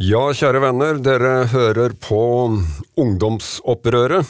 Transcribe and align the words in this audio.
Ja, 0.00 0.30
kjære 0.32 0.62
venner, 0.64 0.96
dere 1.04 1.44
hører 1.52 1.92
på 2.00 2.16
Ungdomsopprøret. 2.96 4.24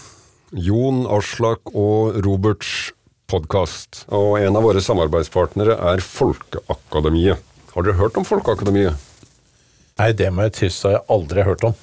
Jon 0.51 1.07
Aslak 1.07 1.71
og 1.71 2.19
Roberts 2.27 2.91
podkast. 3.31 4.03
Og 4.11 4.35
en 4.41 4.57
av 4.59 4.67
våre 4.67 4.83
samarbeidspartnere 4.83 5.77
er 5.93 6.03
Folkeakademiet. 6.03 7.39
Har 7.71 7.87
dere 7.87 7.95
hørt 8.01 8.19
om 8.19 8.27
Folkeakademiet? 8.27 8.99
Nei, 10.03 10.11
det 10.19 10.27
må 10.35 10.43
jeg 10.49 10.59
har 10.59 10.97
jeg 10.97 11.07
aldri 11.07 11.47
hørt 11.47 11.63
om. 11.71 11.79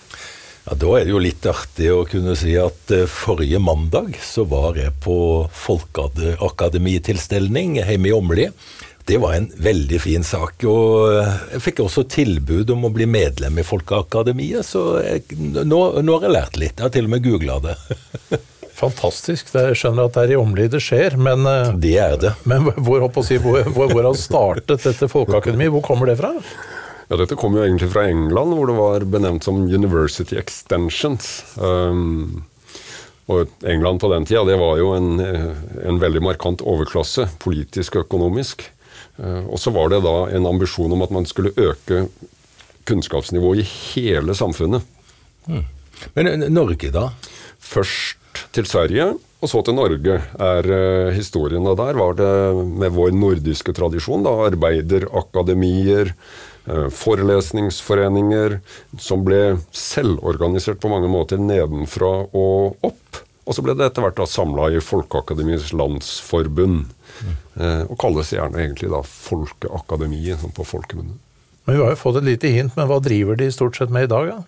Ja, 0.68 0.76
Da 0.76 0.92
er 0.98 1.08
det 1.08 1.16
jo 1.16 1.24
litt 1.24 1.48
artig 1.48 1.88
å 1.96 2.04
kunne 2.12 2.36
si 2.36 2.60
at 2.60 2.92
eh, 2.92 3.08
forrige 3.08 3.64
mandag 3.64 4.20
så 4.20 4.44
var 4.52 4.76
jeg 4.76 4.92
på 5.00 5.48
Folkeakademitilstelning 5.64 7.80
hjemme 7.80 8.12
i 8.12 8.14
Åmli. 8.20 8.52
Det 9.08 9.18
var 9.18 9.34
en 9.34 9.48
veldig 9.58 10.02
fin 10.04 10.24
sak, 10.28 10.66
og 10.68 11.14
eh, 11.16 11.36
jeg 11.54 11.64
fikk 11.64 11.78
også 11.86 12.04
tilbud 12.12 12.74
om 12.74 12.90
å 12.90 12.92
bli 12.92 13.06
medlem 13.08 13.62
i 13.62 13.64
Folkeakademiet, 13.64 14.68
så 14.68 14.98
jeg, 15.00 15.24
nå, 15.40 15.80
nå 16.04 16.18
har 16.18 16.26
jeg 16.28 16.34
lært 16.34 16.60
litt. 16.60 16.76
Jeg 16.76 16.84
har 16.84 16.92
til 16.92 17.08
og 17.08 17.14
med 17.14 17.24
googla 17.24 17.56
det. 17.64 17.78
Fantastisk. 18.82 19.54
Jeg 19.56 19.80
skjønner 19.80 20.10
at 20.10 20.18
det 20.18 20.26
er 20.26 20.36
i 20.36 20.42
Åmli 20.42 20.68
det 20.76 20.84
skjer, 20.84 21.16
men, 21.16 21.48
eh, 21.48 21.72
Det 21.80 21.96
er 22.04 22.20
det. 22.20 22.34
men 22.52 22.68
hvor, 22.84 23.08
si, 23.24 23.40
hvor, 23.40 23.64
hvor, 23.72 23.96
hvor 23.96 24.10
har 24.10 24.20
startet 24.20 24.84
dette 24.84 25.08
folkeakademiet, 25.16 25.72
hvor 25.78 25.88
kommer 25.88 26.12
det 26.12 26.20
fra? 26.20 26.36
Ja, 27.08 27.16
Dette 27.16 27.40
kom 27.40 27.56
jo 27.56 27.64
egentlig 27.64 27.94
fra 27.96 28.10
England, 28.12 28.60
hvor 28.60 28.68
det 28.68 28.76
var 28.76 29.08
benevnt 29.08 29.48
som 29.48 29.64
University 29.64 30.36
Extensions. 30.36 31.46
Um, 31.56 32.44
og 33.32 33.48
England 33.64 34.04
på 34.04 34.12
den 34.12 34.28
tida 34.28 34.44
det 34.48 34.60
var 34.60 34.76
jo 34.84 34.92
en, 35.00 35.14
eh, 35.24 35.54
en 35.88 36.04
veldig 36.04 36.28
markant 36.28 36.60
overklasse, 36.60 37.30
politisk 37.40 37.96
og 37.96 38.10
økonomisk. 38.10 38.68
Eh, 39.18 39.46
og 39.50 39.60
så 39.62 39.74
var 39.74 39.92
det 39.92 40.04
da 40.06 40.16
en 40.38 40.50
ambisjon 40.50 40.94
om 40.94 41.04
at 41.06 41.14
man 41.14 41.28
skulle 41.30 41.56
øke 41.58 42.08
kunnskapsnivået 42.88 43.64
i 43.64 43.70
hele 43.70 44.36
samfunnet. 44.38 44.86
Men 46.16 46.30
eh, 46.30 46.50
Norge, 46.54 46.92
da? 46.94 47.10
Først 47.58 48.46
til 48.54 48.68
Sverige, 48.70 49.16
og 49.42 49.50
så 49.50 49.64
til 49.66 49.78
Norge, 49.78 50.20
er 50.22 50.70
eh, 50.80 51.16
historien. 51.18 51.66
Og 51.66 51.80
der 51.80 51.98
var 51.98 52.20
det 52.20 52.34
med 52.84 52.94
vår 52.94 53.16
nordiske 53.18 53.74
tradisjon, 53.78 54.26
da, 54.28 54.36
arbeiderakademier, 54.52 56.14
forelesningsforeninger, 56.68 58.58
som 59.00 59.22
ble 59.24 59.56
selvorganisert 59.72 60.82
på 60.84 60.90
mange 60.92 61.08
måter 61.08 61.40
nedenfra 61.40 62.10
og 62.36 62.84
opp. 62.84 63.22
Og 63.48 63.56
så 63.56 63.64
ble 63.64 63.78
det 63.80 63.88
etter 63.88 64.04
hvert 64.04 64.20
samla 64.28 64.68
i 64.76 64.82
Folkeakademiets 64.84 65.72
landsforbund. 65.72 66.90
Eh, 67.56 67.84
og 67.88 67.96
kalles 68.02 68.34
gjerne 68.36 68.60
egentlig 68.60 68.92
da 68.92 69.00
Folkeakademiet, 69.08 70.42
sånn 70.42 70.56
på 70.56 70.68
folkemunne. 70.68 71.16
Men 71.68 71.78
Vi 71.78 71.84
har 71.84 71.96
jo 71.96 72.00
fått 72.00 72.20
et 72.22 72.28
lite 72.28 72.52
hint, 72.52 72.76
men 72.78 72.88
hva 72.88 73.00
driver 73.04 73.40
de 73.40 73.50
stort 73.52 73.80
sett 73.80 73.92
med 73.92 74.08
i 74.08 74.12
dag? 74.12 74.30
da? 74.32 74.44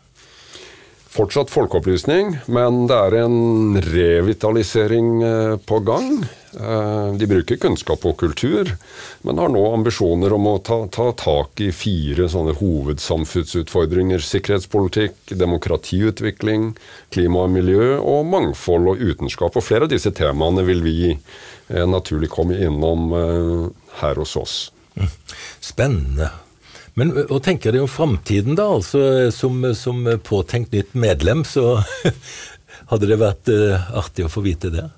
Fortsatt 1.09 1.49
folkeopplysning, 1.49 2.35
men 2.53 2.83
det 2.89 2.93
er 2.93 3.15
en 3.23 3.79
revitalisering 3.81 5.07
eh, 5.25 5.55
på 5.65 5.79
gang. 5.81 6.09
Eh, 6.53 7.13
De 7.17 7.27
bruker 7.31 7.57
kunnskap 7.57 8.03
og 8.05 8.19
kultur, 8.21 8.69
men 9.25 9.41
har 9.41 9.49
nå 9.49 9.63
ambisjoner 9.73 10.35
om 10.37 10.45
å 10.51 10.59
ta, 10.61 10.77
ta 10.93 11.07
tak 11.17 11.63
i 11.65 11.71
fire 11.73 12.27
sånne 12.29 12.53
hovedsamfunnsutfordringer. 12.59 14.21
Sikkerhetspolitikk, 14.21 15.33
demokratiutvikling, 15.33 16.75
klima 17.09 17.47
og 17.47 17.55
miljø 17.57 17.95
og 17.97 18.29
mangfold 18.29 18.91
og 18.93 19.01
utenskap. 19.01 19.57
Og 19.57 19.65
flere 19.65 19.89
av 19.89 19.93
disse 19.95 20.13
temaene 20.13 20.67
vil 20.69 20.85
vi 20.85 20.99
eh, 21.15 21.87
naturlig 21.89 22.29
komme 22.35 22.59
innom 22.69 23.09
her 24.03 24.21
hos 24.21 24.37
oss. 24.37 24.59
Spennende. 25.57 26.29
Men 26.99 27.13
hva 27.15 27.39
tenker 27.43 27.71
dere 27.71 27.85
om 27.85 27.91
framtiden, 27.91 28.57
da? 28.59 28.67
Altså, 28.75 29.01
som, 29.35 29.61
som 29.77 30.03
påtenkt 30.25 30.75
nytt 30.75 30.95
medlem, 30.99 31.45
så 31.47 31.79
hadde 32.91 33.09
det 33.09 33.19
vært 33.21 33.51
artig 33.95 34.27
å 34.27 34.31
få 34.33 34.43
vite 34.43 34.73
det? 34.73 34.89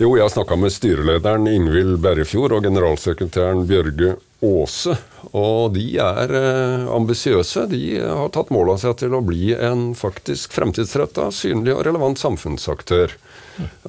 Jo, 0.00 0.14
jeg 0.16 0.24
har 0.24 0.30
snakka 0.32 0.56
med 0.56 0.72
styrelederen 0.72 1.44
Ingvild 1.50 1.98
Berrefjord 2.00 2.54
og 2.56 2.64
generalsekretæren 2.64 3.66
Bjørge 3.68 4.14
Aase. 4.40 4.94
Og 5.36 5.74
de 5.74 5.82
er 6.00 6.32
eh, 6.38 6.86
ambisiøse. 6.88 7.66
De 7.68 7.82
har 8.00 8.30
tatt 8.32 8.48
mål 8.48 8.72
av 8.72 8.78
seg 8.80 8.96
til 9.02 9.12
å 9.12 9.20
bli 9.20 9.50
en 9.52 9.90
faktisk 9.92 10.56
fremtidsretta, 10.56 11.28
synlig 11.36 11.74
og 11.74 11.84
relevant 11.84 12.16
samfunnsaktør. 12.16 13.12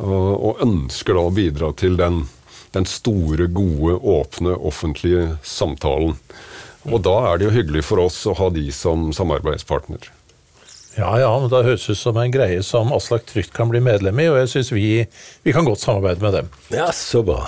Og, 0.04 0.32
og 0.36 0.66
ønsker 0.68 1.16
da 1.16 1.24
å 1.30 1.32
bidra 1.32 1.72
til 1.80 1.96
den, 1.96 2.26
den 2.76 2.90
store, 2.92 3.48
gode, 3.48 3.96
åpne, 3.96 4.58
offentlige 4.60 5.38
samtalen. 5.48 6.18
Og 6.90 7.04
da 7.06 7.14
er 7.30 7.38
det 7.38 7.50
jo 7.50 7.54
hyggelig 7.54 7.84
for 7.86 8.02
oss 8.02 8.24
å 8.26 8.34
ha 8.40 8.50
de 8.54 8.66
som 8.74 9.12
samarbeidspartner. 9.14 10.10
Ja 10.98 11.12
ja, 11.22 11.30
men 11.40 11.52
da 11.52 11.62
høres 11.64 11.88
ut 11.88 12.00
som 12.00 12.18
en 12.20 12.34
greie 12.34 12.60
som 12.68 12.92
Aslak 12.92 13.24
trygt 13.30 13.54
kan 13.56 13.70
bli 13.72 13.80
medlem 13.84 14.18
i, 14.20 14.28
og 14.32 14.42
jeg 14.42 14.50
syns 14.52 14.72
vi, 14.76 14.88
vi 15.46 15.54
kan 15.56 15.68
godt 15.68 15.84
samarbeide 15.84 16.24
med 16.24 16.36
dem. 16.36 16.50
Ja, 16.74 16.90
så 16.96 17.22
bra. 17.24 17.46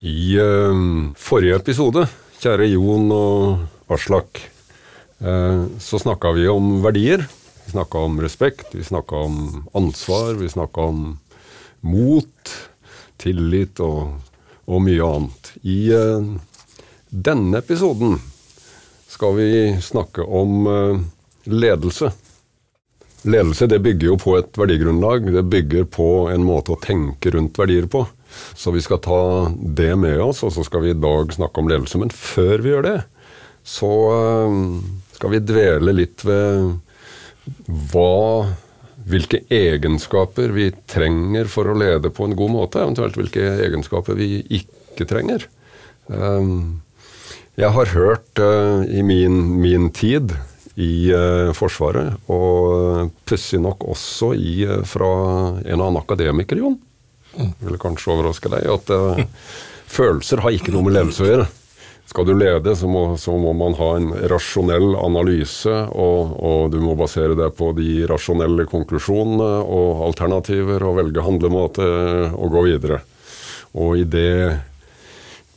I 0.00 0.38
uh, 0.38 1.10
forrige 1.18 1.58
episode, 1.58 2.06
kjære 2.40 2.70
Jon 2.70 3.10
og 3.12 3.92
Aslak, 3.92 4.40
uh, 5.20 5.66
så 5.82 6.00
snakka 6.00 6.32
vi 6.38 6.46
om 6.48 6.78
verdier. 6.86 7.26
Vi 7.66 7.74
snakka 7.74 8.06
om 8.06 8.16
respekt, 8.24 8.72
vi 8.72 8.86
snakka 8.86 9.26
om 9.26 9.68
ansvar, 9.76 10.38
vi 10.40 10.48
snakka 10.48 10.88
om 10.88 11.02
mot, 11.84 12.56
tillit 13.20 13.82
og, 13.84 14.14
og 14.64 14.80
mye 14.86 15.12
annet. 15.18 15.52
I 15.66 15.78
uh, 15.92 16.32
denne 17.10 17.60
episoden 17.60 18.16
skal 19.18 19.34
vi 19.34 19.78
snakke 19.82 20.22
om 20.22 20.66
eh, 20.66 21.00
ledelse. 21.50 22.12
Ledelse 23.22 23.66
det 23.66 23.80
bygger 23.82 24.12
jo 24.12 24.18
på 24.22 24.36
et 24.38 24.54
verdigrunnlag. 24.54 25.26
Det 25.34 25.42
bygger 25.42 25.88
på 25.90 26.28
en 26.30 26.44
måte 26.46 26.76
å 26.76 26.78
tenke 26.78 27.32
rundt 27.34 27.58
verdier 27.58 27.88
på. 27.90 28.04
Så 28.54 28.70
vi 28.70 28.82
skal 28.84 29.02
ta 29.02 29.18
det 29.50 29.90
med 29.98 30.22
oss, 30.22 30.44
og 30.46 30.54
så 30.54 30.62
skal 30.62 30.86
vi 30.86 30.94
i 30.94 31.00
dag 31.02 31.34
snakke 31.34 31.58
om 31.58 31.72
ledelse. 31.72 31.98
Men 31.98 32.14
før 32.14 32.62
vi 32.62 32.70
gjør 32.76 32.86
det, 32.86 32.94
så 33.66 33.92
eh, 34.14 34.62
skal 35.18 35.34
vi 35.34 35.44
dvele 35.50 35.98
litt 35.98 36.22
ved 36.28 36.78
hva 37.90 38.46
hvilke 39.08 39.42
egenskaper 39.50 40.54
vi 40.54 40.70
trenger 40.86 41.50
for 41.50 41.66
å 41.66 41.78
lede 41.80 42.14
på 42.14 42.28
en 42.28 42.38
god 42.38 42.54
måte, 42.54 42.86
eventuelt 42.86 43.18
hvilke 43.18 43.50
egenskaper 43.66 44.14
vi 44.14 44.44
ikke 44.60 45.08
trenger. 45.10 45.48
Um, 46.06 46.84
jeg 47.58 47.74
har 47.74 47.92
hørt 47.94 48.42
uh, 48.42 48.84
i 48.86 49.02
min, 49.02 49.40
min 49.58 49.88
tid 49.94 50.34
i 50.78 51.10
uh, 51.10 51.50
Forsvaret, 51.58 52.14
og 52.30 53.10
pussig 53.26 53.58
nok 53.62 53.82
også 53.94 54.32
i, 54.38 54.60
uh, 54.68 54.82
fra 54.86 55.10
en 55.64 55.80
annen 55.80 55.98
akademiker, 55.98 56.60
Jon, 56.62 56.78
vil 57.34 57.80
kanskje 57.82 58.14
overraske 58.14 58.50
deg, 58.52 58.68
at 58.70 58.92
følelser 59.90 60.42
har 60.42 60.54
ikke 60.54 60.74
noe 60.74 60.86
med 60.86 60.96
ledelse 60.96 61.24
å 61.24 61.32
gjøre. 61.32 61.48
Skal 62.08 62.24
du 62.24 62.32
lede, 62.32 62.72
så 62.72 62.88
må, 62.88 63.02
så 63.20 63.34
må 63.36 63.50
man 63.52 63.74
ha 63.76 63.88
en 63.98 64.08
rasjonell 64.32 64.94
analyse, 64.96 65.74
og, 65.92 66.30
og, 66.40 66.70
du 66.72 66.78
må 66.80 66.94
basere 66.96 67.36
deg 67.36 67.52
på 67.58 67.74
de 67.76 68.06
rasjonelle 68.08 68.64
konklusjonene 68.70 69.50
og 69.60 70.06
alternativer, 70.06 70.86
og 70.88 70.96
velge 71.02 71.26
handlemåte 71.26 71.88
og 72.32 72.54
gå 72.54 72.64
videre. 72.70 73.02
Og 73.76 74.00
i 74.00 74.06
det, 74.08 74.30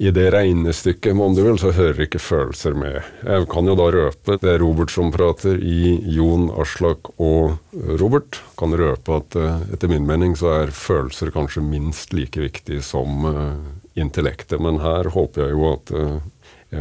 i 0.02 0.10
det 0.12 0.32
regnestykket, 0.34 1.14
om 1.14 1.36
du 1.36 1.44
vil, 1.46 1.60
så 1.62 1.70
hører 1.78 2.08
ikke 2.08 2.20
følelser 2.22 2.74
med. 2.74 3.04
Jeg 3.22 3.46
kan 3.52 3.68
jo 3.70 3.76
da 3.78 3.86
røpe, 3.94 4.38
det 4.42 4.50
er 4.50 4.64
Robert 4.64 4.90
som 4.90 5.12
prater 5.14 5.60
i 5.62 5.94
Jon, 6.16 6.48
Aslak 6.58 7.12
og 7.22 7.60
Robert, 8.02 8.40
kan 8.58 8.74
røpe 8.74 9.20
at 9.20 9.38
uh, 9.38 9.60
etter 9.70 9.92
min 9.92 10.08
mening 10.10 10.34
så 10.40 10.56
er 10.56 10.74
følelser 10.74 11.30
kanskje 11.36 11.62
minst 11.62 12.16
like 12.18 12.42
viktig 12.42 12.80
som 12.86 13.28
uh, 13.30 13.60
intellektet. 13.94 14.58
Men 14.58 14.82
her 14.82 15.12
håper 15.14 15.46
jeg 15.46 15.54
jo 15.54 15.70
at 15.70 15.94
uh, 15.94 16.18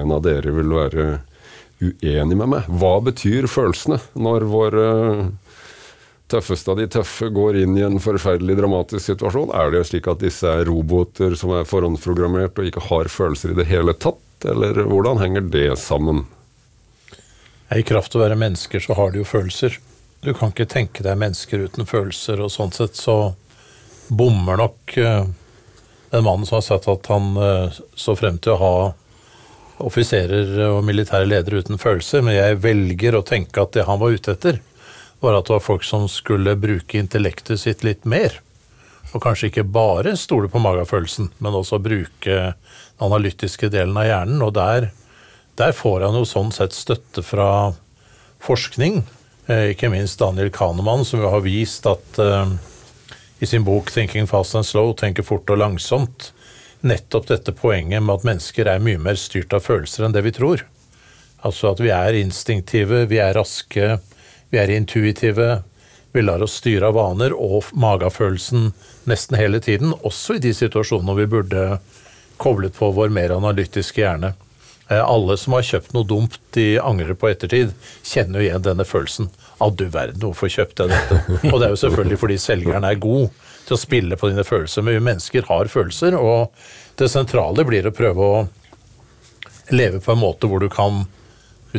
en 0.01 0.17
av 0.17 0.25
dere 0.25 0.57
vil 0.57 0.73
være 0.79 1.07
uenig 1.81 2.41
med 2.41 2.55
meg. 2.55 2.73
Hva 2.73 2.95
betyr 3.05 3.51
følelsene 3.53 4.01
når 4.17 4.49
vår 4.49 4.81
tøffeste 6.31 6.73
av 6.73 6.81
de 6.81 6.87
tøffe 6.91 7.29
går 7.35 7.61
inn 7.63 7.77
i 7.79 7.85
en 7.87 8.01
forferdelig 8.03 8.57
dramatisk 8.59 9.05
situasjon? 9.13 9.53
Er 9.57 9.73
det 9.75 9.85
slik 9.89 10.09
at 10.11 10.23
disse 10.23 10.49
er 10.49 10.65
roboter 10.69 11.37
som 11.39 11.55
er 11.57 11.69
forhåndsprogrammert 11.69 12.59
og 12.59 12.71
ikke 12.71 12.87
har 12.89 13.11
følelser 13.13 13.55
i 13.55 13.59
det 13.61 13.69
hele 13.71 13.95
tatt, 13.95 14.49
eller 14.49 14.83
hvordan 14.87 15.21
henger 15.23 15.51
det 15.53 15.69
sammen? 15.83 16.25
I 17.71 17.85
kraft 17.87 18.17
av 18.17 18.21
å 18.21 18.25
være 18.25 18.39
mennesker, 18.41 18.83
så 18.83 18.97
har 18.99 19.13
de 19.13 19.23
jo 19.23 19.29
følelser. 19.29 19.77
Du 20.25 20.33
kan 20.37 20.51
ikke 20.51 20.69
tenke 20.71 21.05
deg 21.07 21.21
mennesker 21.21 21.69
uten 21.69 21.87
følelser, 21.89 22.43
og 22.43 22.51
sånn 22.53 22.75
sett 22.75 22.99
så 22.99 23.35
bommer 24.11 24.59
nok 24.59 24.99
den 26.11 26.25
mannen 26.25 26.47
som 26.47 26.59
har 26.59 26.67
sagt 26.67 26.89
at 26.91 27.07
han 27.13 27.37
uh, 27.39 27.79
så 27.95 28.17
frem 28.19 28.41
til 28.43 28.57
å 28.57 28.61
ha 28.61 28.75
offiserer 29.81 30.59
og 30.67 30.83
militære 30.85 31.29
ledere 31.29 31.63
uten 31.63 31.81
følelser, 31.81 32.25
men 32.27 32.37
jeg 32.37 32.59
velger 32.61 33.17
å 33.17 33.25
tenke 33.25 33.63
at 33.63 33.73
det 33.77 33.87
han 33.89 34.01
var 34.03 34.13
ute 34.13 34.35
etter, 34.35 34.59
var 35.21 35.37
at 35.37 35.49
det 35.49 35.57
var 35.57 35.65
folk 35.65 35.85
som 35.85 36.09
skulle 36.09 36.57
bruke 36.57 36.99
intellektet 36.99 37.61
sitt 37.61 37.85
litt 37.85 38.07
mer. 38.09 38.41
Og 39.11 39.23
kanskje 39.25 39.51
ikke 39.51 39.67
bare 39.67 40.15
stole 40.19 40.49
på 40.51 40.63
magefølelsen, 40.63 41.33
men 41.39 41.57
også 41.57 41.81
bruke 41.83 42.37
den 42.55 43.05
analytiske 43.05 43.71
delen 43.73 43.99
av 43.99 44.07
hjernen. 44.07 44.43
Og 44.45 44.55
der, 44.57 44.91
der 45.59 45.75
får 45.77 46.07
han 46.07 46.19
jo 46.19 46.27
sånn 46.29 46.53
sett 46.55 46.77
støtte 46.77 47.25
fra 47.27 47.51
forskning, 48.41 49.03
eh, 49.51 49.73
ikke 49.75 49.91
minst 49.93 50.21
Daniel 50.23 50.53
Kahneman, 50.55 51.05
som 51.05 51.21
jo 51.21 51.33
har 51.33 51.45
vist 51.45 51.89
at 51.91 52.21
uh, 52.23 52.49
i 53.41 53.47
sin 53.47 53.65
bok 53.65 53.91
'Thinking 53.91 54.29
Fast 54.29 54.55
and 54.55 54.65
Slow', 54.65 54.95
tenker 54.97 55.27
fort 55.27 55.51
og 55.51 55.59
langsomt, 55.61 56.33
nettopp 56.81 57.27
dette 57.29 57.53
poenget 57.53 58.03
med 58.03 58.15
at 58.15 58.25
mennesker 58.25 58.69
er 58.69 58.81
mye 58.81 59.01
mer 59.01 59.19
styrt 59.21 59.53
av 59.53 59.65
følelser 59.65 60.07
enn 60.07 60.17
det 60.17 60.25
vi 60.25 60.33
tror. 60.33 60.65
Altså 61.45 61.73
at 61.73 61.81
vi 61.81 61.91
er 61.93 62.17
instinktive, 62.21 63.07
vi 63.09 63.21
er 63.21 63.37
raske, 63.37 63.99
vi 64.51 64.59
er 64.59 64.71
intuitive. 64.75 65.63
Vi 66.13 66.23
lar 66.23 66.43
oss 66.43 66.59
styre 66.59 66.91
av 66.91 66.97
vaner 66.99 67.35
og 67.37 67.71
magefølelsen 67.79 68.73
nesten 69.11 69.39
hele 69.39 69.61
tiden, 69.63 69.95
også 70.03 70.37
i 70.37 70.43
de 70.43 70.53
situasjonene 70.55 71.15
vi 71.21 71.29
burde 71.31 71.67
koblet 72.41 72.75
på 72.75 72.91
vår 72.97 73.13
mer 73.15 73.35
analytiske 73.37 74.03
hjerne. 74.03 74.33
Eh, 74.91 74.99
alle 74.99 75.37
som 75.39 75.55
har 75.55 75.67
kjøpt 75.67 75.95
noe 75.95 76.09
dumt 76.09 76.41
de 76.57 76.73
angrer 76.83 77.15
på 77.15 77.31
ettertid, 77.31 77.71
kjenner 78.03 78.41
jo 78.41 78.49
igjen 78.49 78.67
denne 78.67 78.87
følelsen. 78.89 79.31
Å, 79.61 79.71
du 79.71 79.87
verden, 79.87 80.25
hvorfor 80.25 80.51
kjøpte 80.51 80.89
jeg 80.89 80.97
dette? 80.97 81.21
Og 81.53 81.61
det 81.61 81.69
er 81.69 81.77
jo 81.77 81.83
selvfølgelig 81.85 82.21
fordi 82.25 82.41
selgeren 82.43 82.89
er 82.89 82.99
god 82.99 83.29
til 83.69 83.77
å 83.77 83.81
spille 83.81 84.19
på 84.19 84.33
dine 84.33 84.47
følelser. 84.47 84.83
Men 84.83 84.99
vi 84.99 85.07
mennesker 85.13 85.47
har 85.47 85.71
følelser, 85.71 86.19
og 86.19 86.51
det 86.99 87.11
sentrale 87.13 87.67
blir 87.69 87.87
å 87.87 87.95
prøve 87.95 88.27
å 88.27 88.43
leve 89.71 90.03
på 90.03 90.17
en 90.17 90.25
måte 90.25 90.51
hvor 90.51 90.65
du 90.65 90.67
kan 90.73 91.05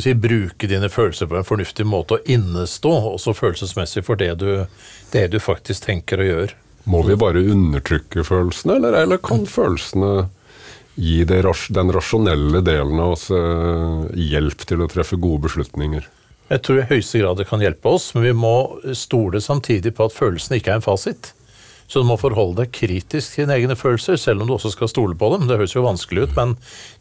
si, 0.00 0.14
bruke 0.16 0.68
dine 0.70 0.88
følelser 0.88 1.28
på 1.28 1.36
en 1.36 1.46
fornuftig 1.46 1.84
måte 1.84 2.16
og 2.16 2.30
innestå 2.30 2.92
også 3.12 3.34
følelsesmessig 3.36 4.04
for 4.06 4.20
det 4.20 4.32
du, 4.40 4.64
det 5.12 5.26
du 5.34 5.38
faktisk 5.42 5.84
tenker 5.88 6.22
og 6.22 6.30
gjør. 6.30 6.54
Må 6.88 7.02
vi 7.06 7.18
bare 7.18 7.44
undertrykke 7.52 8.24
følelsene, 8.26 8.78
eller, 8.80 8.96
eller 9.04 9.20
kan 9.22 9.44
følelsene 9.46 10.30
gi 10.94 11.22
det, 11.28 11.42
den 11.72 11.92
rasjonelle 11.94 12.62
delen 12.64 12.98
av 13.00 13.14
oss 13.14 13.28
eh, 13.32 14.08
hjelp 14.32 14.66
til 14.68 14.82
å 14.82 14.88
treffe 14.90 15.20
gode 15.20 15.46
beslutninger? 15.46 16.08
Jeg 16.52 16.64
tror 16.66 16.80
i 16.82 16.88
høyeste 16.90 17.22
grad 17.22 17.38
det 17.40 17.46
kan 17.48 17.62
hjelpe 17.64 17.94
oss, 17.94 18.10
men 18.16 18.26
vi 18.26 18.34
må 18.36 18.56
stole 18.98 19.40
samtidig 19.40 19.94
på 19.96 20.08
at 20.08 20.16
følelsene 20.16 20.58
ikke 20.58 20.74
er 20.74 20.80
en 20.80 20.84
fasit. 20.84 21.32
Så 21.92 22.00
du 22.00 22.08
må 22.08 22.16
forholde 22.16 22.62
deg 22.62 22.70
kritisk 22.72 23.34
til 23.34 23.44
dine 23.44 23.58
egne 23.58 23.76
følelser, 23.76 24.16
selv 24.16 24.40
om 24.40 24.48
du 24.48 24.54
også 24.54 24.70
skal 24.72 24.88
stole 24.88 25.16
på 25.18 25.28
dem. 25.34 25.44
Det 25.44 25.58
høres 25.60 25.74
jo 25.76 25.84
vanskelig 25.84 26.24
ut, 26.24 26.38
men 26.38 26.54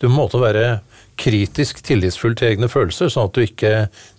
du 0.03 0.09
må 0.11 0.25
være 0.27 0.81
kritisk 1.21 1.79
tillitsfull 1.85 2.33
til 2.35 2.49
egne 2.49 2.67
følelser, 2.71 3.07
sånn 3.11 3.29
at 3.29 3.37
du 3.37 3.43
ikke 3.45 3.71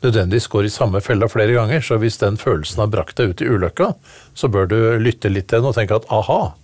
nødvendigvis 0.04 0.48
går 0.52 0.68
i 0.68 0.72
samme 0.72 1.02
fella 1.04 1.28
flere 1.28 1.58
ganger. 1.58 1.84
Så 1.84 1.98
hvis 2.00 2.16
den 2.22 2.38
følelsen 2.40 2.80
har 2.80 2.88
brakt 2.92 3.20
deg 3.20 3.34
ut 3.34 3.44
i 3.44 3.48
ulykka, 3.52 3.90
så 4.38 4.48
bør 4.52 4.70
du 4.70 4.76
lytte 5.02 5.28
litt 5.32 5.50
til 5.50 5.60
den 5.60 5.68
og 5.68 5.76
tenke 5.76 5.98
at 5.98 6.06
aha, 6.14 6.54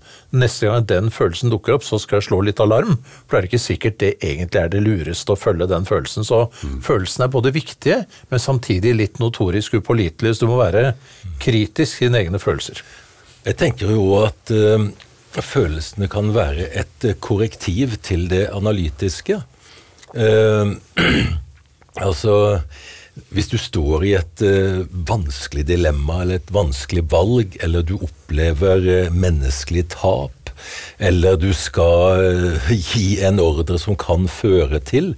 neste 0.41 0.71
gang 0.71 0.87
den 0.89 1.11
følelsen 1.13 1.53
dukker 1.53 1.77
opp, 1.77 1.85
så 1.85 1.99
skal 2.01 2.23
jeg 2.23 2.29
slå 2.29 2.39
litt 2.47 2.63
alarm. 2.65 2.97
For 3.27 3.37
det 3.37 3.43
er 3.43 3.51
ikke 3.51 3.61
sikkert 3.65 3.99
det 4.01 4.15
egentlig 4.23 4.63
er 4.63 4.73
det 4.73 4.85
lureste 4.85 5.35
å 5.35 5.41
følge 5.41 5.69
den 5.69 5.85
følelsen. 5.89 6.25
Så 6.25 6.47
mm. 6.49 6.79
følelsene 6.87 7.29
er 7.29 7.35
både 7.35 7.53
viktige, 7.57 7.99
men 8.33 8.41
samtidig 8.41 8.95
litt 8.97 9.21
notorisk 9.21 9.77
upålitelige. 9.83 10.39
Så 10.39 10.47
du 10.47 10.55
må 10.55 10.63
være 10.63 10.95
kritisk 11.45 12.01
til 12.01 12.09
dine 12.09 12.25
egne 12.25 12.41
følelser. 12.41 12.81
Jeg 13.47 13.55
tenker 13.61 13.93
jo 13.95 14.07
at 14.25 14.51
uh, 14.51 14.89
følelsene 15.39 16.09
kan 16.11 16.33
være 16.35 16.67
et 16.81 17.07
korrektiv 17.23 17.99
til 18.03 18.27
det 18.31 18.49
analytiske. 18.55 19.39
Uh, 20.15 20.75
altså 22.07 22.61
hvis 23.35 23.49
du 23.51 23.57
står 23.59 24.05
i 24.07 24.15
et 24.19 24.43
uh, 24.47 24.83
vanskelig 25.09 25.67
dilemma 25.69 26.23
eller 26.23 26.41
et 26.41 26.53
vanskelig 26.55 27.05
valg, 27.13 27.59
eller 27.63 27.87
du 27.87 27.97
opplever 27.99 28.85
uh, 29.07 29.15
menneskelig 29.15 29.89
tap, 29.95 30.53
eller 30.99 31.39
du 31.39 31.53
skal 31.55 32.19
gi 32.91 33.21
en 33.23 33.39
ordre 33.43 33.79
som 33.79 33.95
kan 33.99 34.27
føre 34.27 34.81
til 34.83 35.13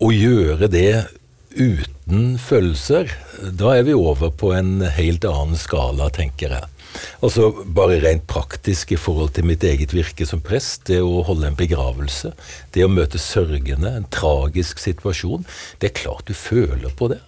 Å 0.00 0.08
gjøre 0.08 0.70
det 0.72 1.02
uten 1.52 1.99
følelser, 2.40 3.12
da 3.56 3.76
er 3.76 3.86
vi 3.86 3.94
over 3.96 4.32
på 4.34 4.52
en 4.56 4.80
helt 4.96 5.24
annen 5.28 5.58
skala, 5.58 6.10
tenker 6.14 6.56
jeg. 6.56 6.68
Altså 7.22 7.50
Bare 7.64 8.00
rent 8.02 8.26
praktisk 8.30 8.92
i 8.94 8.98
forhold 8.98 9.34
til 9.36 9.46
mitt 9.46 9.64
eget 9.66 9.94
virke 9.94 10.26
som 10.26 10.42
prest, 10.44 10.88
det 10.90 11.00
å 11.04 11.22
holde 11.26 11.50
en 11.50 11.58
begravelse, 11.58 12.32
det 12.74 12.84
å 12.84 12.92
møte 12.92 13.20
sørgende, 13.22 13.94
en 13.94 14.08
tragisk 14.10 14.82
situasjon, 14.82 15.46
det 15.78 15.90
er 15.90 16.00
klart 16.02 16.26
du 16.26 16.34
føler 16.34 16.94
på 16.98 17.12
det. 17.14 17.20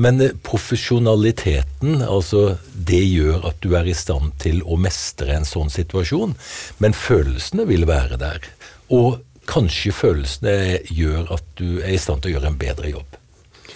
Men 0.00 0.20
eh, 0.24 0.36
profesjonaliteten, 0.46 2.00
altså 2.02 2.56
det 2.72 3.02
gjør 3.02 3.48
at 3.50 3.60
du 3.64 3.74
er 3.76 3.88
i 3.90 3.96
stand 3.96 4.36
til 4.42 4.62
å 4.64 4.78
mestre 4.80 5.34
en 5.36 5.48
sånn 5.48 5.72
situasjon. 5.72 6.36
Men 6.80 6.96
følelsene 6.96 7.66
vil 7.68 7.84
være 7.90 8.20
der. 8.22 8.46
Og 8.92 9.20
kanskje 9.50 9.92
følelsene 9.96 10.80
gjør 10.88 11.34
at 11.36 11.44
du 11.60 11.82
er 11.82 11.92
i 11.92 12.00
stand 12.00 12.22
til 12.22 12.32
å 12.32 12.38
gjøre 12.38 12.54
en 12.54 12.62
bedre 12.62 12.94
jobb. 12.94 13.18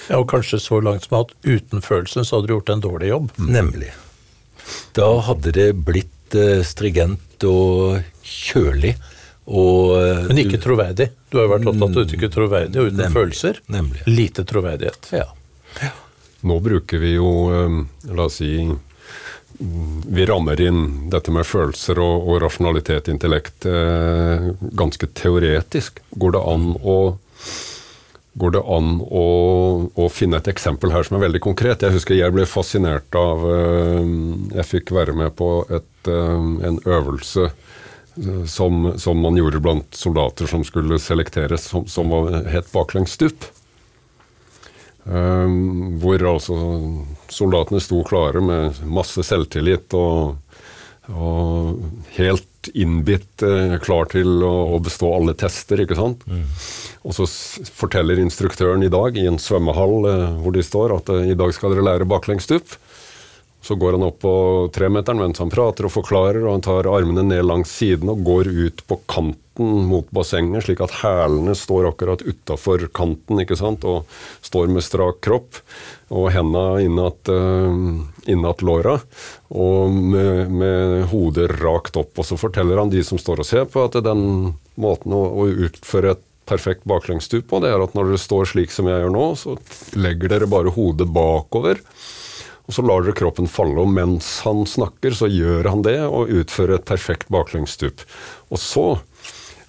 Ja, 0.08 0.20
Og 0.20 0.28
kanskje 0.30 0.60
så 0.62 0.80
langt 0.80 1.06
som 1.06 1.20
at 1.20 1.34
uten 1.42 1.82
følelsen 1.82 2.24
så 2.24 2.38
hadde 2.38 2.50
du 2.50 2.56
gjort 2.56 2.72
en 2.74 2.84
dårlig 2.84 3.10
jobb. 3.10 3.30
Nemlig. 3.38 3.92
Da 4.96 5.08
hadde 5.26 5.52
det 5.54 5.68
blitt 5.86 6.34
uh, 6.34 6.62
strigent 6.66 7.46
og 7.46 8.02
kjølig. 8.26 8.96
Og, 9.46 9.92
eh, 10.02 10.24
Men 10.26 10.40
ikke 10.42 10.58
troverdig. 10.58 11.12
Du 11.30 11.38
har 11.38 11.46
jo 11.46 11.52
vært 11.52 11.68
opptatt 11.70 11.92
av 11.92 12.00
å 12.00 12.02
uttrykke 12.02 12.30
troverdig 12.34 12.80
og 12.80 12.88
uten 12.88 12.98
nemlig, 12.98 13.14
følelser. 13.14 13.60
Nemlig. 13.70 14.00
Lite 14.10 14.42
troverdighet. 14.42 15.06
Ja. 15.14 15.28
ja. 15.78 15.92
Nå 16.50 16.56
bruker 16.64 16.98
vi 16.98 17.12
jo, 17.14 17.30
eh, 17.54 17.76
la 18.10 18.26
oss 18.26 18.40
si 18.40 18.56
vi 19.58 20.26
rammer 20.26 20.60
inn 20.60 20.80
dette 21.10 21.32
med 21.32 21.46
følelser 21.48 22.00
og, 22.02 22.26
og 22.28 22.42
rasjonalitet, 22.42 23.08
intellekt, 23.08 23.64
eh, 23.70 24.50
ganske 24.76 25.08
teoretisk. 25.16 26.02
Går 26.10 26.34
det 26.36 26.42
an 26.42 26.66
å 26.82 26.96
Går 28.36 28.52
det 28.52 28.60
an 28.68 28.98
å, 29.00 29.26
å, 29.96 30.06
finne 30.12 30.36
et 30.36 30.48
eksempel 30.52 30.92
her 30.92 31.06
som 31.06 31.16
er 31.16 31.24
veldig 31.24 31.40
konkret? 31.46 31.80
Jeg 31.80 31.94
husker 31.94 32.18
jeg 32.18 32.34
ble 32.34 32.44
fascinert 32.48 33.16
av 33.16 33.44
eh, 33.48 34.10
Jeg 34.58 34.68
fikk 34.68 34.92
være 34.92 35.14
med 35.16 35.32
på 35.38 35.62
et, 35.72 35.92
eh, 36.12 36.48
en 36.68 36.76
øvelse 36.84 37.46
eh, 37.48 38.42
som, 38.44 38.90
som, 39.00 39.22
man 39.24 39.40
gjorde 39.40 39.62
blant 39.64 39.96
soldater 39.96 40.50
som 40.52 40.66
skulle 40.68 41.00
selekteres, 41.00 41.70
som, 41.72 41.86
som 41.88 42.12
var, 42.12 42.42
het 42.52 42.68
baklengsstup. 42.74 43.52
hvor 45.06 46.22
altså 46.26 46.56
soldatene 47.30 47.78
sto 47.80 48.00
klare 48.02 48.40
med 48.42 48.80
masse 48.90 49.22
selvtillit 49.22 49.94
og, 49.94 50.34
og 51.14 51.84
helt 52.16 52.55
innbitt, 52.74 53.42
eh, 53.42 53.76
klar 53.82 54.08
til 54.12 54.42
å, 54.44 54.78
bestå 54.82 55.12
alle 55.16 55.34
tester, 55.38 55.82
ikke 55.82 55.98
sant. 55.98 56.24
Mm. 56.26 56.44
Og 57.06 57.16
så 57.16 57.26
forteller 57.76 58.20
instruktøren 58.22 58.84
i 58.86 58.92
dag, 58.92 59.16
i 59.16 59.26
en 59.30 59.40
svømmehall 59.42 60.08
eh, 60.10 60.26
hvor 60.42 60.56
de 60.56 60.64
står, 60.66 60.96
at 60.98 61.12
eh, 61.14 61.32
i 61.32 61.38
dag 61.38 61.54
skal 61.54 61.74
dere 61.74 61.86
lære 61.86 62.08
baklengsstup. 62.10 62.76
Så 63.66 63.74
går 63.74 63.96
han 63.96 64.06
opp 64.06 64.20
på 64.22 64.32
tremeteren 64.74 65.18
mens 65.18 65.40
han 65.42 65.50
prater 65.50 65.88
og 65.88 65.94
forklarer, 65.96 66.44
og 66.44 66.52
han 66.54 66.62
tar 66.62 66.86
armene 66.86 67.24
ned 67.26 67.42
langs 67.48 67.72
siden 67.74 68.12
og 68.12 68.22
går 68.26 68.50
ut 68.52 68.82
på 68.86 69.00
kanten 69.10 69.42
mot 69.88 70.06
bassenget, 70.14 70.66
slik 70.66 70.82
at 70.84 70.94
hælene 71.00 71.54
står 71.56 71.88
akkurat 71.88 72.22
utafor 72.22 72.84
kanten 72.94 73.40
ikke 73.42 73.56
sant, 73.58 73.82
og 73.88 74.04
står 74.44 74.70
med 74.70 74.84
strak 74.86 75.18
kropp. 75.24 75.58
Og 76.14 76.28
henda 76.30 76.76
innat, 76.84 77.26
uh, 77.26 77.74
innat 78.30 78.62
låra, 78.62 79.00
og 79.50 79.96
med, 79.96 80.52
med, 80.54 81.08
hodet 81.10 81.48
rakt 81.58 81.98
opp. 81.98 82.12
Og 82.14 82.28
så 82.28 82.38
forteller 82.38 82.78
han 82.78 82.92
de 82.92 83.02
som 83.02 83.18
står 83.18 83.42
og 83.42 83.48
ser 83.48 83.66
på, 83.72 83.88
at 83.88 83.98
den 84.06 84.54
måten 84.78 85.16
å, 85.16 85.24
å 85.42 85.48
utføre 85.66 86.14
et 86.14 86.22
perfekt 86.46 86.86
baklengsstup 86.86 87.48
på, 87.50 87.58
det 87.64 87.72
er 87.74 87.82
at 87.82 87.98
når 87.98 88.12
dere 88.12 88.22
står 88.22 88.52
slik 88.52 88.70
som 88.70 88.86
jeg 88.86 89.02
gjør 89.02 89.10
nå, 89.16 89.26
så 89.40 89.56
legger 89.98 90.30
dere 90.30 90.46
bare 90.50 90.70
hodet 90.76 91.08
bakover. 91.10 91.82
Og 92.66 92.74
så 92.74 92.82
lar 92.82 93.04
dere 93.04 93.14
kroppen 93.14 93.46
falle, 93.50 93.78
og 93.78 93.92
mens 93.94 94.40
han 94.46 94.64
snakker, 94.66 95.14
så 95.14 95.30
gjør 95.30 95.70
han 95.70 95.84
det 95.86 96.00
og 96.06 96.32
utfører 96.34 96.80
et 96.80 96.88
perfekt 96.88 97.30
baklengsstup. 97.30 98.02
Og 98.50 98.58
så 98.58 98.86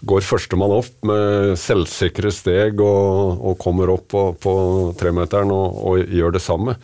går 0.06 0.26
førstemann 0.26 0.76
opp 0.76 0.94
med 1.08 1.58
selvsikre 1.58 2.32
steg 2.34 2.82
og, 2.84 3.42
og 3.42 3.60
kommer 3.62 3.94
opp 3.94 4.10
på, 4.14 4.24
på 4.42 4.56
tremeteren 5.00 5.54
og, 5.54 5.78
og, 5.82 6.02
gjør 6.14 6.38
det 6.38 6.44
samme. 6.44 6.78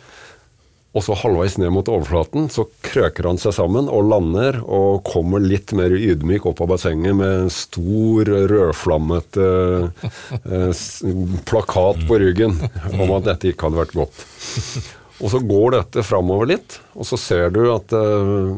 Og 0.94 1.02
så 1.02 1.16
halvveis 1.18 1.56
ned 1.58 1.72
mot 1.74 1.88
overflaten 1.90 2.46
så 2.54 2.68
krøker 2.86 3.26
han 3.26 3.38
seg 3.42 3.56
sammen 3.56 3.88
og 3.90 4.06
lander 4.12 4.60
og 4.62 5.02
kommer 5.08 5.42
litt 5.42 5.74
mer 5.74 5.90
ydmyk 5.90 6.46
opp 6.46 6.62
av 6.62 6.70
bassenget 6.70 7.18
med 7.18 7.50
stor, 7.54 8.30
rødflammete 8.52 9.48
eh, 10.46 10.84
plakat 11.50 12.04
på 12.06 12.20
ryggen 12.22 12.54
om 12.94 13.16
at 13.18 13.26
dette 13.32 13.50
ikke 13.50 13.66
hadde 13.66 13.82
vært 13.82 13.98
godt. 14.04 14.22
Og 15.22 15.30
så 15.30 15.38
går 15.46 15.76
dette 15.76 16.02
framover 16.02 16.48
litt, 16.50 16.78
og 16.98 17.06
så 17.06 17.18
ser 17.20 17.52
du 17.54 17.60
at 17.70 17.92
eh, 17.94 18.54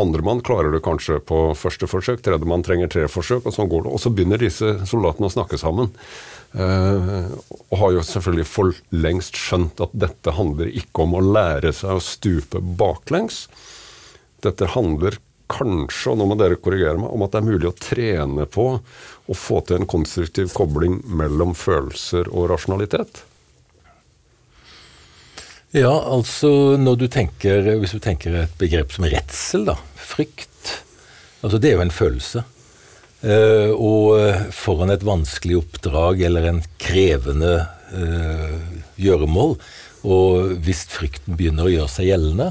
andremann 0.00 0.42
klarer 0.42 0.74
det 0.74 0.82
kanskje 0.82 1.20
på 1.22 1.52
første 1.58 1.86
forsøk, 1.86 2.22
tredjemann 2.24 2.64
trenger 2.66 2.90
tre 2.90 3.04
forsøk, 3.10 3.46
og 3.46 3.54
sånn 3.54 3.70
går 3.70 3.86
det. 3.86 3.92
Og 3.94 4.02
så 4.02 4.10
begynner 4.10 4.42
disse 4.42 4.72
soldatene 4.90 5.30
å 5.30 5.34
snakke 5.36 5.60
sammen. 5.60 5.92
Eh, 6.54 7.28
og 7.70 7.76
har 7.78 7.94
jo 7.94 8.02
selvfølgelig 8.06 8.46
for 8.46 8.80
lengst 8.94 9.38
skjønt 9.38 9.82
at 9.86 9.94
dette 9.94 10.34
handler 10.34 10.72
ikke 10.82 11.06
om 11.06 11.14
å 11.18 11.22
lære 11.22 11.70
seg 11.74 11.94
å 11.94 12.02
stupe 12.02 12.62
baklengs. 12.62 13.44
Dette 14.42 14.72
handler 14.74 15.20
kanskje, 15.50 16.10
og 16.10 16.18
nå 16.18 16.26
må 16.26 16.38
dere 16.40 16.58
korrigere 16.58 16.98
meg, 16.98 17.12
om 17.14 17.22
at 17.22 17.34
det 17.34 17.40
er 17.40 17.48
mulig 17.52 17.70
å 17.70 17.76
trene 17.78 18.48
på 18.50 18.66
å 18.80 19.36
få 19.38 19.60
til 19.66 19.78
en 19.78 19.90
konstruktiv 19.94 20.50
kobling 20.56 20.98
mellom 21.06 21.54
følelser 21.58 22.30
og 22.32 22.48
rasjonalitet. 22.50 23.22
Ja, 25.74 25.90
altså 25.90 26.78
når 26.78 26.98
du 27.00 27.08
tenker, 27.10 27.66
Hvis 27.82 27.96
du 27.96 27.98
tenker 27.98 28.44
et 28.44 28.58
begrep 28.60 28.92
som 28.94 29.08
redsel, 29.10 29.64
da, 29.66 29.74
frykt 29.98 30.50
altså 31.42 31.58
Det 31.58 31.70
er 31.70 31.74
jo 31.76 31.84
en 31.84 31.92
følelse. 31.92 32.44
Uh, 33.24 33.72
og 33.72 34.52
foran 34.52 34.92
et 34.92 35.04
vanskelig 35.04 35.58
oppdrag 35.62 36.22
eller 36.28 36.46
en 36.48 36.60
krevende 36.80 37.54
uh, 37.92 38.62
gjøremål, 39.00 39.54
og 40.04 40.54
hvis 40.64 40.82
frykten 40.92 41.36
begynner 41.36 41.68
å 41.68 41.72
gjøre 41.72 41.92
seg 41.92 42.10
gjeldende, 42.10 42.50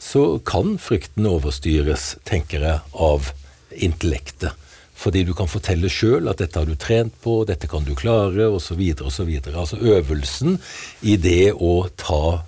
så 0.00 0.24
kan 0.44 0.76
frykten 0.80 1.28
overstyres, 1.28 2.14
tenker 2.28 2.64
jeg, 2.64 2.84
av 2.92 3.30
intellektet. 3.76 4.56
Fordi 5.00 5.24
du 5.24 5.32
kan 5.36 5.48
fortelle 5.48 5.88
sjøl 5.88 6.28
at 6.28 6.40
'dette 6.40 6.60
har 6.60 6.68
du 6.68 6.76
trent 6.76 7.14
på, 7.24 7.40
dette 7.48 7.68
kan 7.68 7.84
du 7.84 7.94
klare', 7.96 8.48
osv. 8.52 8.80
osv. 9.00 9.30
Altså 9.54 9.80
øvelsen 9.80 10.58
i 11.00 11.16
det 11.16 11.52
å 11.56 11.88
ta 11.96 12.44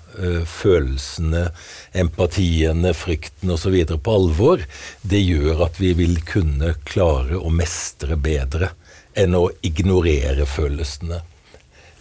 følelsene, 0.48 1.46
empatiene, 1.92 2.92
frykten 2.96 3.50
osv. 3.54 3.76
på 3.96 4.14
alvor, 4.18 4.64
det 5.02 5.22
gjør 5.22 5.66
at 5.68 5.80
vi 5.80 5.92
vil 5.98 6.18
kunne 6.28 6.74
klare 6.88 7.40
å 7.40 7.52
mestre 7.52 8.16
bedre 8.20 8.72
enn 9.18 9.36
å 9.36 9.48
ignorere 9.64 10.46
følelsene. 10.48 11.22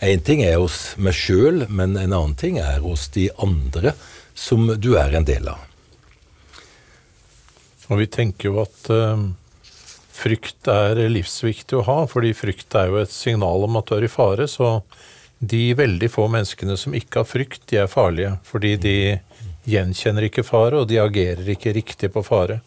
Én 0.02 0.24
ting 0.26 0.42
er 0.42 0.58
hos 0.58 0.96
meg 0.98 1.14
sjøl, 1.14 1.68
men 1.70 1.94
en 1.94 2.16
annen 2.16 2.38
ting 2.40 2.58
er 2.58 2.80
hos 2.82 3.06
de 3.14 3.28
andre 3.38 3.94
som 4.34 4.66
du 4.82 4.96
er 4.98 5.14
en 5.14 5.28
del 5.28 5.52
av. 5.52 5.68
Og 7.92 8.00
vi 8.00 8.08
tenker 8.08 8.50
jo 8.50 8.62
at 8.64 8.90
uh, 8.90 9.20
frykt 10.16 10.70
er 10.72 11.04
livsviktig 11.12 11.78
å 11.78 11.86
ha, 11.86 11.98
fordi 12.10 12.32
frykt 12.38 12.78
er 12.80 12.90
jo 12.90 13.02
et 13.02 13.14
signal 13.14 13.68
om 13.68 13.78
at 13.78 13.90
du 13.90 13.98
er 13.98 14.08
i 14.08 14.12
fare. 14.12 14.48
Så 14.50 14.80
de 15.42 15.62
veldig 15.78 16.10
få 16.14 16.28
menneskene 16.32 16.78
som 16.78 16.96
ikke 16.98 17.24
har 17.24 17.30
frykt, 17.30 17.64
de 17.72 17.82
er 17.82 17.92
farlige. 17.92 18.36
Fordi 18.46 18.76
de 18.82 18.96
gjenkjenner 19.70 20.28
ikke 20.28 20.46
fare, 20.46 20.82
og 20.82 20.90
de 20.92 21.02
agerer 21.02 21.50
ikke 21.54 21.74
riktig 21.78 22.12
på 22.14 22.24
fare. 22.26 22.62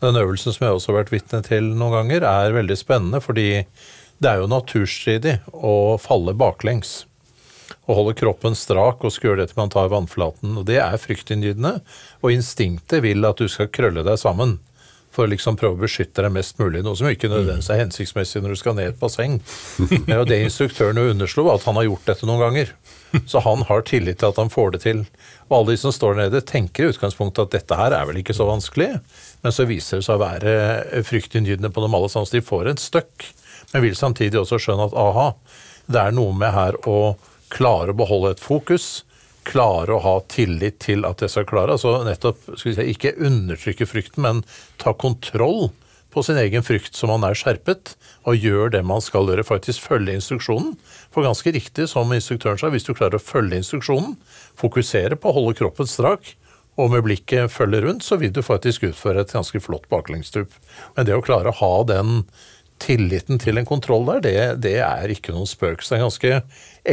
Den 0.00 0.16
øvelsen 0.16 0.54
som 0.54 0.66
jeg 0.66 0.76
også 0.76 0.92
har 0.92 1.02
vært 1.02 1.12
vitne 1.14 1.42
til 1.44 1.72
noen 1.74 1.98
ganger, 1.98 2.24
er 2.24 2.56
veldig 2.56 2.78
spennende, 2.78 3.20
fordi 3.20 3.48
det 4.20 4.30
er 4.30 4.40
jo 4.40 4.50
naturstridig 4.50 5.38
å 5.52 5.98
falle 6.00 6.36
baklengs 6.38 7.00
å 7.90 7.96
holde 7.98 8.16
kroppen 8.18 8.56
strak 8.58 9.04
og 9.04 9.14
skule 9.14 9.44
etter 9.44 9.58
man 9.58 9.72
tar 9.72 9.90
vannflaten. 9.92 10.56
og 10.58 10.66
Det 10.68 10.78
er 10.82 11.00
fryktinngytende, 11.00 11.78
og 12.22 12.34
instinktet 12.34 13.02
vil 13.04 13.26
at 13.26 13.40
du 13.40 13.48
skal 13.50 13.70
krølle 13.72 14.04
deg 14.06 14.20
sammen 14.20 14.58
for 15.10 15.26
å 15.26 15.30
liksom 15.32 15.58
prøve 15.58 15.74
å 15.74 15.82
beskytte 15.82 16.22
deg 16.22 16.32
mest 16.34 16.60
mulig, 16.60 16.84
noe 16.86 16.98
som 16.98 17.08
ikke 17.10 17.30
nødvendigvis 17.30 17.70
er 17.74 17.82
hensiktsmessig 17.82 18.42
når 18.44 18.54
du 18.54 18.60
skal 18.60 18.76
ned 18.78 18.92
et 18.92 19.00
basseng. 19.00 19.40
Det 20.30 20.38
instruktøren 20.44 21.00
underslo, 21.02 21.48
var 21.48 21.58
at 21.58 21.66
han 21.66 21.78
har 21.80 21.88
gjort 21.88 22.06
dette 22.12 22.28
noen 22.28 22.44
ganger. 22.44 22.74
Så 23.26 23.42
han 23.42 23.64
har 23.66 23.82
tillit 23.88 24.20
til 24.20 24.30
at 24.30 24.38
han 24.38 24.52
får 24.52 24.76
det 24.76 24.82
til. 24.84 25.02
Og 25.48 25.56
alle 25.56 25.74
de 25.74 25.80
som 25.82 25.94
står 25.94 26.14
nede, 26.20 26.42
tenker 26.46 26.86
i 26.86 26.92
utgangspunktet 26.92 27.48
at 27.48 27.56
dette 27.56 27.78
her 27.80 27.96
er 27.96 28.06
vel 28.06 28.20
ikke 28.20 28.36
så 28.36 28.46
vanskelig, 28.46 28.92
men 29.42 29.54
så 29.56 29.66
viser 29.66 29.98
det 29.98 30.06
seg 30.06 30.20
å 30.20 30.22
være 30.22 31.02
fryktinngytende 31.08 31.72
på 31.74 31.82
dem 31.82 31.98
alle 31.98 32.10
sammen. 32.12 32.30
Så 32.30 32.38
de 32.38 32.46
får 32.46 32.70
en 32.70 32.80
støkk, 32.80 33.26
men 33.72 33.86
vil 33.88 33.98
samtidig 33.98 34.38
også 34.38 34.60
skjønne 34.62 34.86
at 34.90 34.98
aha, 34.98 35.28
det 35.90 36.04
er 36.04 36.14
noe 36.14 36.36
med 36.38 36.54
her 36.54 36.78
å 36.86 37.16
klare 37.50 37.90
å 37.90 37.98
beholde 37.98 38.36
et 38.36 38.42
fokus, 38.42 39.00
klare 39.50 39.96
å 39.96 40.02
ha 40.04 40.16
tillit 40.30 40.80
til 40.86 41.04
at 41.08 41.22
det 41.22 41.30
skal 41.32 41.48
klare. 41.48 41.76
Altså 41.76 42.00
nettopp, 42.06 42.52
si, 42.60 42.74
ikke 42.94 43.16
undertrykke 43.18 43.88
frykten, 43.88 44.24
men 44.26 44.42
ta 44.80 44.94
kontroll 44.94 45.70
på 46.10 46.22
sin 46.26 46.38
egen 46.40 46.64
frykt 46.66 46.96
som 46.98 47.12
man 47.12 47.24
er 47.26 47.38
skjerpet, 47.38 47.94
og 48.26 48.38
gjør 48.38 48.72
det 48.74 48.82
man 48.86 49.02
skal 49.04 49.28
gjøre. 49.30 49.46
Faktisk 49.46 49.86
følge 49.86 50.16
instruksjonen. 50.18 50.74
For 51.14 51.26
ganske 51.26 51.52
riktig, 51.54 51.86
som 51.92 52.10
instruktøren 52.14 52.58
sa, 52.60 52.70
hvis 52.72 52.86
du 52.88 52.94
klarer 52.94 53.20
å 53.20 53.22
følge 53.22 53.60
instruksjonen, 53.62 54.16
fokusere 54.58 55.18
på 55.18 55.30
å 55.30 55.36
holde 55.38 55.58
kroppen 55.60 55.90
strak, 55.90 56.34
og 56.80 56.94
med 56.94 57.04
blikket 57.04 57.52
følge 57.52 57.82
rundt, 57.84 58.06
så 58.06 58.16
vil 58.20 58.32
du 58.32 58.40
faktisk 58.46 58.86
utføre 58.88 59.24
et 59.24 59.34
ganske 59.34 59.60
flott 59.62 59.88
baklengsstup. 59.92 60.54
Men 60.96 61.06
det 61.08 61.16
å 61.16 61.24
klare 61.24 61.52
å 61.52 61.58
ha 61.60 61.74
den 61.88 62.22
tilliten 62.80 63.40
til 63.40 63.60
en 63.60 63.68
kontroll 63.68 64.06
der, 64.08 64.22
det, 64.24 64.36
det 64.64 64.76
er 64.84 65.12
ikke 65.12 65.34
noen 65.34 65.48
spøk. 65.48 65.82
Så 65.82 65.94
det 65.94 65.98
er 65.98 66.04
ganske 66.06 66.40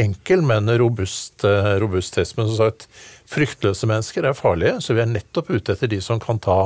enkel, 0.04 0.44
men 0.46 0.70
robust, 0.80 1.44
eh, 1.48 1.74
robust 1.82 2.14
test. 2.16 2.36
Men 2.38 2.50
som 2.50 2.58
sagt, 2.60 2.88
fryktløse 3.28 3.88
mennesker 3.88 4.28
er 4.28 4.36
farlige, 4.36 4.78
så 4.84 4.96
vi 4.96 5.04
er 5.04 5.10
nettopp 5.10 5.50
ute 5.52 5.74
etter 5.74 5.90
de 5.90 6.00
som 6.04 6.20
kan 6.22 6.40
ta 6.44 6.58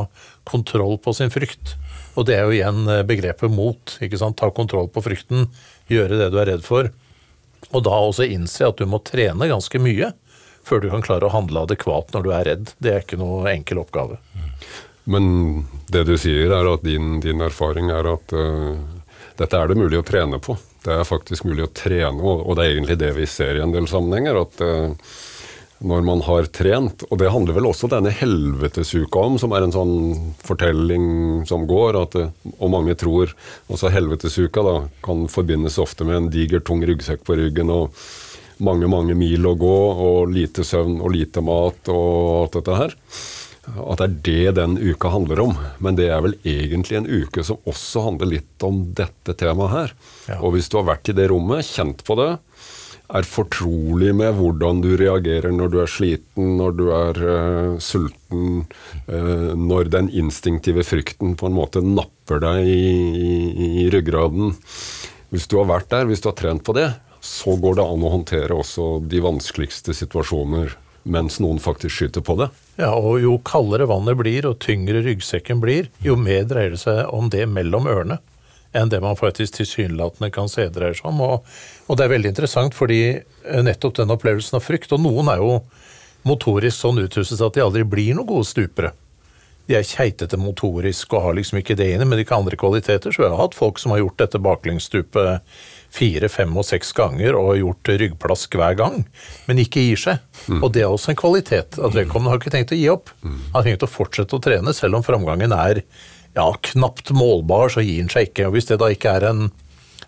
kontroll 0.48 0.98
på 1.02 1.14
sin 1.16 1.32
frykt. 1.32 1.76
Og 2.18 2.26
det 2.28 2.36
er 2.36 2.46
jo 2.46 2.56
igjen 2.58 2.82
eh, 2.90 3.04
begrepet 3.08 3.52
mot. 3.52 3.96
ikke 4.02 4.20
sant? 4.20 4.38
Ta 4.40 4.50
kontroll 4.54 4.90
på 4.92 5.04
frykten, 5.04 5.48
gjøre 5.90 6.20
det 6.20 6.32
du 6.34 6.40
er 6.42 6.52
redd 6.54 6.66
for. 6.66 6.90
Og 7.70 7.84
da 7.86 7.94
også 7.94 8.26
innse 8.26 8.66
at 8.66 8.80
du 8.80 8.88
må 8.90 9.00
trene 9.06 9.50
ganske 9.50 9.80
mye 9.82 10.12
før 10.66 10.82
du 10.82 10.88
kan 10.92 11.02
klare 11.02 11.26
å 11.26 11.34
handle 11.34 11.64
adekvat 11.66 12.12
når 12.14 12.24
du 12.24 12.32
er 12.34 12.48
redd. 12.50 12.72
Det 12.82 12.92
er 12.92 13.04
ikke 13.04 13.18
noe 13.18 13.50
enkel 13.50 13.82
oppgave. 13.82 14.18
Men 15.10 15.64
det 15.90 16.04
du 16.06 16.14
sier, 16.20 16.52
er 16.54 16.68
at 16.70 16.84
din, 16.86 17.16
din 17.22 17.42
erfaring 17.42 17.90
er 17.90 18.06
at 18.12 18.34
uh, 18.36 18.78
dette 19.42 19.58
er 19.58 19.70
det 19.70 19.78
mulig 19.80 19.98
å 19.98 20.06
trene 20.06 20.38
på. 20.42 20.56
Det 20.82 20.94
er 20.94 21.06
faktisk 21.06 21.46
mulig 21.48 21.66
å 21.66 21.74
trene, 21.74 22.22
og 22.22 22.56
det 22.56 22.64
er 22.64 22.74
egentlig 22.76 22.98
det 23.00 23.12
vi 23.18 23.28
ser 23.30 23.58
i 23.58 23.62
en 23.64 23.74
del 23.74 23.88
sammenhenger. 23.90 24.38
at 24.42 24.62
uh, 24.62 25.12
når 25.82 26.04
man 26.06 26.20
har 26.22 26.46
trent, 26.54 27.02
og 27.10 27.18
det 27.18 27.30
handler 27.34 27.56
vel 27.56 27.66
også 27.66 27.90
denne 27.90 28.12
helvetesuka 28.14 29.24
om, 29.26 29.38
som 29.42 29.54
er 29.54 29.66
en 29.66 29.74
sånn 29.74 29.94
fortelling 30.46 31.06
som 31.48 31.66
går, 31.66 31.98
at, 31.98 32.14
eh, 32.20 32.52
og 32.52 32.70
mange 32.70 32.94
tror 32.98 33.32
også 33.66 33.90
helvetesuka 33.90 34.62
da, 34.62 34.76
kan 35.02 35.26
forbindes 35.32 35.80
ofte 35.82 36.06
med 36.06 36.20
en 36.20 36.30
diger, 36.30 36.62
tung 36.62 36.84
ryggsekk 36.86 37.26
på 37.26 37.38
ryggen 37.40 37.72
og 37.74 37.98
mange, 38.62 38.86
mange 38.86 39.16
mil 39.18 39.48
å 39.48 39.56
gå, 39.58 39.78
og 40.06 40.30
lite 40.30 40.62
søvn 40.66 41.00
og 41.02 41.16
lite 41.16 41.42
mat 41.42 41.90
og 41.90 42.12
alt 42.44 42.60
dette 42.60 42.78
her 42.78 43.00
at 43.62 44.00
det 44.00 44.06
er 44.06 44.14
det 44.26 44.54
den 44.58 44.78
uka 44.80 45.12
handler 45.12 45.40
om. 45.44 45.52
Men 45.78 45.98
det 45.98 46.08
er 46.10 46.22
vel 46.24 46.34
egentlig 46.42 46.98
en 46.98 47.08
uke 47.08 47.44
som 47.46 47.60
også 47.68 48.06
handler 48.08 48.34
litt 48.34 48.66
om 48.66 48.84
dette 48.98 49.36
temaet 49.38 49.74
her. 49.76 49.92
Ja. 50.30 50.40
Og 50.42 50.56
hvis 50.56 50.70
du 50.72 50.80
har 50.80 50.88
vært 50.90 51.12
i 51.12 51.16
det 51.16 51.28
rommet, 51.30 51.68
kjent 51.68 52.02
på 52.06 52.18
det, 52.18 52.32
er 53.12 53.28
fortrolig 53.28 54.14
med 54.16 54.38
hvordan 54.38 54.80
du 54.80 54.94
reagerer 54.96 55.52
når 55.52 55.72
du 55.72 55.78
er 55.82 55.90
sliten, 55.90 56.56
når 56.58 56.76
du 56.78 56.84
er 56.96 57.22
uh, 57.22 57.78
sulten, 57.82 58.64
uh, 59.10 59.52
når 59.58 59.92
den 59.92 60.08
instinktive 60.16 60.84
frykten 60.86 61.36
på 61.36 61.50
en 61.50 61.58
måte 61.58 61.84
napper 61.84 62.40
deg 62.42 62.66
i, 62.66 62.82
i, 63.12 63.70
i 63.84 63.88
ryggraden. 63.92 64.54
Hvis 65.32 65.48
du 65.48 65.58
har 65.60 65.68
vært 65.68 65.90
der, 65.92 66.08
hvis 66.08 66.24
du 66.24 66.30
har 66.30 66.38
trent 66.40 66.64
på 66.64 66.74
det, 66.76 66.88
så 67.22 67.54
går 67.60 67.78
det 67.78 67.84
an 67.86 68.02
å 68.02 68.14
håndtere 68.16 68.56
også 68.58 68.96
de 69.06 69.20
vanskeligste 69.22 69.94
situasjoner 69.94 70.72
mens 71.02 71.38
noen 71.42 71.58
faktisk 71.62 71.96
skyter 71.96 72.24
på 72.24 72.36
det. 72.40 72.48
Ja, 72.80 72.92
og 72.94 73.20
Jo 73.22 73.38
kaldere 73.44 73.88
vannet 73.90 74.18
blir 74.20 74.46
og 74.48 74.60
tyngre 74.62 75.02
ryggsekken 75.04 75.60
blir, 75.62 75.90
jo 76.04 76.16
mer 76.16 76.44
dreier 76.48 76.76
det 76.76 76.82
seg 76.84 77.08
om 77.12 77.30
det 77.32 77.46
mellom 77.50 77.88
ørene 77.90 78.20
enn 78.72 78.88
det 78.88 79.02
man 79.04 79.18
faktisk 79.18 79.58
tilsynelatende 79.58 80.30
kan 80.32 80.48
se 80.48 80.64
dreier 80.72 80.96
seg 80.96 81.10
om. 81.10 81.20
Og, 81.20 81.54
og, 81.86 81.96
det 81.98 82.06
er 82.06 82.14
veldig 82.14 82.32
interessant, 82.32 82.76
fordi 82.76 83.02
eh, 83.12 83.62
nettopp 83.64 83.98
den 83.98 84.14
opplevelsen 84.14 84.56
av 84.58 84.64
frykt 84.64 84.94
Og 84.96 85.02
noen 85.04 85.28
er 85.28 85.42
jo 85.42 85.58
motorisk 86.28 86.78
sånn 86.78 87.02
utrustet 87.02 87.42
at 87.44 87.58
de 87.58 87.64
aldri 87.64 87.84
blir 87.84 88.16
noen 88.16 88.28
gode 88.28 88.48
stupere. 88.48 88.94
De 89.68 89.76
er 89.78 89.86
keitete 89.86 90.38
motorisk 90.40 91.12
og 91.14 91.26
har 91.26 91.36
liksom 91.38 91.60
ikke 91.60 91.76
det 91.78 91.92
inne, 91.92 92.06
men 92.08 92.18
de 92.18 92.24
ikke 92.24 92.38
andre 92.38 92.58
kvaliteter. 92.58 93.14
Så 93.14 93.22
vi 93.22 93.28
har 93.28 93.38
hatt 93.38 93.58
folk 93.58 93.78
som 93.78 93.94
har 93.94 94.02
gjort 94.02 94.18
dette 94.24 94.40
baklengsstupet 94.42 95.54
fire, 95.92 96.28
fem 96.32 96.54
og 96.56 96.64
seks 96.66 96.92
ganger 96.96 97.36
og 97.36 97.58
gjort 97.60 97.92
ryggplask 98.00 98.56
hver 98.56 98.76
gang, 98.78 99.02
men 99.48 99.60
ikke 99.60 99.84
gir 99.84 100.00
seg. 100.00 100.24
Mm. 100.48 100.62
Og 100.62 100.72
det 100.74 100.86
er 100.86 100.90
også 100.92 101.12
en 101.12 101.20
kvalitet. 101.20 101.78
At 101.78 101.96
vedkommende 101.96 102.32
har 102.32 102.40
ikke 102.40 102.54
tenkt 102.54 102.72
å 102.72 102.80
gi 102.80 102.88
opp. 102.92 103.12
Mm. 103.20 103.38
Han 103.52 103.58
har 103.58 103.68
tenkt 103.68 103.86
å 103.86 103.92
fortsette 103.92 104.38
å 104.38 104.42
trene, 104.42 104.74
selv 104.76 104.98
om 104.98 105.06
framgangen 105.06 105.52
er 105.56 105.82
ja, 106.32 106.48
knapt 106.72 107.12
målbar, 107.12 107.72
så 107.72 107.84
gir 107.84 108.00
han 108.00 108.12
seg 108.12 108.30
ikke. 108.30 108.48
Og 108.48 108.56
Hvis 108.56 108.70
det 108.72 108.80
da 108.80 108.88
ikke 108.92 109.16
er 109.18 109.28
en, 109.28 109.48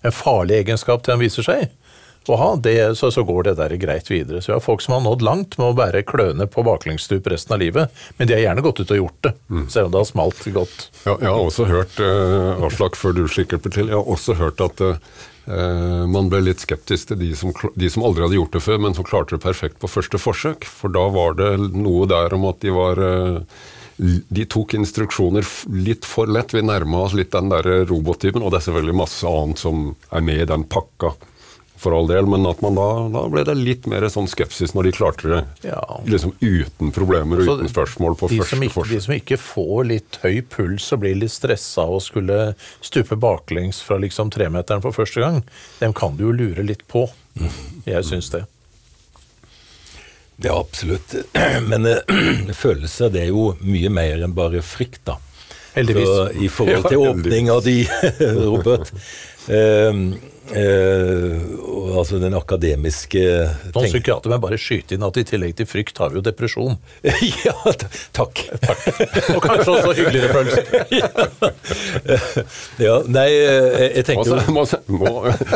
en 0.00 0.14
farlig 0.14 0.62
egenskap 0.62 1.04
til 1.04 1.16
han 1.16 1.24
viser 1.24 1.46
seg, 1.46 1.72
ha, 2.24 2.46
det, 2.56 2.94
så, 2.96 3.10
så, 3.12 3.20
går 3.28 3.42
det 3.50 3.52
der 3.58 3.74
greit 3.76 4.06
videre. 4.08 4.38
Så 4.40 4.48
vi 4.48 4.54
har 4.54 4.62
folk 4.64 4.80
som 4.80 4.94
har 4.96 5.02
nådd 5.04 5.20
langt 5.20 5.58
med 5.60 5.66
å 5.66 5.74
bære 5.76 6.00
kløne 6.08 6.46
på 6.48 6.64
baklengsstup 6.64 7.28
resten 7.28 7.52
av 7.52 7.60
livet, 7.60 7.92
men 8.16 8.30
de 8.30 8.32
har 8.32 8.40
gjerne 8.46 8.64
gått 8.64 8.80
ut 8.80 8.94
og 8.94 9.00
gjort 9.02 9.18
det, 9.26 9.34
mm. 9.52 9.66
selv 9.68 9.90
om 9.90 9.92
det 9.92 10.00
har 10.00 10.08
smalt 10.08 10.40
godt. 10.54 10.86
Ja, 11.04 11.18
jeg 11.18 11.28
har 11.28 11.42
også 11.42 11.68
hørt, 11.68 12.00
uh, 12.00 12.64
Aslak, 12.64 12.96
før 12.96 13.18
du 13.18 13.26
slikker 13.28 13.60
til, 13.66 13.92
jeg 13.92 13.98
har 13.98 14.08
også 14.16 14.38
hørt 14.40 14.64
at 14.64 14.80
uh, 14.80 14.96
Eh, 14.96 15.33
man 15.46 16.30
ble 16.32 16.40
litt 16.46 16.62
skeptisk 16.64 17.10
til 17.10 17.18
de 17.20 17.30
som, 17.36 17.50
de 17.76 17.88
som, 17.92 18.04
aldri 18.06 18.24
hadde 18.24 18.38
gjort 18.38 18.54
det 18.56 18.62
før, 18.64 18.78
men 18.80 18.96
som 18.96 19.04
klarte 19.04 19.36
det 19.36 19.44
perfekt 19.44 19.76
på 19.82 19.90
første 19.92 20.20
forsøk. 20.20 20.64
For 20.64 20.92
da 20.92 21.04
var 21.12 21.36
det 21.36 21.50
noe 21.74 22.08
der 22.08 22.32
om 22.36 22.46
at 22.48 22.62
de 22.64 22.72
var 22.72 23.00
eh, 23.04 23.60
De 24.34 24.46
tok 24.50 24.74
instruksjoner 24.74 25.44
litt 25.70 26.08
for 26.08 26.26
lett. 26.26 26.54
Vi 26.56 26.64
nærma 26.64 27.04
oss 27.04 27.12
litt 27.14 27.34
den 27.36 27.52
der 27.52 27.84
robottypen, 27.90 28.42
og 28.42 28.50
det 28.50 28.62
er 28.62 28.66
selvfølgelig 28.70 29.00
masse 29.04 29.28
annet 29.28 29.60
som 29.60 29.84
er 30.10 30.24
med 30.24 30.42
i 30.42 30.50
den 30.50 30.64
pakka 30.66 31.12
for 31.84 31.96
all 31.96 32.08
del, 32.08 32.28
men 32.30 32.46
at 32.48 32.62
man 32.64 32.78
da, 32.78 32.88
da 33.12 33.24
ble 33.32 33.44
det 33.46 33.56
litt 33.58 33.88
mer 33.90 34.06
sånn 34.12 34.28
skepsis 34.30 34.74
når 34.76 34.88
de 34.88 34.94
klarte 34.96 35.30
det 35.30 35.42
ja. 35.68 35.82
liksom 36.08 36.34
uten 36.40 36.92
problemer 36.94 37.44
og 37.44 37.60
uten 37.60 37.70
spørsmål 37.70 38.16
på 38.20 38.30
første 38.32 38.58
forsøk. 38.74 38.94
De 38.94 39.02
som 39.04 39.16
ikke 39.16 39.38
får 39.40 39.90
litt 39.90 40.18
høy 40.24 40.40
puls 40.54 40.88
og 40.96 41.04
blir 41.04 41.18
litt 41.20 41.34
stressa 41.34 41.86
og 41.86 42.02
skulle 42.04 42.54
stupe 42.80 43.18
baklengs 43.20 43.82
fra 43.84 44.00
liksom 44.02 44.32
tremeteren 44.34 44.84
for 44.84 44.96
første 44.96 45.22
gang, 45.24 45.44
dem 45.82 45.94
kan 45.96 46.16
du 46.18 46.28
jo 46.28 46.34
lure 46.34 46.66
litt 46.66 46.86
på. 46.90 47.06
Jeg 47.86 48.04
syns 48.08 48.32
det. 48.32 48.44
Ja, 50.36 50.58
absolutt. 50.60 51.14
Men 51.68 51.86
eh, 51.86 51.96
følelser 52.64 53.12
det 53.14 53.26
er 53.26 53.32
jo 53.32 53.52
mye 53.62 53.92
mer 53.92 54.24
enn 54.24 54.34
bare 54.36 54.62
frykt, 54.66 55.04
da. 55.06 55.18
Heldigvis. 55.74 56.06
Så, 56.06 56.28
I 56.38 56.48
forhold 56.52 56.88
til 56.88 57.02
åpning 57.02 57.50
av 57.50 57.64
de, 57.66 57.80
Robert 58.46 58.92
eh, 59.50 59.90
eh, 60.52 61.40
altså 61.96 62.18
den 62.20 62.34
akademiske 62.36 63.22
Noen 63.74 63.86
psykiatere 63.88 64.32
vil 64.34 64.42
bare 64.42 64.58
skyte 64.60 64.94
inn 64.98 65.06
at 65.06 65.16
i 65.20 65.24
tillegg 65.28 65.54
til 65.56 65.66
frykt 65.70 65.98
har 66.02 66.08
vi 66.12 66.16
jo 66.20 66.24
depresjon. 66.26 66.74
ja, 67.46 67.54
takk. 68.16 68.34
takk. 68.64 68.82
Og 69.36 69.40
kanskje 69.44 69.70
også 69.78 69.92
hyggeligere 70.00 70.32
følelser. 70.34 70.64
Ja, 72.82 72.96
nei, 73.08 73.28
eh, 73.30 73.94
jeg 74.00 74.04
tenker 74.08 74.24
Altså, 74.24 74.36
jo 74.44 74.52
man, 74.54 74.66
må, 74.98 75.10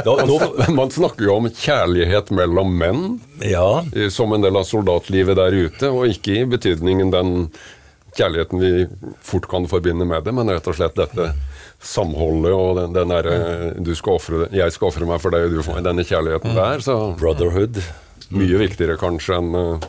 Da- 0.05 0.25
nå- 0.29 0.55
man 0.77 0.91
snakker 0.95 1.25
jo 1.27 1.33
om 1.41 1.47
kjærlighet 1.51 2.31
mellom 2.35 2.69
menn 2.79 3.03
Ja, 3.45 3.83
eh, 3.95 4.09
som 4.15 4.33
en 4.37 4.43
del 4.45 4.57
av 4.59 4.65
soldatlivet 4.69 5.37
der 5.39 5.53
ute, 5.59 5.87
og 5.93 6.07
ikke 6.13 6.33
i 6.43 6.45
betydningen 6.49 7.11
den 7.15 7.29
kjærligheten 8.19 8.59
vi 8.63 8.71
fort 9.23 9.47
kan 9.51 9.67
forbinde 9.71 10.05
med 10.09 10.25
det, 10.27 10.33
men 10.35 10.49
rett 10.51 10.67
og 10.67 10.75
slett 10.79 10.97
dette 10.99 11.25
samholdet 11.81 12.55
og 12.55 12.71
den, 12.81 12.95
den 12.97 13.13
derre 13.13 13.73
du 13.79 13.93
skal 13.95 14.19
offre, 14.19 14.49
Jeg 14.55 14.75
skal 14.75 14.91
ofre 14.91 15.07
meg 15.09 15.21
for 15.23 15.35
deg, 15.35 15.47
og 15.47 15.59
du 15.59 15.63
for 15.63 15.79
meg. 15.79 15.87
Denne 15.87 16.07
kjærligheten 16.07 16.57
der. 16.59 16.83
Så 16.85 16.97
brotherhood. 17.19 17.83
mye 18.35 18.59
viktigere 18.61 18.99
kanskje 19.01 19.39
enn 19.39 19.55
eh, 19.57 19.87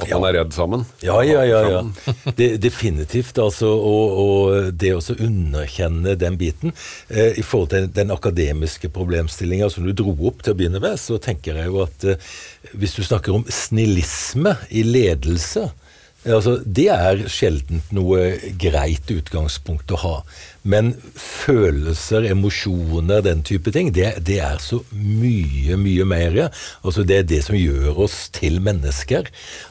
at 0.00 0.10
man 0.14 0.26
er 0.28 0.36
redd 0.40 0.54
sammen. 0.56 0.84
Ja, 1.04 1.18
ja, 1.26 1.42
ja. 1.44 1.60
ja. 1.70 1.80
De, 2.38 2.54
definitivt. 2.60 3.38
altså, 3.38 3.68
Og, 3.68 4.20
og 4.22 4.70
det 4.80 4.94
å 4.96 5.02
underkjenne 5.16 6.16
den 6.20 6.38
biten. 6.40 6.74
Eh, 7.08 7.38
I 7.40 7.44
forhold 7.44 7.72
til 7.74 7.90
den 7.96 8.12
akademiske 8.14 8.90
problemstillinga 8.94 9.70
som 9.72 9.86
du 9.86 9.92
dro 9.96 10.14
opp 10.30 10.44
til 10.44 10.54
å 10.54 10.58
begynne 10.60 10.82
med, 10.82 10.98
så 11.00 11.20
tenker 11.22 11.60
jeg 11.60 11.70
jo 11.70 11.84
at 11.84 12.08
eh, 12.08 12.32
hvis 12.72 12.96
du 12.96 13.04
snakker 13.04 13.36
om 13.36 13.46
snillisme 13.50 14.56
i 14.70 14.84
ledelse 14.86 15.68
eh, 15.68 15.79
altså, 16.24 16.58
Det 16.64 16.88
er 16.92 17.24
sjeldent 17.32 17.92
noe 17.96 18.36
greit 18.60 19.10
utgangspunkt 19.12 19.92
å 19.94 20.00
ha. 20.02 20.14
Men 20.62 20.92
følelser, 21.16 22.26
emosjoner, 22.28 23.22
den 23.24 23.40
type 23.46 23.72
ting, 23.72 23.92
det, 23.96 24.10
det 24.28 24.40
er 24.44 24.60
så 24.60 24.82
mye, 24.92 25.78
mye 25.80 26.04
mer. 26.04 26.36
Altså, 26.84 27.04
det 27.08 27.16
er 27.16 27.28
det 27.30 27.40
som 27.46 27.56
gjør 27.56 28.02
oss 28.04 28.26
til 28.36 28.60
mennesker. 28.60 29.30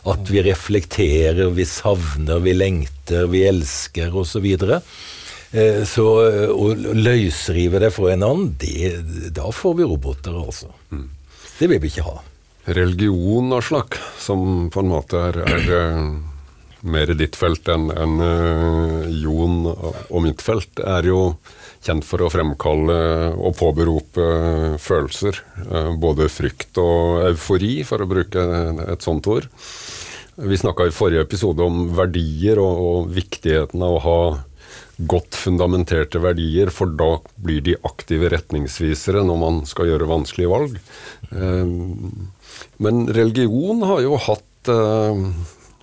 At 0.09 0.31
vi 0.33 0.41
reflekterer, 0.47 1.51
vi 1.53 1.67
savner, 1.69 2.41
vi 2.41 2.55
lengter, 2.57 3.27
vi 3.29 3.45
elsker 3.51 4.17
osv. 4.17 4.49
Eh, 5.51 5.83
Så 5.85 6.07
eh, 6.25 6.49
å 6.49 6.73
løsrive 6.97 7.81
det 7.81 7.93
fra 7.93 8.11
en 8.15 8.25
annen, 8.25 8.49
det, 8.61 9.29
da 9.37 9.49
får 9.53 9.77
vi 9.77 9.87
roboter, 9.89 10.33
altså. 10.41 10.73
Det 11.59 11.67
vil 11.69 11.81
vi 11.83 11.89
ikke 11.93 12.05
ha. 12.09 12.17
Religion, 12.69 13.49
og 13.55 13.63
slakk, 13.65 13.97
som 14.21 14.69
på 14.73 14.81
en 14.83 14.91
måte 14.91 15.21
er, 15.29 15.39
er 15.45 15.71
eh, 15.77 16.03
mer 16.81 17.11
ditt 17.17 17.35
felt 17.35 17.67
enn 17.71 17.89
en, 17.91 18.19
uh, 18.23 19.07
Jon 19.19 19.65
og 19.69 20.21
mitt 20.23 20.41
felt, 20.43 20.79
er 20.79 21.09
jo 21.09 21.35
kjent 21.83 22.03
for 22.07 22.23
å 22.23 22.29
fremkalle 22.31 22.97
og 23.39 23.55
påberope 23.59 24.23
eh, 24.23 24.73
følelser. 24.83 25.37
eh, 25.63 25.93
Både 25.95 26.27
frykt 26.27 26.75
og 26.81 27.21
eufori, 27.29 27.85
for 27.87 28.03
å 28.03 28.09
bruke 28.09 28.43
et 28.83 29.05
sånt 29.05 29.27
ord. 29.31 29.47
Vi 30.39 30.59
snakka 30.59 30.89
i 30.89 30.91
forrige 30.95 31.23
episode 31.23 31.63
om 31.63 31.85
verdier 31.95 32.59
og, 32.59 32.81
og 32.89 33.13
viktigheten 33.15 33.83
av 33.83 33.95
å 33.95 34.03
ha 34.03 34.19
godt 34.99 35.37
fundamenterte 35.39 36.19
verdier, 36.19 36.67
for 36.75 36.91
da 36.99 37.13
blir 37.39 37.63
de 37.63 37.77
aktive 37.87 38.27
retningsvisere 38.33 39.23
når 39.23 39.39
man 39.39 39.61
skal 39.69 39.87
gjøre 39.93 40.09
vanskelige 40.11 40.51
valg. 40.51 40.75
Eh, 41.31 41.71
Men 42.83 43.07
religion 43.07 43.87
har 43.87 44.03
jo 44.03 44.19
hatt 44.19 44.71
eh, 44.75 45.23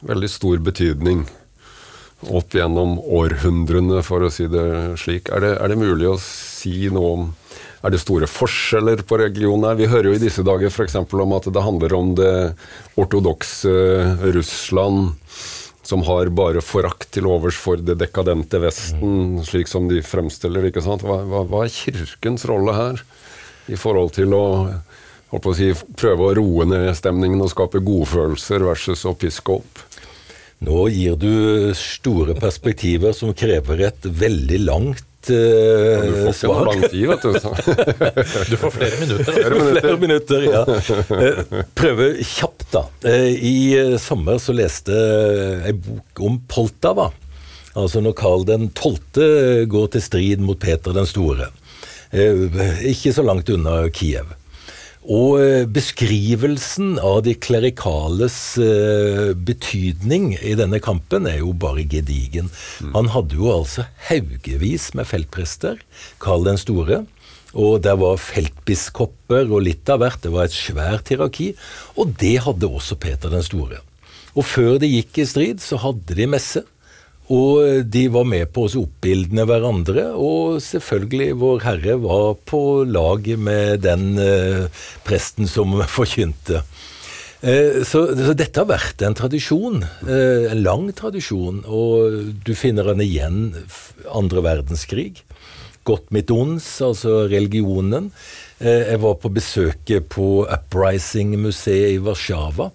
veldig 0.04 0.30
stor 0.30 0.60
betydning 0.64 1.24
opp 2.32 2.54
gjennom 2.56 2.96
århundrene, 3.00 4.00
for 4.04 4.24
å 4.24 4.30
si 4.32 4.48
det 4.50 4.66
slik. 5.00 5.30
Er 5.34 5.44
det, 5.44 5.52
er 5.60 5.72
det 5.72 5.80
mulig 5.80 6.08
å 6.10 6.20
si 6.20 6.88
noe 6.92 7.12
om 7.16 7.26
er 7.84 7.92
det 7.92 8.00
store 8.02 8.26
forskjeller 8.30 9.04
på 9.06 9.18
religion? 9.20 9.62
Vi 9.78 9.86
hører 9.90 10.10
jo 10.10 10.16
i 10.16 10.22
disse 10.22 10.42
dager 10.46 10.72
f.eks. 10.72 10.96
om 10.96 11.36
at 11.36 11.46
det 11.52 11.62
handler 11.62 11.94
om 11.94 12.14
det 12.18 12.32
ortodokse 12.98 13.70
Russland, 14.34 15.12
som 15.86 16.02
har 16.08 16.32
bare 16.34 16.64
forakt 16.64 17.12
til 17.14 17.28
overs 17.30 17.58
for 17.60 17.78
det 17.78 17.98
dekadente 18.00 18.58
Vesten, 18.58 19.38
slik 19.46 19.70
som 19.70 19.86
de 19.86 20.00
fremstiller 20.02 20.66
ikke 20.66 20.82
sant? 20.82 21.04
Hva, 21.06 21.20
hva, 21.22 21.44
hva 21.46 21.62
er 21.66 21.74
Kirkens 21.74 22.48
rolle 22.50 22.74
her 22.74 23.04
i 23.70 23.78
forhold 23.78 24.16
til 24.16 24.34
å, 24.34 24.46
å 25.30 25.54
si, 25.54 25.70
prøve 26.00 26.26
å 26.26 26.34
roe 26.40 26.66
ned 26.66 26.90
stemningen 26.98 27.44
og 27.44 27.52
skape 27.54 27.84
godfølelser 27.86 28.66
versus 28.66 29.06
å 29.06 29.14
piske 29.14 29.60
opp? 29.60 29.85
Nå 30.64 30.86
gir 30.88 31.18
du 31.20 31.74
store 31.76 32.32
perspektiver 32.38 33.12
som 33.12 33.34
krever 33.36 33.82
et 33.90 34.06
veldig 34.08 34.60
langt 34.64 35.02
Du 35.26 35.34
eh, 35.34 36.06
får 36.06 36.30
ikke 36.30 36.38
svar. 36.38 36.62
lang 36.70 36.84
tid, 36.86 37.02
vet 37.10 37.24
du. 37.26 37.32
Du 38.52 38.56
får 38.62 38.72
flere 38.76 39.00
minutter. 39.02 39.32
Flere 39.34 39.50
minutter. 39.58 39.82
Flere 39.82 40.00
minutter, 40.04 40.46
ja. 40.46 40.62
Eh, 41.18 41.62
Prøve 41.76 42.06
kjapt, 42.22 42.66
da. 42.72 42.84
Eh, 43.10 43.34
I 43.36 43.54
sommer 44.00 44.38
så 44.40 44.54
leste 44.56 44.94
jeg 44.96 45.60
ei 45.72 45.76
bok 45.76 46.24
om 46.30 46.38
Poltava. 46.48 47.10
Altså 47.76 48.00
når 48.00 48.14
Karl 48.16 48.46
den 48.48 48.70
12. 48.72 49.66
går 49.68 49.90
til 49.92 50.06
strid 50.06 50.40
mot 50.46 50.56
Peter 50.62 50.94
den 50.96 51.10
store. 51.10 51.50
Eh, 52.14 52.46
Ikke 52.94 53.12
så 53.12 53.26
langt 53.26 53.50
unna 53.52 53.82
Kiev. 53.92 54.30
Og 55.06 55.38
eh, 55.38 55.64
beskrivelsen 55.70 56.96
av 56.98 57.20
de 57.26 57.36
klerikales 57.38 58.36
eh, 58.58 59.30
betydning 59.38 60.32
i 60.40 60.56
denne 60.58 60.80
kampen 60.82 61.28
er 61.30 61.38
jo 61.44 61.52
bare 61.54 61.84
gedigen. 61.86 62.50
Han 62.94 63.12
hadde 63.14 63.38
jo 63.38 63.52
altså 63.54 63.86
haugevis 64.08 64.90
med 64.98 65.06
feltprester, 65.06 65.78
Karl 66.22 66.48
den 66.48 66.58
store. 66.58 67.04
Og 67.56 67.78
der 67.86 67.94
var 68.00 68.18
feltbiskoper 68.20 69.46
og 69.46 69.62
litt 69.68 69.88
av 69.88 70.02
hvert. 70.02 70.24
Det 70.26 70.32
var 70.34 70.48
et 70.48 70.56
svært 70.56 71.12
hierarki. 71.12 71.52
Og 71.94 72.10
det 72.20 72.40
hadde 72.44 72.68
også 72.68 72.98
Peter 73.00 73.32
den 73.32 73.46
store. 73.46 73.78
Og 74.36 74.44
før 74.44 74.76
de 74.82 74.90
gikk 74.90 75.22
i 75.22 75.28
strid, 75.28 75.62
så 75.64 75.78
hadde 75.80 76.18
de 76.18 76.26
messe. 76.28 76.66
Og 77.32 77.82
de 77.90 78.04
var 78.14 78.26
med 78.28 78.52
på 78.54 78.66
å 78.66 78.82
oppildne 78.84 79.46
hverandre, 79.48 80.12
og 80.14 80.60
selvfølgelig 80.62 81.32
Vår 81.40 81.64
Herre 81.64 81.96
var 82.04 82.36
på 82.46 82.60
lag 82.86 83.26
med 83.38 83.82
den 83.82 84.12
eh, 84.22 84.84
presten 85.06 85.50
som 85.50 85.74
forkynte. 85.96 86.62
Eh, 87.42 87.82
så, 87.84 88.06
så 88.14 88.32
dette 88.38 88.62
har 88.62 88.70
vært 88.70 89.02
en 89.04 89.16
tradisjon, 89.18 89.82
eh, 90.06 90.46
en 90.52 90.62
lang 90.62 90.88
tradisjon, 90.96 91.64
og 91.66 92.32
du 92.46 92.54
finner 92.56 92.92
den 92.92 93.04
igjen 93.04 93.40
andre 94.06 94.46
verdenskrig. 94.46 95.24
Godt 95.86 96.10
mitt 96.14 96.32
ons, 96.34 96.64
altså 96.82 97.26
religionen. 97.30 98.10
Eh, 98.58 98.92
jeg 98.92 99.02
var 99.02 99.18
på 99.20 99.30
besøk 99.34 99.92
på 100.10 100.30
Uprising-museet 100.46 101.98
i 101.98 102.02
Warszawa. 102.02 102.70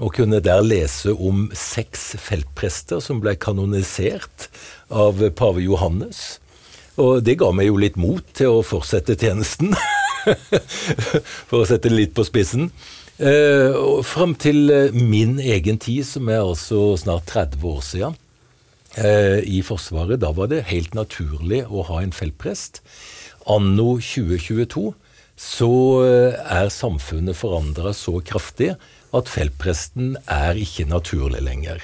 Og 0.00 0.14
kunne 0.16 0.40
der 0.40 0.62
lese 0.64 1.12
om 1.12 1.50
seks 1.56 2.14
feltprester 2.22 3.02
som 3.04 3.20
ble 3.20 3.34
kanonisert 3.36 4.48
av 4.88 5.20
pave 5.36 5.60
Johannes. 5.64 6.38
Og 7.00 7.20
det 7.24 7.38
ga 7.40 7.50
meg 7.52 7.68
jo 7.68 7.76
litt 7.80 7.98
mot 8.00 8.24
til 8.36 8.58
å 8.58 8.64
fortsette 8.64 9.18
tjenesten. 9.20 9.76
For 11.48 11.62
å 11.62 11.68
sette 11.68 11.90
det 11.90 11.98
litt 11.98 12.16
på 12.16 12.24
spissen. 12.24 12.70
Eh, 13.22 13.72
og 13.76 14.02
Fram 14.08 14.34
til 14.40 14.70
eh, 14.72 14.94
min 14.96 15.36
egen 15.40 15.78
tid, 15.78 16.04
som 16.08 16.30
er 16.32 16.40
altså 16.42 16.96
snart 17.00 17.28
30 17.30 17.68
år 17.68 17.82
siden, 17.86 18.16
eh, 18.96 19.40
i 19.44 19.60
Forsvaret, 19.62 20.20
da 20.22 20.32
var 20.34 20.48
det 20.52 20.64
helt 20.72 20.96
naturlig 20.96 21.62
å 21.68 21.84
ha 21.90 22.00
en 22.02 22.14
feltprest. 22.16 22.80
Anno 23.50 23.96
2022 24.00 24.92
så 25.42 25.72
er 26.06 26.68
samfunnet 26.70 27.34
forandra 27.34 27.90
så 27.96 28.20
kraftig 28.22 28.76
at 29.12 29.28
feltpresten 29.28 30.14
er 30.30 30.56
ikke 30.56 30.86
naturlig 30.88 31.42
lenger. 31.44 31.82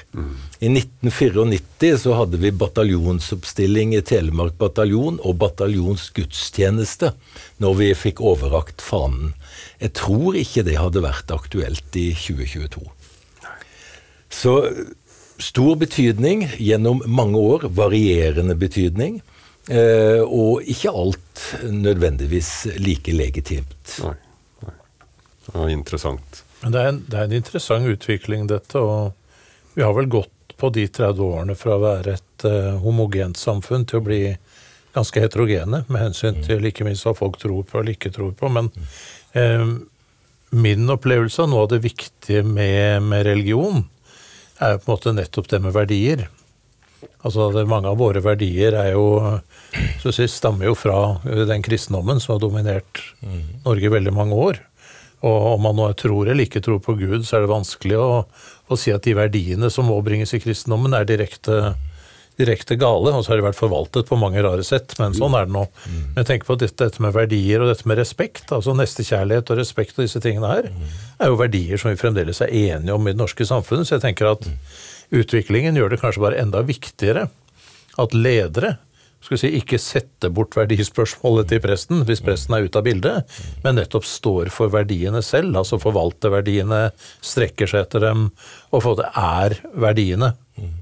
I 0.64 0.70
1994 0.72 1.98
så 2.06 2.14
hadde 2.16 2.40
vi 2.40 2.52
bataljonsoppstilling 2.56 3.92
i 3.98 4.04
Telemark 4.06 4.56
bataljon 4.60 5.20
og 5.20 5.36
bataljonsgudstjeneste 5.42 7.12
når 7.60 7.76
vi 7.82 7.90
fikk 8.06 8.22
overrakt 8.24 8.84
fanen. 8.84 9.34
Jeg 9.82 9.92
tror 10.00 10.38
ikke 10.40 10.64
det 10.66 10.78
hadde 10.80 11.04
vært 11.04 11.34
aktuelt 11.34 12.00
i 12.00 12.08
2022. 12.16 12.86
Så 14.32 14.54
stor 15.38 15.76
betydning 15.78 16.48
gjennom 16.56 17.04
mange 17.06 17.38
år, 17.38 17.68
varierende 17.76 18.56
betydning, 18.58 19.20
eh, 19.68 20.24
og 20.24 20.64
ikke 20.64 20.90
alt 20.90 21.44
nødvendigvis 21.68 22.80
like 22.80 23.12
legitimt. 23.12 23.98
Nei. 24.02 24.16
nei. 24.64 24.76
Det 25.46 25.54
var 25.54 25.72
interessant. 25.72 26.44
Men 26.62 26.74
det 26.74 26.80
er, 26.80 26.88
en, 26.90 27.02
det 27.06 27.18
er 27.18 27.28
en 27.28 27.36
interessant 27.38 27.86
utvikling, 27.88 28.46
dette. 28.50 28.80
Og 28.80 29.76
vi 29.76 29.84
har 29.86 29.94
vel 29.96 30.10
gått 30.10 30.56
på 30.58 30.70
de 30.74 30.88
30 30.90 31.22
årene 31.22 31.54
fra 31.58 31.76
å 31.76 31.82
være 31.84 32.16
et 32.18 32.46
uh, 32.48 32.78
homogent 32.82 33.38
samfunn 33.38 33.86
til 33.86 34.00
å 34.00 34.06
bli 34.08 34.22
ganske 34.96 35.22
heterogene 35.22 35.84
med 35.86 36.02
hensyn 36.02 36.40
til 36.42 36.66
ikke 36.66 36.86
minst 36.86 37.06
hva 37.06 37.14
folk 37.14 37.38
tror 37.38 37.62
på 37.68 37.78
eller 37.78 37.94
ikke 37.94 38.10
tror 38.14 38.32
på. 38.34 38.48
Men 38.50 38.70
eh, 39.36 39.66
min 40.50 40.90
opplevelse 40.90 41.44
av 41.44 41.52
noe 41.52 41.66
av 41.66 41.70
det 41.74 41.82
viktige 41.84 42.42
med, 42.42 43.04
med 43.06 43.26
religion, 43.28 43.84
er 44.58 44.80
på 44.80 44.88
en 44.88 44.94
måte 44.96 45.14
nettopp 45.14 45.50
det 45.52 45.60
med 45.62 45.76
verdier. 45.76 46.24
Altså 47.22 47.50
det, 47.54 47.66
Mange 47.70 47.92
av 47.92 48.00
våre 48.00 48.22
verdier 48.24 48.74
er 48.80 48.92
jo, 48.96 49.04
så 50.02 50.10
å 50.10 50.16
si, 50.16 50.26
stammer 50.30 50.70
jo 50.70 50.74
fra 50.78 51.20
den 51.22 51.62
kristendommen 51.62 52.18
som 52.22 52.34
har 52.34 52.42
dominert 52.42 53.04
Norge 53.62 53.86
i 53.86 53.92
veldig 53.92 54.14
mange 54.16 54.40
år. 54.48 54.58
Og 55.26 55.52
om 55.54 55.64
man 55.66 55.78
nå 55.78 55.88
tror 55.98 56.28
eller 56.28 56.46
ikke 56.46 56.62
tror 56.62 56.78
på 56.84 56.94
Gud, 56.98 57.24
så 57.26 57.38
er 57.38 57.44
det 57.44 57.50
vanskelig 57.50 57.98
å, 57.98 58.08
å 58.68 58.78
si 58.78 58.92
at 58.94 59.06
de 59.06 59.16
verdiene 59.18 59.70
som 59.72 59.88
må 59.90 59.98
bringes 60.06 60.34
i 60.36 60.42
kristendommen, 60.42 60.94
er 60.94 61.08
direkte 61.08 61.74
direkte 62.38 62.76
gale, 62.78 63.10
og 63.10 63.24
så 63.24 63.32
har 63.32 63.40
de 63.40 63.46
vært 63.48 63.58
forvaltet 63.58 64.06
på 64.06 64.18
mange 64.18 64.42
rare 64.44 64.62
sett, 64.62 64.94
men 65.00 65.16
sånn 65.16 65.34
er 65.34 65.48
det 65.48 65.54
nå. 65.56 65.64
Men 66.14 66.26
tenk 66.28 66.46
på 66.46 66.54
dette, 66.60 66.76
dette 66.84 67.02
med 67.02 67.16
verdier 67.16 67.64
og 67.64 67.72
dette 67.72 67.88
med 67.90 67.98
respekt, 67.98 68.52
altså 68.54 68.76
nestekjærlighet 68.78 69.50
og 69.50 69.58
respekt 69.58 69.98
og 69.98 70.06
disse 70.06 70.22
tingene 70.22 70.52
her, 70.52 70.68
er 71.18 71.32
jo 71.32 71.40
verdier 71.40 71.80
som 71.80 71.90
vi 71.90 71.98
fremdeles 71.98 72.38
er 72.44 72.54
enige 72.54 72.94
om 72.94 73.08
i 73.08 73.14
det 73.14 73.18
norske 73.18 73.46
samfunnet, 73.48 73.88
så 73.88 73.96
jeg 73.96 74.06
tenker 74.06 74.30
at 74.30 74.46
utviklingen 75.18 75.78
gjør 75.78 75.94
det 75.94 76.02
kanskje 76.04 76.22
bare 76.28 76.38
enda 76.38 76.62
viktigere 76.68 77.26
at 77.98 78.14
ledere 78.14 78.76
skal 79.24 79.40
si, 79.40 79.50
ikke 79.58 79.80
sette 79.82 80.30
bort 80.34 80.54
verdispørsmålet 80.56 81.50
til 81.50 81.62
presten 81.64 82.04
hvis 82.08 82.22
presten 82.24 82.54
er 82.56 82.68
ute 82.68 82.80
av 82.80 82.86
bildet, 82.86 83.38
men 83.64 83.78
nettopp 83.80 84.06
står 84.06 84.52
for 84.54 84.72
verdiene 84.72 85.22
selv, 85.26 85.56
altså 85.58 85.80
forvalter 85.82 86.32
verdiene, 86.36 86.88
strekker 87.24 87.70
seg 87.70 87.86
etter 87.86 88.06
dem, 88.08 88.28
og 88.70 88.84
for 88.84 88.98
det 89.00 89.08
er 89.18 89.58
verdiene, 89.74 90.34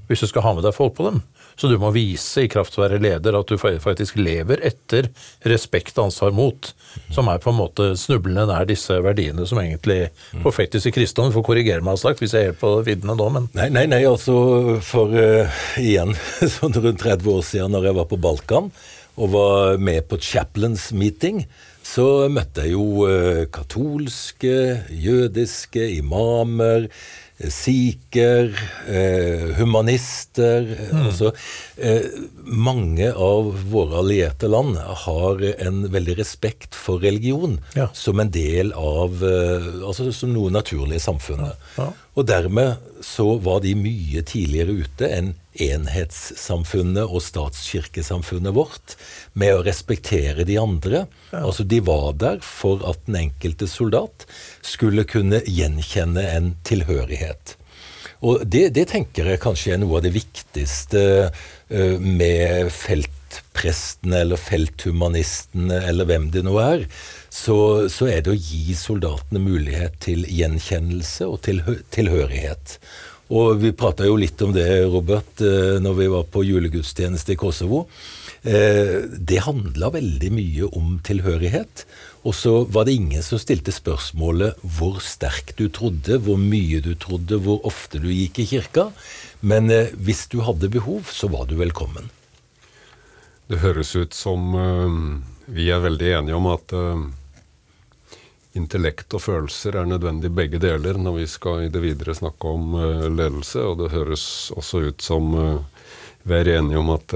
hvis 0.09 0.23
du 0.23 0.29
skal 0.29 0.45
ha 0.45 0.55
med 0.57 0.67
deg 0.67 0.77
folk 0.77 0.95
på 0.97 1.09
dem. 1.09 1.23
Så 1.57 1.69
du 1.71 1.77
må 1.81 1.89
vise 1.95 2.45
i 2.45 2.49
kraft 2.51 2.75
av 2.77 2.83
å 2.83 2.85
være 2.85 2.99
leder 3.01 3.37
at 3.37 3.49
du 3.49 3.57
faktisk 3.57 4.19
lever 4.19 4.61
etter 4.65 5.09
respekt, 5.49 5.97
og 5.97 6.11
ansvar, 6.11 6.33
mot, 6.37 6.69
som 7.13 7.29
er 7.31 7.41
på 7.41 7.49
en 7.49 7.59
måte 7.59 7.89
snublende 7.97 8.45
nær 8.49 8.67
disse 8.69 8.99
verdiene 9.03 9.47
som 9.49 9.61
egentlig 9.61 10.11
forfektes 10.43 10.85
i 10.85 10.93
kristendommen. 10.93 11.33
får 11.33 11.47
korrigere 11.49 11.85
meg, 11.85 11.97
sagt, 12.01 12.21
hvis 12.21 12.35
jeg 12.37 12.45
er 12.45 12.51
helt 12.51 12.61
på 12.61 12.75
viddene 12.85 13.17
nå, 13.17 13.29
men 13.33 13.49
Nei, 13.57 13.71
nei, 13.73 13.87
nei, 13.89 14.03
altså 14.05 14.77
for 14.85 15.13
uh, 15.17 15.61
igjen 15.81 16.13
sånn 16.57 16.77
rundt 16.77 17.01
30 17.01 17.33
år 17.33 17.43
siden 17.45 17.73
når 17.73 17.89
jeg 17.89 17.99
var 18.01 18.11
på 18.11 18.21
Balkan 18.21 18.69
og 19.17 19.31
var 19.33 19.79
med 19.81 20.05
på 20.11 20.19
Chaplains 20.21 20.91
meeting, 20.93 21.41
så 21.81 22.27
møtte 22.29 22.67
jeg 22.67 22.75
jo 22.75 23.07
uh, 23.07 23.47
katolske, 23.49 24.83
jødiske, 24.93 25.87
imamer 25.97 26.85
sikher, 27.37 28.49
eh, 28.87 29.55
humanister 29.59 30.65
mm. 30.91 31.05
altså, 31.05 31.31
eh, 31.77 32.01
Mange 32.47 33.11
av 33.13 33.51
våre 33.69 33.99
allierte 34.01 34.49
land 34.49 34.77
har 34.77 35.43
en 35.67 35.83
veldig 35.93 36.17
respekt 36.17 36.75
for 36.75 37.03
religion 37.03 37.59
ja. 37.75 37.89
som 37.93 38.19
en 38.19 38.31
del 38.33 38.73
av 38.73 39.21
eh, 39.21 39.69
altså 39.85 40.09
Som 40.15 40.33
noe 40.33 40.49
naturlig 40.53 40.97
i 40.97 41.03
samfunnet. 41.03 41.53
Ja. 41.77 41.85
Ja. 41.85 41.91
Og 42.17 42.25
dermed 42.25 42.81
så 43.05 43.35
var 43.45 43.61
de 43.61 43.75
mye 43.77 44.23
tidligere 44.25 44.73
ute 44.81 45.09
enn 45.13 45.35
enhetssamfunnet 45.61 47.05
og 47.05 47.21
statskirkesamfunnet 47.21 48.55
vårt 48.57 48.95
med 49.37 49.53
å 49.53 49.61
respektere 49.65 50.45
de 50.47 50.57
andre. 50.61 51.05
Ja. 51.29 51.43
Altså 51.45 51.65
De 51.65 51.79
var 51.85 52.17
der 52.17 52.41
for 52.45 52.81
at 52.89 53.05
den 53.05 53.19
enkelte 53.21 53.69
soldat 53.69 54.25
skulle 54.65 55.05
kunne 55.09 55.43
gjenkjenne 55.45 56.25
en 56.33 56.51
tilhørighet. 56.65 57.55
Og 58.25 58.41
det, 58.49 58.71
det 58.73 58.87
tenker 58.89 59.29
jeg 59.29 59.43
kanskje 59.43 59.75
er 59.75 59.81
noe 59.83 59.99
av 59.99 60.07
det 60.07 60.15
viktigste 60.17 61.03
med 62.01 62.71
med 62.71 62.71
feltprestene 63.57 64.21
eller 64.21 64.37
felthumanistene 64.37 65.81
eller 65.89 66.05
hvem 66.05 66.29
det 66.31 66.43
nå 66.45 66.57
er. 66.61 66.87
Så, 67.29 67.89
så, 67.89 68.07
er 68.07 68.21
det 68.21 68.33
å 68.33 68.37
gi 68.37 68.73
soldatene 68.75 69.39
mulighet 69.39 69.99
til 69.99 70.25
gjenkjennelse 70.25 71.27
og 71.27 71.41
tilhø 71.45 71.77
tilhørighet. 71.91 72.79
Og 73.29 73.59
vi 73.59 73.73
prata 73.75 74.05
jo 74.07 74.15
litt 74.15 74.39
om 74.41 74.53
det, 74.55 74.85
Robert, 74.87 75.41
uh, 75.41 75.79
når 75.83 75.97
vi 75.97 76.07
var 76.07 76.23
på 76.31 76.45
julegudstjeneste 76.47 77.35
i 77.35 77.37
Kosovo. 77.37 77.87
Uh, 78.47 79.03
det 79.19 79.43
handla 79.43 79.91
veldig 79.91 80.31
mye 80.31 80.69
om 80.71 80.99
tilhørighet. 81.03 81.83
Og 82.23 82.35
så 82.35 82.63
var 82.71 82.87
det 82.87 82.95
ingen 82.95 83.23
som 83.23 83.39
stilte 83.39 83.75
spørsmålet 83.75 84.63
hvor 84.77 85.01
sterk 85.03 85.57
du 85.59 85.67
trodde, 85.67 86.21
hvor 86.23 86.39
mye 86.39 86.79
du 86.83 86.93
trodde, 86.95 87.39
hvor 87.43 87.59
ofte 87.67 87.99
du 87.99 88.07
gikk 88.07 88.39
i 88.39 88.47
kirka. 88.55 88.89
Men 89.41 89.69
eh, 89.71 89.93
hvis 89.93 90.25
du 90.31 90.41
hadde 90.41 90.71
behov, 90.73 91.11
så 91.13 91.29
var 91.31 91.45
du 91.47 91.55
velkommen. 91.59 92.09
Det 93.47 93.61
høres 93.61 93.93
ut 93.95 94.15
som 94.15 94.51
uh, 94.59 94.91
vi 95.47 95.69
er 95.71 95.79
veldig 95.79 96.09
enige 96.19 96.35
om 96.35 96.49
at 96.51 96.73
uh, 96.75 96.99
intellekt 98.59 99.15
og 99.15 99.23
følelser 99.23 99.77
er 99.79 99.87
nødvendig 99.87 100.33
begge 100.35 100.59
deler 100.59 100.99
når 100.99 101.21
vi 101.21 101.27
skal 101.31 101.63
i 101.63 101.71
det 101.71 101.79
videre 101.83 102.15
snakke 102.17 102.51
om 102.51 102.75
uh, 102.75 103.07
ledelse. 103.07 103.63
Og 103.63 103.79
det 103.79 103.93
høres 103.95 104.25
også 104.51 104.83
ut 104.89 105.05
som 105.05 105.31
vi 106.27 106.35
er 106.35 106.57
enige 106.57 106.81
om 106.81 106.91
at 106.91 107.13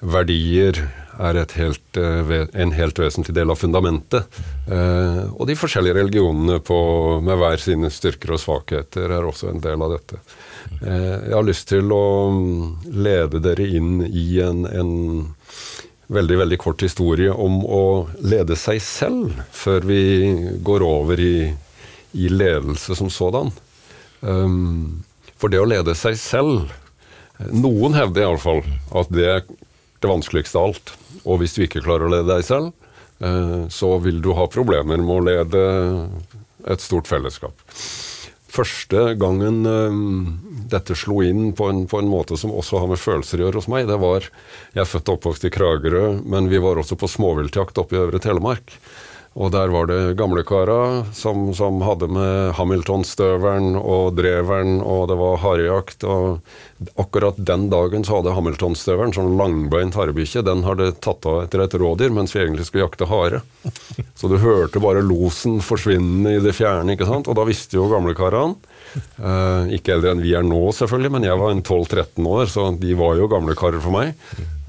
verdier 0.00 0.78
er 1.20 1.36
helt, 1.52 1.98
en 2.00 2.70
helt 2.72 3.00
vesentlig 3.02 3.34
del 3.36 3.52
av 3.52 3.58
fundamentet. 3.60 4.38
Og 4.72 5.42
de 5.44 5.56
forskjellige 5.58 5.98
religionene 5.98 6.62
på, 6.64 6.78
med 7.20 7.36
hver 7.36 7.60
sine 7.60 7.90
styrker 7.92 8.32
og 8.32 8.40
svakheter 8.40 9.12
er 9.18 9.28
også 9.28 9.50
en 9.50 9.60
del 9.60 9.84
av 9.84 9.92
dette. 9.98 10.22
Eh, 10.80 11.16
jeg 11.28 11.34
har 11.36 11.46
lyst 11.46 11.68
til 11.70 11.92
å 11.92 12.04
mm, 12.32 12.90
lede 13.04 13.42
dere 13.44 13.66
inn 13.66 14.00
i 14.06 14.40
en, 14.44 14.64
en 14.66 14.92
veldig 16.10 16.38
veldig 16.42 16.58
kort 16.60 16.82
historie 16.82 17.32
om 17.32 17.60
å 17.64 17.84
lede 18.20 18.56
seg 18.58 18.80
selv, 18.82 19.42
før 19.54 19.86
vi 19.86 20.02
går 20.66 20.84
over 20.86 21.20
i, 21.22 21.50
i 22.18 22.30
ledelse 22.32 22.96
som 22.98 23.10
sådan. 23.12 23.52
Um, 24.20 25.02
for 25.40 25.52
det 25.52 25.62
å 25.62 25.68
lede 25.68 25.94
seg 25.96 26.18
selv 26.20 26.74
Noen 27.40 27.94
hevder 27.96 28.26
iallfall 28.26 28.58
at 29.00 29.08
det 29.16 29.24
er 29.24 29.44
det 30.00 30.08
vanskeligste 30.10 30.58
av 30.60 30.70
alt. 30.70 30.92
Og 31.24 31.40
hvis 31.40 31.54
du 31.56 31.62
ikke 31.64 31.80
klarer 31.84 32.04
å 32.04 32.12
lede 32.12 32.28
deg 32.28 32.44
selv, 32.44 32.72
eh, 33.24 33.62
så 33.72 33.94
vil 34.04 34.20
du 34.20 34.34
ha 34.36 34.44
problemer 34.52 35.00
med 35.00 35.14
å 35.14 35.24
lede 35.24 35.62
et 36.68 36.84
stort 36.84 37.08
fellesskap. 37.08 37.56
Første 38.50 39.14
gangen 39.20 39.62
eh, 39.68 40.00
dette 40.72 40.96
slo 40.98 41.20
inn 41.26 41.52
på 41.56 41.68
en, 41.70 41.84
på 41.90 42.00
en, 42.00 42.10
måte 42.10 42.38
som 42.40 42.54
også 42.54 42.82
har 42.82 42.90
med 42.90 43.00
følelser 43.00 43.40
å 43.40 43.46
gjøre 43.46 43.62
hos 43.62 43.70
meg, 43.70 43.88
det 43.90 44.00
var 44.00 44.26
Jeg 44.74 44.84
er 44.84 44.90
født 44.90 45.08
og 45.08 45.18
oppvokst 45.18 45.46
i 45.46 45.52
Kragerø, 45.54 46.04
men 46.24 46.50
vi 46.50 46.62
var 46.62 46.80
også 46.80 46.98
på 47.00 47.10
småviltjakt 47.10 47.78
oppe 47.82 47.96
i 47.96 48.02
Øvre 48.02 48.22
Telemark. 48.22 48.78
Og 49.38 49.52
der 49.54 49.70
var 49.70 49.86
det 49.86 50.16
gamlekara 50.18 51.04
som, 51.14 51.52
som 51.54 51.78
hadde 51.86 52.08
med 52.10 52.50
Hamilton-støveren 52.58 53.76
og 53.78 54.16
dreveren, 54.18 54.80
og 54.82 55.04
det 55.06 55.18
var 55.20 55.38
harejakt. 55.44 56.02
Og 56.02 56.90
akkurat 56.98 57.38
den 57.38 57.68
dagen 57.70 58.02
så 58.06 58.18
hadde 58.18 58.34
Hamilton-støveren, 58.34 59.14
sånn 59.14 59.36
langbeint 59.38 59.94
harebikkje, 59.94 60.42
den 60.46 60.64
hadde 60.66 60.90
tatt 60.98 61.28
av 61.30 61.44
etter 61.44 61.62
et 61.62 61.78
rådyr 61.78 62.10
mens 62.16 62.34
vi 62.34 62.42
egentlig 62.42 62.66
skulle 62.66 62.88
jakte 62.88 63.06
hare. 63.10 63.44
Så 64.18 64.28
du 64.28 64.34
hørte 64.42 64.82
bare 64.82 65.04
losen 65.06 65.60
forsvinne 65.62 66.34
i 66.34 66.42
det 66.42 66.56
fjerne, 66.58 66.98
ikke 66.98 67.08
sant. 67.08 67.30
Og 67.30 67.38
da 67.38 67.46
visste 67.46 67.78
jo 67.78 67.86
gamlekarene 67.92 68.58
Ikke 69.76 69.94
eldre 69.94 70.14
enn 70.14 70.22
vi 70.24 70.32
er 70.34 70.46
nå, 70.46 70.60
selvfølgelig, 70.76 71.12
men 71.14 71.26
jeg 71.28 71.38
var 71.38 71.52
en 71.54 71.62
12-13 71.62 72.26
år, 72.26 72.48
så 72.50 72.70
de 72.80 72.94
var 72.98 73.18
jo 73.20 73.28
gamle 73.30 73.54
karer 73.58 73.82
for 73.84 73.94
meg. 73.94 74.16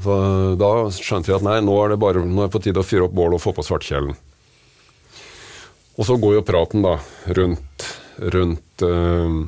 Så 0.01 0.17
da 0.61 0.71
skjønte 0.93 1.31
vi 1.31 1.37
at 1.37 1.45
nei, 1.45 1.59
nå 1.65 1.77
er 1.81 1.93
det 1.93 2.01
bare 2.01 2.25
nå 2.25 2.43
er 2.43 2.49
det 2.49 2.55
på 2.55 2.61
tide 2.63 2.81
å 2.81 2.85
fyre 2.85 3.07
opp 3.07 3.15
bålet 3.17 3.37
og 3.37 3.43
få 3.43 3.55
på 3.57 3.65
svartkjelen. 3.65 4.13
Og 5.99 6.07
så 6.07 6.17
går 6.17 6.39
jo 6.39 6.45
praten 6.47 6.85
da 6.85 6.95
rundt, 7.37 7.87
rundt 8.33 8.85
uh, 8.85 9.41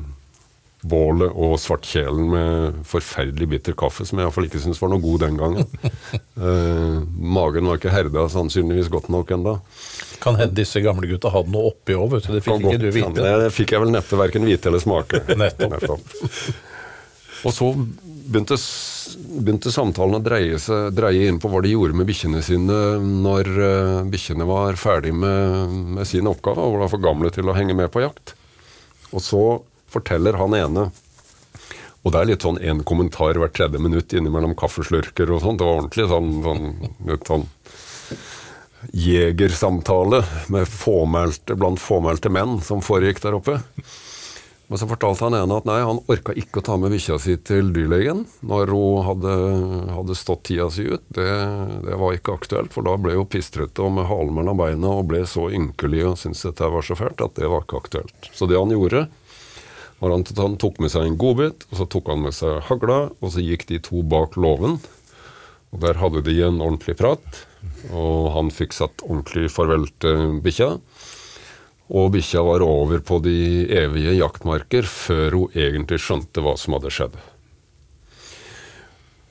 bålet 0.84 1.32
og 1.32 1.56
svartkjelen 1.60 2.28
med 2.32 2.80
forferdelig 2.88 3.48
bitter 3.54 3.76
kaffe, 3.78 4.04
som 4.06 4.20
jeg 4.20 4.28
iallfall 4.28 4.48
ikke 4.48 4.60
syntes 4.62 4.82
var 4.82 4.92
noe 4.92 5.02
god 5.02 5.24
den 5.24 5.38
gangen. 5.40 5.70
eh, 6.48 6.98
magen 7.38 7.70
var 7.70 7.80
ikke 7.80 7.94
herda 7.94 8.26
sannsynligvis 8.32 8.92
godt 8.92 9.10
nok 9.12 9.32
enda. 9.38 9.56
Kan 10.22 10.38
hende 10.40 10.56
disse 10.56 10.82
gamle 10.84 11.08
gutta 11.10 11.32
hadde 11.32 11.52
noe 11.54 11.72
oppi 11.72 11.96
òg, 11.96 12.10
vet 12.16 12.28
du. 12.28 12.36
Det 12.36 12.44
fikk 12.44 12.68
ikke 12.68 12.82
du 12.84 12.90
vite. 12.90 13.16
Det, 13.18 13.34
det 13.46 13.50
fikk 13.56 13.74
jeg 13.76 13.84
vel 13.84 13.94
neppe 13.96 14.20
verken 14.20 14.48
vite 14.48 14.70
eller 14.70 14.84
smake. 14.84 15.24
Nettopp. 15.42 15.76
Nettopp. 15.76 16.62
Og 17.44 17.52
så 17.52 17.70
begynte, 18.24 18.56
begynte 19.44 19.72
samtalen 19.72 20.18
å 20.18 20.22
dreie, 20.24 20.58
seg, 20.60 20.94
dreie, 20.96 21.28
inn 21.28 21.40
på 21.42 21.50
hva 21.52 21.60
de 21.64 21.74
gjorde 21.74 21.96
med 21.98 22.08
bikkjene 22.08 22.40
sine 22.44 22.78
når 23.02 23.50
uh, 23.52 24.00
bikkjene 24.08 24.46
var 24.48 24.80
ferdig 24.80 25.12
med, 25.16 25.76
med, 25.98 26.08
sin 26.08 26.28
oppgave 26.30 26.64
og 26.64 26.80
var 26.84 26.92
for 26.92 27.04
gamle 27.04 27.32
til 27.34 27.50
å 27.50 27.56
henge 27.56 27.76
med 27.76 27.92
på 27.92 28.04
jakt. 28.04 28.34
Og 29.12 29.22
så 29.22 29.44
forteller 29.94 30.38
han 30.42 30.58
ene 30.58 30.90
og 32.04 32.12
det 32.12 32.20
er 32.20 32.28
litt 32.28 32.44
sånn 32.44 32.60
én 32.60 32.82
kommentar 32.84 33.38
hvert 33.40 33.54
tredje 33.56 33.80
minutt 33.80 34.12
innimellom 34.12 34.52
kaffeslurker 34.60 35.30
og 35.32 35.40
sånt. 35.40 35.60
Det 35.60 35.64
var 35.64 35.78
ordentlig 35.80 36.04
sånn, 36.10 36.32
sånn, 36.44 36.66
sånn 37.24 37.46
jegersamtale 38.92 40.20
med 40.52 40.68
fåmælte, 40.68 41.56
blant 41.56 41.80
fåmælte 41.80 42.28
menn 42.28 42.58
som 42.64 42.84
foregikk 42.84 43.24
der 43.24 43.38
oppe. 43.38 43.56
Og 44.72 44.80
så 44.80 44.88
fortalte 44.88 45.26
han 45.26 45.36
ene 45.36 45.56
at 45.60 45.66
nei, 45.68 45.78
han 45.84 46.00
orka 46.12 46.32
ikke 46.40 46.60
å 46.60 46.64
ta 46.64 46.76
med 46.80 46.92
bikkja 46.92 47.18
si 47.20 47.38
til 47.40 47.68
dyrlegen 47.72 48.24
når 48.48 48.72
hun 48.72 49.02
hadde, 49.08 49.34
hadde 49.92 50.16
stått 50.16 50.46
tida 50.48 50.70
si 50.72 50.86
ut. 50.88 51.04
Det, 51.08 51.28
det, 51.84 51.98
var 52.00 52.16
ikke 52.16 52.36
aktuelt, 52.36 52.72
for 52.72 52.84
da 52.84 52.96
ble 53.00 53.16
hun 53.16 53.28
pistrete 53.28 53.84
og 53.84 53.92
med 53.96 54.08
halen 54.12 54.36
mellom 54.36 54.60
beina 54.60 54.92
og 55.00 55.08
ble 55.12 55.24
så 55.28 55.50
ynkelig 55.52 56.06
og 56.10 56.16
syntes 56.20 56.44
dette 56.48 56.72
var 56.76 56.84
så 56.84 56.96
fælt 57.00 57.24
at 57.24 57.36
det 57.40 57.48
var 57.48 57.64
ikke 57.64 57.80
aktuelt. 57.84 58.32
Så 58.32 58.48
det 58.50 58.60
han 58.60 58.72
gjorde, 58.72 59.06
at 60.12 60.34
han 60.36 60.58
tok 60.60 60.80
med 60.82 60.92
seg 60.92 61.06
en 61.06 61.16
godbit, 61.20 61.64
og 61.70 61.80
så 61.80 61.86
tok 61.88 62.10
han 62.12 62.24
med 62.26 62.36
seg 62.36 62.60
hagla, 62.68 62.98
og 63.20 63.32
så 63.32 63.44
gikk 63.44 63.66
de 63.70 63.80
to 63.80 64.02
bak 64.04 64.36
låven. 64.36 64.76
Og 65.72 65.80
der 65.82 65.98
hadde 65.98 66.22
de 66.26 66.36
en 66.44 66.60
ordentlig 66.60 66.96
prat, 67.00 67.44
og 67.90 68.32
han 68.36 68.52
fikk 68.54 68.76
satt 68.76 69.04
ordentlig 69.06 69.48
farvel 69.54 69.88
til 70.02 70.40
bikkja. 70.44 70.74
Og 71.94 72.12
bikkja 72.14 72.42
var 72.44 72.64
over 72.64 73.00
på 73.04 73.20
de 73.24 73.38
evige 73.72 74.16
jaktmarker 74.18 74.86
før 74.88 75.38
hun 75.38 75.56
egentlig 75.56 76.00
skjønte 76.02 76.44
hva 76.44 76.56
som 76.60 76.76
hadde 76.78 76.92
skjedd. 76.94 77.16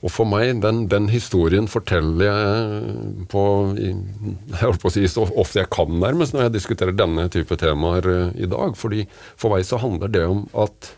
Og 0.04 0.12
for 0.12 0.28
meg, 0.28 0.58
den, 0.60 0.82
den 0.92 1.08
historien 1.08 1.64
forteller 1.70 2.26
jeg 2.26 3.28
på 3.32 3.44
Jeg 3.78 4.60
holdt 4.60 4.82
på 4.82 4.90
å 4.90 4.92
si 4.92 5.06
så 5.08 5.24
ofte 5.32 5.62
jeg 5.62 5.70
kan, 5.72 5.88
nærmest, 6.02 6.36
når 6.36 6.48
jeg 6.48 6.56
diskuterer 6.58 6.96
denne 6.96 7.24
type 7.32 7.56
temaer 7.60 8.10
eh, 8.12 8.34
i 8.44 8.50
dag. 8.50 8.76
fordi 8.76 9.06
For 9.40 9.54
meg 9.54 9.64
så 9.64 9.80
handler 9.80 10.12
det 10.12 10.26
om 10.28 10.44
at 10.52 10.92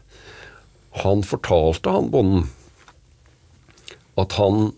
han 1.05 1.23
fortalte 1.27 1.92
han 1.92 2.11
bonden 2.11 2.49
at 4.16 4.33
han 4.40 4.71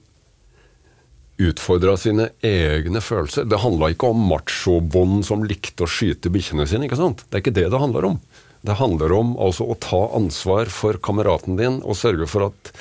utfordra 1.38 1.94
sine 1.96 2.32
egne 2.42 3.00
følelser. 3.00 3.46
Det 3.46 3.60
handla 3.62 3.92
ikke 3.94 4.10
om 4.10 4.24
machobonden 4.26 5.22
som 5.26 5.44
likte 5.46 5.86
å 5.86 5.90
skyte 5.90 6.32
bikkjene 6.34 6.66
sine. 6.66 6.88
ikke 6.88 6.98
sant? 6.98 7.22
Det 7.28 7.38
er 7.38 7.44
ikke 7.44 7.54
det 7.60 7.68
det 7.70 7.80
handler 7.80 8.08
om. 8.10 8.16
Det 8.66 8.74
handler 8.80 9.14
om 9.14 9.36
altså 9.38 9.68
å 9.70 9.78
ta 9.78 10.00
ansvar 10.18 10.70
for 10.74 10.98
kameraten 10.98 11.58
din 11.60 11.78
og 11.84 11.98
sørge 11.98 12.26
for 12.26 12.48
at 12.50 12.72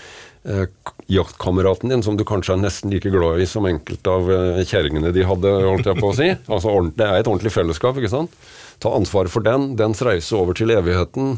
eh, 0.49 0.65
jaktkameraten 1.07 1.89
din, 1.89 2.03
som 2.03 2.17
du 2.17 2.25
kanskje 2.27 2.55
er 2.55 2.61
nesten 2.61 2.91
like 2.91 3.09
glad 3.11 3.41
i 3.41 3.47
som 3.49 3.67
enkelte 3.67 4.11
av 4.11 4.31
eh, 4.31 4.63
kjerringene 4.67 5.13
de 5.15 5.25
hadde, 5.27 5.51
holdt 5.67 5.89
jeg 5.91 6.01
på 6.01 6.11
å 6.11 6.15
si. 6.17 6.31
Altså, 6.53 6.73
Det 6.95 7.05
er 7.05 7.19
et 7.19 7.29
ordentlig 7.29 7.53
fellesskap, 7.55 7.99
ikke 7.99 8.11
sant. 8.11 8.33
Ta 8.83 8.91
ansvar 8.93 9.29
for 9.31 9.45
den, 9.45 9.71
dens 9.79 10.03
reise 10.05 10.35
over 10.37 10.57
til 10.57 10.73
evigheten. 10.75 11.37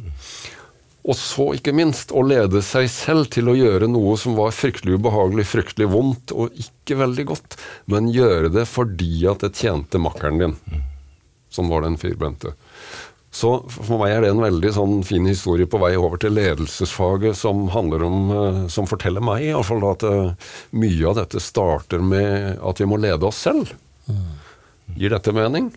Og 1.10 1.16
så, 1.16 1.46
ikke 1.56 1.74
minst, 1.74 2.12
å 2.12 2.22
lede 2.28 2.62
seg 2.66 2.90
selv 2.92 3.30
til 3.34 3.50
å 3.50 3.56
gjøre 3.58 3.88
noe 3.90 4.18
som 4.20 4.36
var 4.38 4.52
fryktelig 4.54 4.98
ubehagelig, 5.00 5.48
fryktelig 5.48 5.88
vondt 5.94 6.34
og 6.36 6.58
ikke 6.60 7.00
veldig 7.00 7.26
godt, 7.32 7.56
men 7.90 8.12
gjøre 8.14 8.52
det 8.54 8.66
fordi 8.70 9.24
at 9.32 9.46
det 9.46 9.56
tjente 9.58 10.02
makkeren 10.02 10.42
din, 10.42 10.58
som 11.50 11.72
var 11.72 11.86
den 11.88 11.98
firbente. 12.02 12.52
Så 13.32 13.52
for 13.70 14.00
meg 14.02 14.16
er 14.16 14.24
det 14.24 14.32
en 14.34 14.42
veldig 14.42 14.72
sånn 14.74 14.96
fin 15.06 15.28
historie 15.30 15.70
på 15.70 15.78
vei 15.82 15.92
over 16.00 16.18
til 16.22 16.34
ledelsesfaget 16.34 17.38
som 17.38 17.68
handler 17.76 18.06
om, 18.08 18.32
eh, 18.34 18.62
som 18.74 18.90
forteller 18.90 19.22
meg 19.22 19.46
i 19.46 19.52
at 19.54 20.06
eh, 20.08 20.50
mye 20.72 21.12
av 21.12 21.20
dette 21.22 21.44
starter 21.44 22.02
med 22.02 22.58
at 22.58 22.82
vi 22.82 22.90
må 22.90 22.98
lede 22.98 23.30
oss 23.30 23.44
selv. 23.46 23.70
Gir 24.98 25.14
dette 25.14 25.34
mening? 25.36 25.70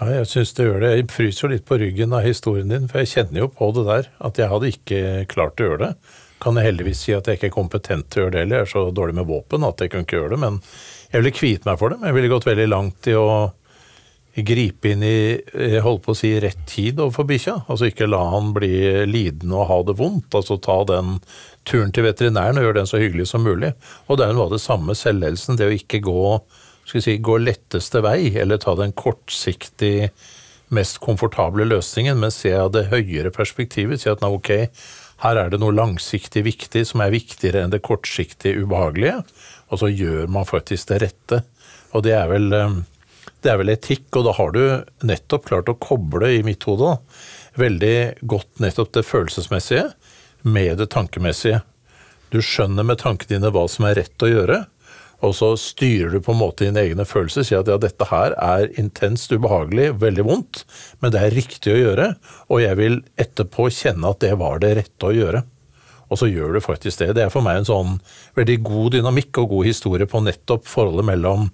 Ja, 0.00 0.06
jeg 0.16 0.28
syns 0.30 0.52
det 0.56 0.64
gjør 0.64 0.80
det. 0.80 0.90
Jeg 0.96 1.08
fryser 1.12 1.52
litt 1.52 1.66
på 1.68 1.76
ryggen 1.80 2.12
av 2.16 2.24
historien 2.24 2.72
din, 2.72 2.88
for 2.88 3.02
jeg 3.02 3.12
kjenner 3.12 3.42
jo 3.44 3.48
på 3.52 3.68
det 3.76 3.84
der. 3.88 4.10
At 4.24 4.40
jeg 4.40 4.48
hadde 4.48 4.72
ikke 4.72 5.00
klart 5.32 5.60
å 5.60 5.66
gjøre 5.66 5.80
det. 5.82 5.90
Kan 6.40 6.56
jeg 6.56 6.70
heldigvis 6.70 7.02
si 7.04 7.12
at 7.12 7.28
jeg 7.28 7.36
ikke 7.36 7.50
er 7.50 7.56
kompetent 7.56 8.08
til 8.08 8.22
å 8.22 8.24
gjøre 8.24 8.36
det 8.38 8.44
eller 8.46 8.62
Jeg 8.62 8.68
er 8.68 8.72
så 8.72 8.84
dårlig 8.96 9.18
med 9.18 9.28
våpen 9.28 9.66
at 9.68 9.80
jeg 9.80 9.92
kunne 9.92 10.08
ikke 10.08 10.16
gjøre 10.16 10.32
det. 10.32 10.40
Men 10.40 10.56
jeg 11.10 11.20
ville 11.20 11.34
kviet 11.36 11.68
meg 11.68 11.80
for 11.80 11.92
det. 11.92 12.00
Men 12.00 12.08
jeg 12.08 12.16
ville 12.16 12.32
gått 12.32 12.48
veldig 12.48 12.68
langt 12.70 13.10
i 13.12 13.16
å 13.16 13.26
gripe 14.34 14.92
inn 14.92 15.02
i 15.02 15.14
jeg 15.40 15.82
holdt 15.84 16.04
på 16.04 16.14
å 16.14 16.18
si, 16.18 16.32
rett 16.42 16.60
tid 16.70 17.00
overfor 17.02 17.26
bikkja. 17.28 17.56
Altså 17.72 17.90
ikke 17.90 18.08
la 18.08 18.22
han 18.34 18.52
bli 18.56 18.72
lidende 19.10 19.58
og 19.58 19.68
ha 19.70 19.78
det 19.88 19.96
vondt. 19.98 20.34
Altså 20.38 20.58
ta 20.62 20.80
den 20.88 21.18
turen 21.68 21.92
til 21.94 22.06
veterinæren 22.06 22.60
og 22.60 22.68
gjøre 22.68 22.80
den 22.80 22.90
så 22.90 23.02
hyggelig 23.02 23.30
som 23.32 23.44
mulig. 23.46 23.72
Og 24.08 24.20
det 24.20 24.26
er 24.28 24.36
noe 24.36 24.48
av 24.48 24.54
det 24.54 24.62
samme 24.62 24.96
selvledelsen. 24.98 25.58
Det 25.58 25.68
å 25.68 25.76
ikke 25.76 26.02
gå 26.06 26.24
si, 26.90 27.18
gå 27.22 27.38
letteste 27.42 28.02
vei, 28.04 28.32
eller 28.38 28.60
ta 28.62 28.74
den 28.78 28.94
kortsiktig 28.96 30.10
mest 30.74 31.00
komfortable 31.02 31.66
løsningen, 31.66 32.18
men 32.22 32.32
se 32.34 32.52
av 32.54 32.72
det 32.74 32.88
høyere 32.92 33.32
perspektivet. 33.34 34.02
Si 34.02 34.10
at 34.10 34.22
nei, 34.22 34.30
ok, 34.34 34.52
her 35.24 35.36
er 35.36 35.50
det 35.52 35.60
noe 35.60 35.74
langsiktig 35.76 36.44
viktig 36.46 36.86
som 36.88 37.02
er 37.04 37.12
viktigere 37.12 37.64
enn 37.64 37.74
det 37.74 37.82
kortsiktig 37.84 38.54
ubehagelige, 38.62 39.20
og 39.70 39.82
så 39.82 39.90
gjør 39.90 40.30
man 40.32 40.48
faktisk 40.48 40.90
det 40.92 41.02
rette. 41.04 41.42
Og 41.92 42.06
det 42.06 42.14
er 42.16 42.30
vel, 42.30 42.52
eh, 42.54 42.78
det 43.44 43.52
er 43.52 43.60
vel 43.60 43.72
etikk, 43.72 44.08
og 44.18 44.26
da 44.26 44.34
har 44.36 44.54
du 44.54 44.62
nettopp 45.06 45.46
klart 45.48 45.70
å 45.72 45.78
koble 45.80 46.32
i 46.36 46.42
mitt 46.46 46.64
hode 46.68 46.96
veldig 47.60 48.26
godt 48.28 48.62
nettopp 48.62 48.92
det 48.96 49.06
følelsesmessige 49.08 49.90
med 50.42 50.78
det 50.80 50.90
tankemessige. 50.94 51.62
Du 52.30 52.40
skjønner 52.44 52.86
med 52.86 53.00
tankene 53.02 53.38
dine 53.38 53.50
hva 53.54 53.66
som 53.68 53.88
er 53.88 53.98
rett 53.98 54.24
å 54.24 54.30
gjøre, 54.30 54.64
og 55.20 55.34
så 55.36 55.50
styrer 55.60 56.14
du 56.14 56.22
på 56.24 56.32
en 56.32 56.40
måte 56.40 56.64
dine 56.64 56.80
egne 56.80 57.04
følelser. 57.04 57.44
Sier 57.44 57.60
at 57.60 57.68
ja, 57.68 57.76
dette 57.80 58.06
her 58.08 58.32
er 58.40 58.70
intenst 58.80 59.32
ubehagelig, 59.34 59.90
veldig 60.00 60.24
vondt, 60.24 60.62
men 61.02 61.12
det 61.12 61.20
er 61.20 61.36
riktig 61.36 61.74
å 61.74 61.80
gjøre. 61.80 62.06
Og 62.48 62.62
jeg 62.62 62.78
vil 62.80 63.00
etterpå 63.20 63.68
kjenne 63.74 64.14
at 64.14 64.22
det 64.24 64.32
var 64.40 64.62
det 64.62 64.76
rette 64.78 65.10
å 65.10 65.12
gjøre. 65.12 65.42
Og 66.10 66.18
så 66.18 66.26
gjør 66.30 66.56
du 66.56 66.64
faktisk 66.64 67.02
det. 67.02 67.12
Det 67.18 67.26
er 67.26 67.34
for 67.34 67.44
meg 67.44 67.60
en 67.60 67.68
sånn 67.68 67.98
veldig 68.38 68.56
god 68.66 68.96
dynamikk 68.96 69.42
og 69.42 69.52
god 69.52 69.68
historie 69.68 70.08
på 70.10 70.24
nettopp 70.24 70.64
forholdet 70.66 71.06
mellom 71.12 71.50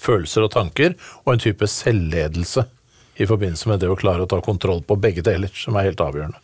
følelser 0.00 0.46
og 0.46 0.52
tanker, 0.54 0.96
og 1.24 1.34
en 1.34 1.42
type 1.42 1.68
selvledelse 1.68 2.64
i 3.20 3.28
forbindelse 3.28 3.68
med 3.68 3.82
det 3.82 3.90
å 3.92 3.98
klare 3.98 4.24
å 4.24 4.30
ta 4.30 4.40
kontroll 4.44 4.80
på 4.86 4.96
begge 5.00 5.24
deler, 5.26 5.52
som 5.54 5.76
er 5.76 5.90
helt 5.90 6.00
avgjørende. 6.00 6.40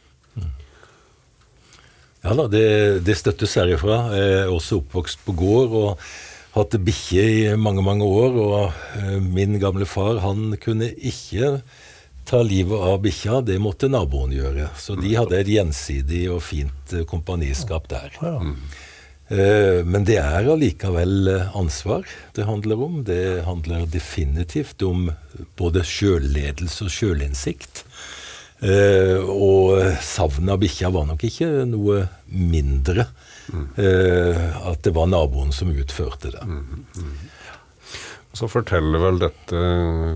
Ja 2.24 2.34
da, 2.34 2.48
det, 2.50 2.64
det 3.06 3.14
støttes 3.16 3.54
herifra. 3.56 4.00
Jeg 4.18 4.32
er 4.40 4.50
også 4.52 4.82
oppvokst 4.82 5.22
på 5.24 5.36
gård. 5.38 5.76
og 5.78 6.08
hatt 6.58 6.74
bikkje 6.82 7.22
i 7.22 7.42
mange, 7.60 7.84
mange 7.84 8.06
år, 8.06 8.38
og 8.42 8.98
eh, 8.98 9.18
min 9.22 9.58
gamle 9.62 9.86
far 9.88 10.20
han 10.24 10.56
kunne 10.60 10.90
ikke 10.96 11.58
ta 12.28 12.42
livet 12.44 12.82
av 12.90 12.98
bikkja, 13.04 13.40
det 13.46 13.56
måtte 13.62 13.88
naboen 13.90 14.34
gjøre. 14.36 14.68
Så 14.80 14.98
de 14.98 15.14
hadde 15.16 15.38
et 15.38 15.50
gjensidig 15.52 16.26
og 16.32 16.42
fint 16.44 16.94
eh, 16.96 17.06
kompaniskap 17.08 17.88
der. 17.90 18.18
Mm. 18.20 18.56
Eh, 19.28 19.80
men 19.84 20.06
det 20.08 20.18
er 20.22 20.48
allikevel 20.48 21.28
ansvar 21.56 22.06
det 22.36 22.46
handler 22.48 22.84
om. 22.86 23.02
Det 23.04 23.44
handler 23.46 23.88
definitivt 23.92 24.82
om 24.86 25.10
både 25.58 25.84
sjølledelse 25.84 26.88
og 26.88 26.94
sjølinnsikt. 26.94 27.84
Og 28.58 29.76
savnet 30.02 30.50
av 30.50 30.58
bikkja 30.58 30.88
var 30.90 31.04
nok 31.06 31.22
ikke 31.28 31.46
noe 31.70 32.00
mindre 32.26 33.06
Mm. 33.48 33.68
at 34.68 34.82
det 34.84 34.90
var 34.92 35.06
naboen 35.08 35.52
som 35.56 35.70
utførte 35.72 36.28
det. 36.34 36.42
Mm, 36.44 36.84
mm. 36.96 37.12
Så 38.36 38.48
forteller 38.50 39.00
vel 39.02 39.20
dette 39.22 39.60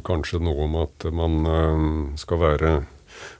kanskje 0.06 0.40
noe 0.42 0.66
om 0.66 0.76
at 0.84 1.06
man 1.14 1.38
eh, 1.48 1.86
skal 2.20 2.42
være 2.42 2.72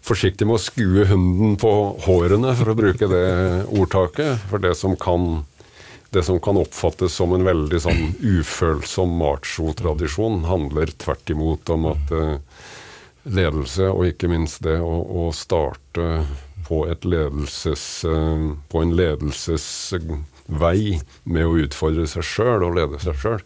forsiktig 0.02 0.46
med 0.48 0.58
å 0.58 0.62
skue 0.62 1.04
hunden 1.10 1.56
på 1.60 1.72
hårene, 2.06 2.54
for 2.58 2.72
å 2.72 2.76
bruke 2.78 3.08
det 3.10 3.26
ordtaket. 3.68 4.42
For 4.50 4.62
det 4.62 4.74
som 4.78 4.96
kan, 4.98 5.44
det 6.12 6.24
som 6.26 6.40
kan 6.44 6.58
oppfattes 6.60 7.14
som 7.16 7.32
en 7.32 7.46
veldig 7.46 7.78
sånn 7.80 8.02
ufølsom 8.20 9.14
macho-tradisjon, 9.20 10.42
handler 10.48 10.92
tvert 11.00 11.32
imot 11.32 11.72
om 11.72 11.88
at 11.94 12.12
uh, 12.12 12.34
ledelse, 13.24 13.88
og 13.90 14.06
ikke 14.10 14.30
minst 14.32 14.62
det 14.66 14.78
å, 14.82 15.26
å 15.26 15.28
starte 15.36 16.24
på, 16.66 16.96
ledelses, 17.02 18.04
eh, 18.04 18.52
på 18.68 18.82
en 18.82 18.96
ledelsesvei 18.96 21.00
med 21.24 21.46
å 21.46 21.58
utfordre 21.64 22.06
seg 22.10 22.26
sjøl 22.26 22.66
og 22.66 22.76
lede 22.78 23.00
seg 23.02 23.18
sjøl. 23.20 23.44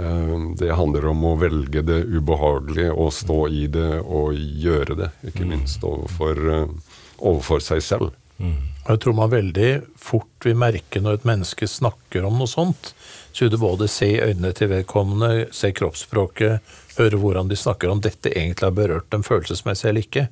Eh, 0.00 0.34
det 0.60 0.74
handler 0.74 1.10
om 1.12 1.24
å 1.28 1.36
velge 1.40 1.84
det 1.86 2.02
ubehagelige 2.10 2.92
og 2.92 3.12
stå 3.14 3.40
i 3.48 3.66
det 3.72 4.00
og 4.02 4.34
gjøre 4.34 4.98
det, 5.04 5.10
ikke 5.30 5.46
mm. 5.46 5.50
minst 5.54 5.86
overfor, 5.86 6.44
eh, 6.58 7.00
overfor 7.20 7.64
seg 7.64 7.84
selv. 7.84 8.14
Mm. 8.38 8.73
Jeg 8.84 9.00
tror 9.00 9.14
man 9.16 9.32
veldig 9.32 9.68
fort 9.96 10.44
vil 10.44 10.58
merke 10.60 11.00
når 11.00 11.16
et 11.16 11.28
menneske 11.28 11.68
snakker 11.68 12.26
om 12.28 12.36
noe 12.36 12.50
sånt. 12.50 12.92
Så 13.32 13.46
vil 13.46 13.54
du 13.54 13.58
både 13.62 13.88
se 13.88 14.10
i 14.12 14.20
øynene 14.20 14.52
til 14.52 14.68
vedkommende, 14.74 15.46
se 15.56 15.70
kroppsspråket, 15.72 16.74
høre 16.98 17.18
hvordan 17.18 17.48
de 17.48 17.56
snakker 17.58 17.90
om 17.90 18.02
dette 18.04 18.30
egentlig 18.30 18.68
har 18.68 18.76
berørt 18.76 19.08
dem 19.10 19.24
følelsesmessig 19.26 19.88
eller 19.88 20.04
ikke. 20.04 20.26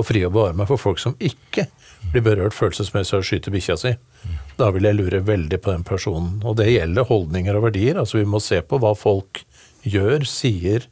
Og 0.00 0.08
fri 0.08 0.24
å 0.24 0.32
bevare 0.32 0.56
meg 0.56 0.70
for 0.70 0.80
folk 0.80 1.02
som 1.02 1.18
ikke 1.20 1.68
blir 2.14 2.24
berørt 2.24 2.56
følelsesmessig 2.56 3.18
av 3.18 3.22
å 3.22 3.28
skyte 3.28 3.52
bikkja 3.52 3.76
si. 3.78 3.94
Da 4.58 4.72
vil 4.74 4.88
jeg 4.88 4.98
lure 4.98 5.22
veldig 5.28 5.60
på 5.60 5.74
den 5.74 5.84
personen. 5.86 6.40
Og 6.48 6.56
det 6.58 6.70
gjelder 6.72 7.06
holdninger 7.12 7.60
og 7.60 7.68
verdier. 7.68 8.00
Altså 8.00 8.22
Vi 8.22 8.28
må 8.28 8.40
se 8.42 8.62
på 8.64 8.80
hva 8.80 8.94
folk 8.96 9.44
gjør, 9.84 10.24
sier, 10.26 10.88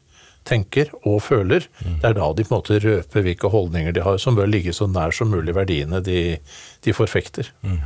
tenker 0.46 0.92
og 1.02 1.20
føler. 1.26 1.66
Det 1.82 2.06
er 2.06 2.16
da 2.18 2.30
de 2.32 2.46
på 2.46 2.54
en 2.54 2.60
måte 2.60 2.80
røper 2.82 3.26
hvilke 3.26 3.50
holdninger 3.52 3.96
de 3.96 4.04
har, 4.06 4.18
som 4.22 4.38
bør 4.38 4.50
ligge 4.50 4.74
så 4.76 4.88
nær 4.90 5.14
som 5.14 5.30
mulig 5.32 5.54
verdiene 5.56 6.00
de, 6.04 6.38
de 6.86 6.96
forfekter. 6.96 7.50
Mm. 7.66 7.78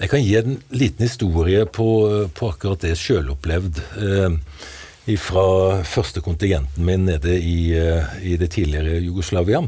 Jeg 0.00 0.12
kan 0.14 0.24
gi 0.24 0.34
en 0.40 0.58
liten 0.70 1.08
historie 1.08 1.66
på, 1.66 1.88
på 2.34 2.52
akkurat 2.54 2.86
det 2.86 2.96
sjølopplevd. 3.00 3.82
Eh, 3.98 4.42
fra 5.16 5.80
første 5.88 6.20
kontingenten 6.20 6.84
min 6.84 7.06
nede 7.08 7.38
i, 7.40 7.72
eh, 7.72 8.04
i 8.20 8.36
det 8.36 8.50
tidligere 8.52 9.00
Jugoslavia. 9.00 9.62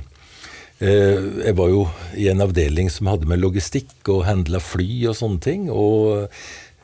Eh, 0.80 1.46
jeg 1.46 1.56
var 1.56 1.68
jo 1.68 1.84
i 2.16 2.28
en 2.28 2.40
avdeling 2.40 2.90
som 2.92 3.08
hadde 3.12 3.28
med 3.28 3.40
logistikk 3.40 4.08
og 4.08 4.26
handla 4.28 4.60
fly 4.60 5.06
og 5.08 5.16
sånne 5.16 5.40
ting. 5.40 5.68
Og 5.70 6.28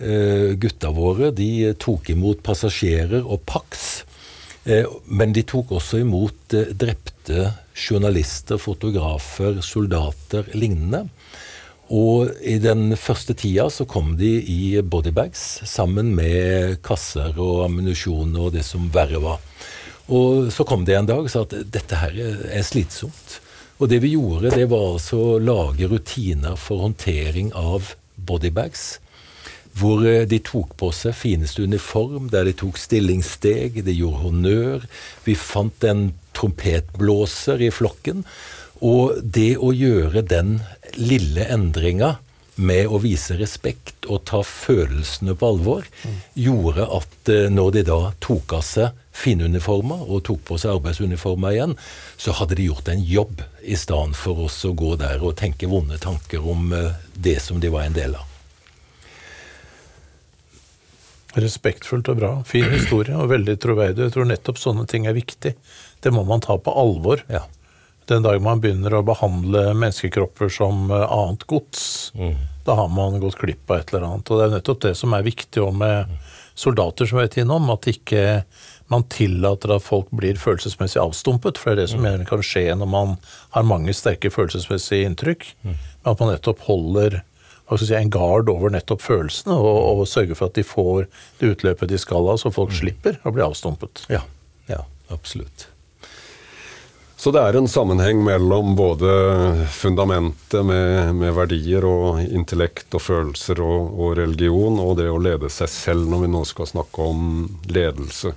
eh, 0.00 0.56
gutta 0.56 0.92
våre 0.92 1.32
de 1.36 1.74
tok 1.80 2.10
imot 2.12 2.44
passasjerer 2.46 3.24
og 3.24 3.44
Pax. 3.48 4.05
Eh, 4.66 4.86
men 5.06 5.32
de 5.32 5.44
tok 5.46 5.76
også 5.78 6.02
imot 6.02 6.56
drepte 6.74 7.52
journalister, 7.76 8.58
fotografer, 8.58 9.60
soldater, 9.62 10.48
lignende. 10.58 11.06
Og 11.94 12.32
i 12.42 12.56
den 12.58 12.96
første 12.98 13.36
tida 13.38 13.68
så 13.70 13.86
kom 13.86 14.16
de 14.18 14.32
i 14.42 14.80
bodybags 14.82 15.44
sammen 15.70 16.10
med 16.18 16.80
kasser 16.86 17.36
og 17.38 17.62
ammunisjon 17.68 18.34
og 18.34 18.56
det 18.56 18.64
som 18.66 18.88
verre 18.94 19.22
var. 19.22 19.38
Og 20.10 20.50
så 20.54 20.66
kom 20.66 20.84
de 20.86 20.96
en 20.98 21.06
dag 21.06 21.22
og 21.22 21.30
sa 21.30 21.44
at 21.46 21.54
dette 21.70 21.98
her 21.98 22.18
er 22.50 22.66
slitsomt. 22.66 23.40
Og 23.78 23.90
det 23.92 24.00
vi 24.02 24.14
gjorde, 24.14 24.54
det 24.54 24.66
var 24.70 24.94
altså 24.94 25.18
å 25.20 25.40
lage 25.42 25.86
rutiner 25.90 26.56
for 26.58 26.82
håndtering 26.86 27.52
av 27.54 27.92
bodybags. 28.16 28.96
Hvor 29.76 30.04
eh, 30.08 30.24
de 30.28 30.40
tok 30.44 30.76
på 30.80 30.90
seg 30.96 31.16
fineste 31.16 31.64
uniform, 31.66 32.30
der 32.32 32.48
de 32.48 32.54
tok 32.56 32.78
stillingssteg, 32.80 33.82
de 33.86 33.96
gjorde 33.96 34.22
honnør. 34.24 34.86
Vi 35.26 35.36
fant 35.38 35.88
en 35.88 36.08
trompetblåser 36.36 37.66
i 37.66 37.72
flokken. 37.72 38.24
Og 38.84 39.18
det 39.22 39.56
å 39.56 39.72
gjøre 39.72 40.24
den 40.26 40.58
lille 41.00 41.46
endringa 41.52 42.16
med 42.56 42.88
å 42.88 42.98
vise 43.00 43.36
respekt 43.36 44.06
og 44.08 44.22
ta 44.28 44.40
følelsene 44.44 45.36
på 45.36 45.50
alvor, 45.52 45.88
gjorde 46.34 46.86
at 46.98 47.32
eh, 47.32 47.48
når 47.52 47.74
de 47.76 47.82
da 47.90 47.98
tok 48.24 48.56
av 48.56 48.64
seg 48.64 49.02
finuniformer 49.16 50.08
og 50.08 50.24
tok 50.28 50.42
på 50.50 50.58
seg 50.60 50.76
arbeidsuniformer 50.76 51.56
igjen, 51.56 51.76
så 52.20 52.36
hadde 52.36 52.58
de 52.58 52.70
gjort 52.70 52.88
en 52.92 53.04
jobb 53.04 53.44
i 53.64 53.76
stedet 53.76 54.16
for 54.16 54.46
oss 54.48 54.62
å 54.68 54.74
gå 54.76 54.94
der 55.00 55.24
og 55.24 55.36
tenke 55.40 55.68
vonde 55.70 56.00
tanker 56.00 56.44
om 56.44 56.72
eh, 56.76 56.96
det 57.12 57.38
som 57.44 57.60
de 57.60 57.72
var 57.72 57.88
en 57.88 57.96
del 57.96 58.16
av. 58.16 58.35
Respektfullt 61.36 62.08
og 62.12 62.20
bra. 62.20 62.30
Fin 62.48 62.70
historie 62.72 63.16
og 63.16 63.28
veldig 63.32 63.58
troverdig. 63.60 64.06
Jeg 64.06 64.14
tror 64.14 64.28
nettopp 64.30 64.60
sånne 64.60 64.86
ting 64.88 65.08
er 65.08 65.16
viktig. 65.16 65.52
Det 66.00 66.12
må 66.14 66.24
man 66.28 66.44
ta 66.44 66.56
på 66.56 66.72
alvor. 66.72 67.22
Ja. 67.32 67.44
Den 68.06 68.22
dag 68.22 68.38
man 68.42 68.62
begynner 68.62 68.94
å 68.94 69.04
behandle 69.06 69.72
menneskekropper 69.74 70.50
som 70.52 70.92
eh, 70.94 71.02
annet 71.02 71.42
gods, 71.50 72.12
mm. 72.14 72.36
da 72.68 72.76
har 72.78 72.88
man 72.94 73.18
gått 73.20 73.38
glipp 73.40 73.70
av 73.70 73.80
et 73.80 73.92
eller 73.92 74.06
annet. 74.06 74.30
Og 74.30 74.38
det 74.38 74.46
er 74.46 74.54
nettopp 74.54 74.82
det 74.84 74.94
som 74.98 75.16
er 75.16 75.26
viktig 75.26 75.64
med 75.74 76.12
soldater, 76.56 77.08
som 77.08 77.18
vi 77.18 77.26
vet 77.26 77.40
innom, 77.42 77.66
at 77.74 77.88
ikke 77.90 78.22
man 78.92 79.04
tillater 79.10 79.74
at 79.74 79.84
folk 79.84 80.12
blir 80.14 80.38
følelsesmessig 80.38 81.02
avstumpet. 81.02 81.58
For 81.58 81.72
det 81.72 81.74
er 81.74 81.82
det 81.82 81.92
som 81.96 82.06
mm. 82.06 82.26
kan 82.30 82.44
skje 82.46 82.68
når 82.78 82.92
man 82.94 83.16
har 83.56 83.66
mange 83.66 83.94
sterke 83.96 84.30
følelsesmessige 84.32 85.10
inntrykk. 85.10 85.48
Mm. 85.66 85.74
At 86.06 86.22
man 86.22 86.32
nettopp 86.32 86.62
holder 86.68 87.20
si, 87.74 87.92
en 87.98 88.12
gard 88.14 88.50
over 88.52 88.74
nettopp 88.74 89.02
følelsene, 89.02 89.54
og, 89.58 89.78
og, 90.00 90.04
sørge 90.10 90.38
for 90.38 90.50
at 90.50 90.58
de 90.58 90.66
får 90.66 91.06
det 91.40 91.54
utløpet 91.54 91.90
de 91.90 91.98
skal 91.98 92.28
ha, 92.30 92.36
så 92.38 92.54
folk 92.54 92.74
mm. 92.74 92.78
slipper 92.82 93.18
å 93.26 93.34
bli 93.34 93.46
avstumpet. 93.46 94.06
Ja, 94.12 94.22
ja 94.70 94.84
absolutt. 95.12 95.68
Så 97.16 97.32
det 97.32 97.40
er 97.40 97.56
en 97.56 97.66
sammenheng 97.66 98.20
mellom 98.22 98.74
både 98.76 99.08
fundamentet 99.72 100.60
med, 100.68 101.14
med 101.16 101.32
verdier 101.34 101.86
og 101.88 102.20
intellekt 102.22 102.92
og 102.94 103.02
følelser 103.02 103.62
og, 103.64 103.94
og, 103.96 104.10
religion, 104.18 104.76
og 104.78 104.98
det 105.00 105.08
å 105.10 105.18
lede 105.18 105.48
seg 105.50 105.70
selv 105.72 106.10
når 106.12 106.26
vi 106.26 106.32
nå 106.34 106.42
skal 106.46 106.68
snakke 106.70 107.06
om 107.08 107.22
ledelse. 107.72 108.34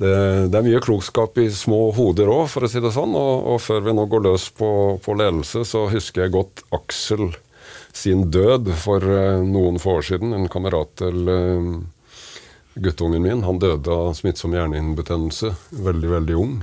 Det, 0.00 0.12
det 0.50 0.58
er 0.58 0.66
mye 0.66 0.80
klokskap 0.82 1.38
i 1.38 1.46
små 1.52 1.92
hoder 1.94 2.32
òg, 2.32 2.46
for 2.50 2.66
å 2.66 2.72
si 2.72 2.82
det 2.82 2.90
sånn. 2.94 3.14
Og, 3.14 3.46
og, 3.54 3.62
før 3.62 3.86
vi 3.86 3.94
nå 3.94 4.06
går 4.10 4.26
løs 4.26 4.48
på, 4.56 4.70
på, 5.04 5.16
ledelse, 5.20 5.62
så 5.68 5.86
husker 5.92 6.26
jeg 6.26 6.34
godt 6.34 6.64
Aksel 6.74 7.28
sin 7.96 8.28
død 8.30 8.70
for 8.80 9.04
uh, 9.04 9.40
noen 9.46 9.80
få 9.82 9.98
år 10.00 10.06
siden. 10.12 10.34
En 10.36 10.48
kamerat 10.52 10.92
til 11.00 11.30
uh, 11.30 11.70
guttungen 12.80 13.22
min. 13.24 13.44
Han 13.46 13.60
døde 13.62 13.94
av 13.94 14.12
smittsom 14.18 14.54
hjernehinnebetennelse 14.56 15.54
veldig, 15.70 16.12
veldig 16.16 16.38
ung. 16.38 16.60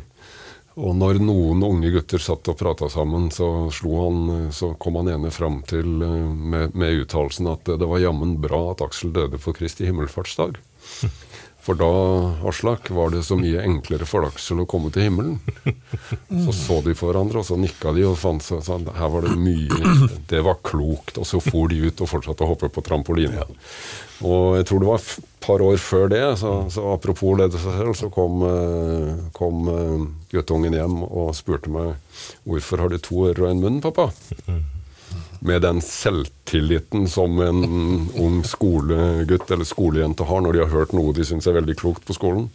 Og 0.78 0.94
når 0.94 1.18
noen 1.26 1.63
unge 1.66 1.90
gutter 1.90 2.22
satt 2.22 2.52
og 2.52 2.60
prata 2.60 2.86
sammen, 2.94 3.32
så, 3.34 3.48
han, 3.82 4.52
så, 4.54 4.76
kom 4.78 5.00
han 5.00 5.10
ene 5.10 5.32
fram 5.34 5.63
til 5.66 5.88
med, 5.98 6.76
med 6.78 7.02
uttalelsen 7.02 7.50
at 7.50 7.66
det 7.66 7.88
var 7.90 8.04
jammen 8.04 8.36
bra 8.44 8.60
at 8.76 8.84
Aksel 8.86 9.10
døde 9.16 9.42
på 9.42 9.56
Kristi 9.58 9.90
himmelfartsdag. 9.90 10.60
For 11.67 11.75
da, 11.75 12.47
Aslak, 12.47 12.89
var 12.95 13.10
det 13.12 13.25
så 13.27 13.36
mye 13.36 13.60
enklere 13.60 14.06
for 14.08 14.23
Aksel 14.23 14.62
å 14.63 14.65
komme 14.69 14.88
til 14.95 15.03
himmelen. 15.10 15.34
Så 16.45 16.53
så 16.56 16.77
de 16.86 16.93
på 16.95 17.10
hverandre, 17.10 17.41
og 17.41 17.47
så 17.47 17.58
nikka 17.60 17.91
de 17.95 18.06
og 18.08 18.15
fant 18.19 18.43
seg 18.43 18.62
sånn 18.63 18.86
Her 18.95 19.10
var 19.12 19.25
det 19.25 19.34
mye 19.36 19.97
Det 20.30 20.39
var 20.45 20.62
klokt. 20.63 21.17
Og 21.19 21.27
så 21.27 21.41
for 21.43 21.67
de 21.71 21.82
ut 21.89 22.03
og 22.03 22.08
fortsatte 22.08 22.45
å 22.45 22.53
hoppe 22.53 22.69
på 22.71 22.84
trampoline. 22.86 23.43
Og 24.23 24.56
jeg 24.56 24.69
tror 24.69 24.82
det 24.82 24.89
var 24.93 25.03
et 25.03 25.27
par 25.43 25.65
år 25.65 25.75
før 25.82 26.08
det, 26.13 26.23
så, 26.39 26.53
så 26.71 26.88
apropos 26.93 27.36
lede 27.38 27.60
seg 27.60 27.75
selv, 27.82 27.93
så 27.99 28.10
kom, 28.15 28.39
eh, 28.47 29.12
kom 29.36 29.67
eh, 29.73 30.08
guttungen 30.32 30.80
hjem 30.80 31.03
og 31.06 31.36
spurte 31.38 31.71
meg 31.71 31.93
hvorfor 32.47 32.86
har 32.86 32.95
du 32.95 32.97
to 33.03 33.27
ører 33.27 33.45
og 33.45 33.51
en 33.51 33.63
munn, 33.67 33.84
pappa? 33.84 34.10
med 35.39 35.62
den 35.65 35.82
selvtilliten 35.84 37.08
som 37.12 37.39
en 37.43 37.63
ung 38.17 38.41
skolegutt 38.47 39.51
eller 39.51 39.67
skolejente 39.67 40.27
har 40.27 40.43
når 40.43 40.53
de 40.53 40.65
har 40.65 40.73
hørt 40.73 40.95
noe 40.97 41.15
de 41.15 41.25
syns 41.27 41.47
er 41.47 41.58
veldig 41.60 41.77
klokt 41.80 42.08
på 42.08 42.17
skolen. 42.17 42.49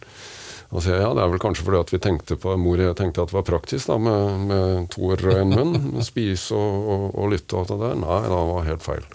Sier 0.81 1.03
ja, 1.03 1.11
Det 1.13 1.21
er 1.21 1.29
vel 1.29 1.41
kanskje 1.41 1.67
fordi 1.67 1.79
at 1.83 1.91
vi 1.93 1.99
tenkte 2.01 2.37
på 2.41 2.55
mor 2.57 2.81
tenkte 2.97 3.21
at 3.21 3.29
det 3.29 3.37
var 3.37 3.45
praktisk 3.45 3.91
da, 3.91 3.99
med, 4.01 4.47
med 4.49 4.87
to 4.93 5.11
og 5.11 5.25
en 5.29 5.53
munn. 5.53 5.75
Spise 6.01 6.57
og, 6.57 6.87
og, 6.89 7.03
og, 7.13 7.27
lytte 7.35 7.53
og 7.53 7.61
alt 7.61 7.73
det 7.73 7.79
der. 7.83 7.99
Nei, 8.01 8.19
det 8.25 8.39
var 8.49 8.69
helt 8.71 8.85
feil. 8.85 9.05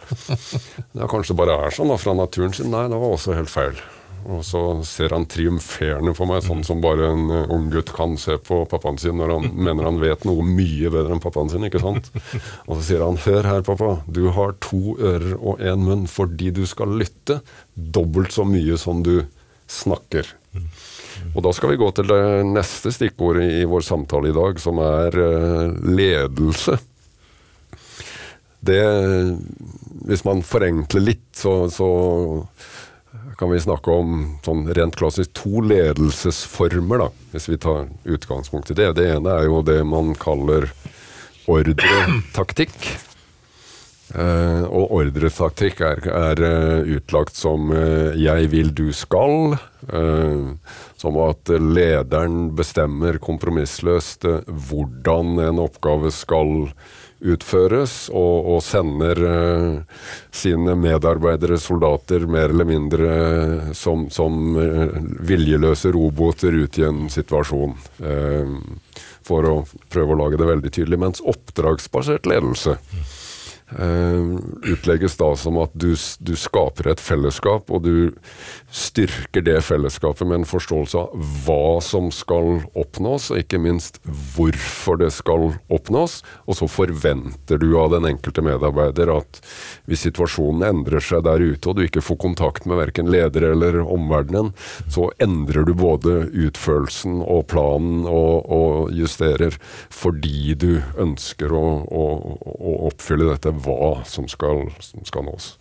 Det 0.95 1.03
er 1.03 1.11
kanskje 1.11 1.39
bare 1.39 1.59
er 1.67 1.75
sånn 1.75 1.91
da, 1.91 1.99
fra 1.99 2.15
naturen 2.15 2.55
sin. 2.55 2.71
Nei, 2.71 2.87
det 2.93 3.01
var 3.01 3.17
også 3.17 3.35
helt 3.35 3.51
feil. 3.51 3.81
Og 4.29 4.43
så 4.45 4.61
ser 4.85 5.15
han 5.17 5.25
triumferende 5.31 6.13
for 6.17 6.29
meg, 6.29 6.43
sånn 6.45 6.61
som 6.67 6.83
bare 6.85 7.07
en 7.15 7.31
uh, 7.33 7.53
ung 7.55 7.71
gutt 7.73 7.95
kan 7.97 8.19
se 8.21 8.37
på 8.45 8.61
pappaen 8.69 8.99
sin 9.01 9.17
når 9.17 9.33
han 9.33 9.47
mener 9.57 9.89
han 9.89 10.01
vet 10.03 10.27
noe 10.29 10.45
mye 10.45 10.91
bedre 10.93 11.17
enn 11.17 11.23
pappaen 11.25 11.49
sin. 11.53 11.65
ikke 11.65 11.81
sant? 11.81 12.11
Og 12.69 12.77
så 12.77 12.83
sier 12.91 13.07
han 13.07 13.17
'Hør 13.17 13.49
her, 13.49 13.65
pappa. 13.65 13.95
Du 14.05 14.29
har 14.37 14.53
to 14.61 14.99
ører 14.99 15.33
og 15.39 15.65
én 15.65 15.81
munn 15.87 16.05
fordi 16.11 16.53
du 16.53 16.67
skal 16.69 16.93
lytte 17.01 17.41
dobbelt 17.75 18.37
så 18.37 18.45
mye 18.45 18.77
som 18.77 19.01
du 19.07 19.23
snakker'. 19.69 20.35
Og 21.35 21.43
da 21.45 21.53
skal 21.57 21.73
vi 21.73 21.81
gå 21.81 21.89
til 21.97 22.09
det 22.13 22.23
neste 22.53 22.93
stikkordet 22.95 23.49
i 23.63 23.67
vår 23.69 23.83
samtale 23.87 24.29
i 24.29 24.37
dag, 24.37 24.61
som 24.61 24.81
er 24.85 25.17
uh, 25.17 25.73
ledelse. 25.89 26.77
Det 28.61 28.83
Hvis 30.09 30.25
man 30.27 30.43
forenkler 30.43 31.05
litt, 31.05 31.29
så, 31.37 31.69
så 31.71 31.89
kan 33.39 33.51
vi 33.51 33.61
snakke 33.63 33.95
om 33.95 34.15
sånn 34.43 34.67
rent 34.75 34.97
klassisk 34.99 35.31
to 35.39 35.63
ledelsesformer, 35.63 37.05
da, 37.05 37.09
hvis 37.35 37.47
vi 37.53 37.59
tar 37.63 37.87
utgangspunkt 38.03 38.73
i 38.75 38.79
det. 38.79 38.93
Det 38.99 39.07
ene 39.15 39.37
er 39.37 39.47
jo 39.47 39.63
det 39.63 39.79
man 39.87 40.11
kaller 40.19 40.67
ordretaktikk. 41.49 42.75
Eh, 44.09 44.65
og 44.65 44.95
ordretaktikk 44.97 45.83
er, 45.85 46.01
er 46.09 46.41
uh, 46.41 46.91
utlagt 46.97 47.37
som 47.37 47.69
uh, 47.71 48.17
'jeg 48.17 48.49
vil, 48.51 48.73
du 48.73 48.89
skal'. 48.97 49.59
Uh, 49.93 50.57
som 50.99 51.19
at 51.23 51.47
lederen 51.47 52.57
bestemmer 52.57 53.21
kompromissløst 53.23 54.27
hvordan 54.49 55.39
en 55.39 55.61
oppgave 55.63 56.11
skal 56.11 56.73
utføres, 57.21 58.09
og, 58.15 58.49
og 58.55 58.63
sender 58.63 59.21
uh, 59.27 60.01
sine 60.35 60.77
medarbeidere, 60.79 61.59
soldater, 61.59 62.27
mer 62.31 62.53
eller 62.55 62.69
mindre 62.69 63.09
uh, 63.09 63.71
som, 63.77 64.07
som 64.15 64.57
uh, 64.59 64.99
viljeløse 65.27 65.93
roboter 65.95 66.55
ut 66.55 66.79
i 66.79 66.87
en 66.89 67.07
situasjon. 67.13 67.77
for 69.29 69.45
å 69.45 69.55
prøve 69.93 70.15
å 70.15 70.17
lage 70.17 70.39
det 70.41 70.47
veldig 70.49 70.71
tydelig. 70.73 70.99
Mens 71.03 71.21
oppdragsbasert 71.21 72.25
ledelse 72.31 72.79
Uh, 72.79 73.18
utlegges 73.69 75.17
da 75.21 75.29
som 75.37 75.59
at 75.61 75.75
du, 75.77 75.93
du, 76.25 76.33
skaper 76.39 76.89
et 76.89 77.03
fellesskap, 77.03 77.69
og 77.69 77.85
du 77.85 78.13
styrker 78.73 79.45
det 79.45 79.59
fellesskapet 79.67 80.25
med 80.29 80.41
en 80.41 80.49
forståelse 80.49 81.03
av 81.03 81.27
hva 81.45 81.79
som 81.85 82.09
skal 82.15 82.63
oppnås, 82.79 83.29
og 83.33 83.43
ikke 83.43 83.61
minst 83.61 84.01
hvorfor 84.35 85.01
det 85.03 85.11
skal 85.17 85.51
oppnås. 85.69 86.23
Og 86.49 86.59
så 86.61 86.69
forventer 86.71 87.61
du 87.61 87.75
av 87.81 87.93
den 87.93 88.09
enkelte 88.09 88.45
medarbeider 88.45 89.13
at 89.19 89.43
hvis 89.89 90.07
situasjonen 90.09 90.65
endrer 90.71 91.05
seg 91.05 91.27
der 91.29 91.45
ute, 91.45 91.69
og 91.69 91.77
du 91.77 91.85
ikke 91.85 92.05
får 92.05 92.21
kontakt 92.25 92.69
med 92.69 92.81
verken 92.81 93.13
leder 93.13 93.51
eller 93.53 93.83
omverdenen, 93.85 94.55
så 94.89 95.11
endrer 95.21 95.69
du 95.69 95.75
både 95.77 96.17
utførelsen 96.33 97.21
og 97.21 97.45
planen 97.53 98.07
og, 98.09 98.49
og 98.49 98.97
justerer 98.97 99.59
fordi 99.93 100.57
du 100.59 100.71
ønsker 100.99 101.53
å, 101.53 101.65
å, 101.85 102.05
å 102.45 102.75
oppfylle 102.89 103.29
dette 103.29 103.58
hva 103.65 104.05
som 104.09 104.29
skal, 104.31 104.69
som 104.85 105.05
skal 105.09 105.27
nås. 105.29 105.57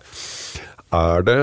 Er 0.96 1.24
det, 1.28 1.40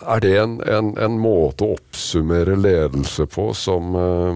er 0.00 0.20
det 0.24 0.34
en, 0.40 0.58
en, 0.62 0.92
en, 1.02 1.20
måte 1.20 1.64
å 1.64 1.76
oppsummere 1.76 2.56
ledelse 2.60 3.26
på 3.30 3.50
som, 3.56 3.96
eh, 3.98 4.34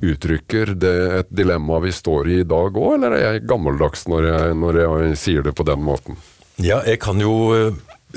uttrykker 0.00 0.74
det 0.76 0.96
et 1.20 1.30
dilemma 1.32 1.78
vi 1.84 1.92
står 1.92 2.28
i 2.28 2.40
i 2.40 2.48
dag 2.48 2.76
òg, 2.76 2.94
eller 2.96 3.16
er 3.16 3.22
jeg 3.26 3.46
gammeldags 3.48 4.06
når 4.10 4.30
jeg, 4.30 4.56
når 4.62 4.80
jeg 4.82 5.20
sier 5.20 5.46
det 5.46 5.54
på 5.56 5.66
den 5.66 5.82
måten? 5.84 6.18
Ja, 6.62 6.80
jeg 6.86 7.00
kan 7.04 7.20
jo 7.20 7.34
eh, 7.56 7.76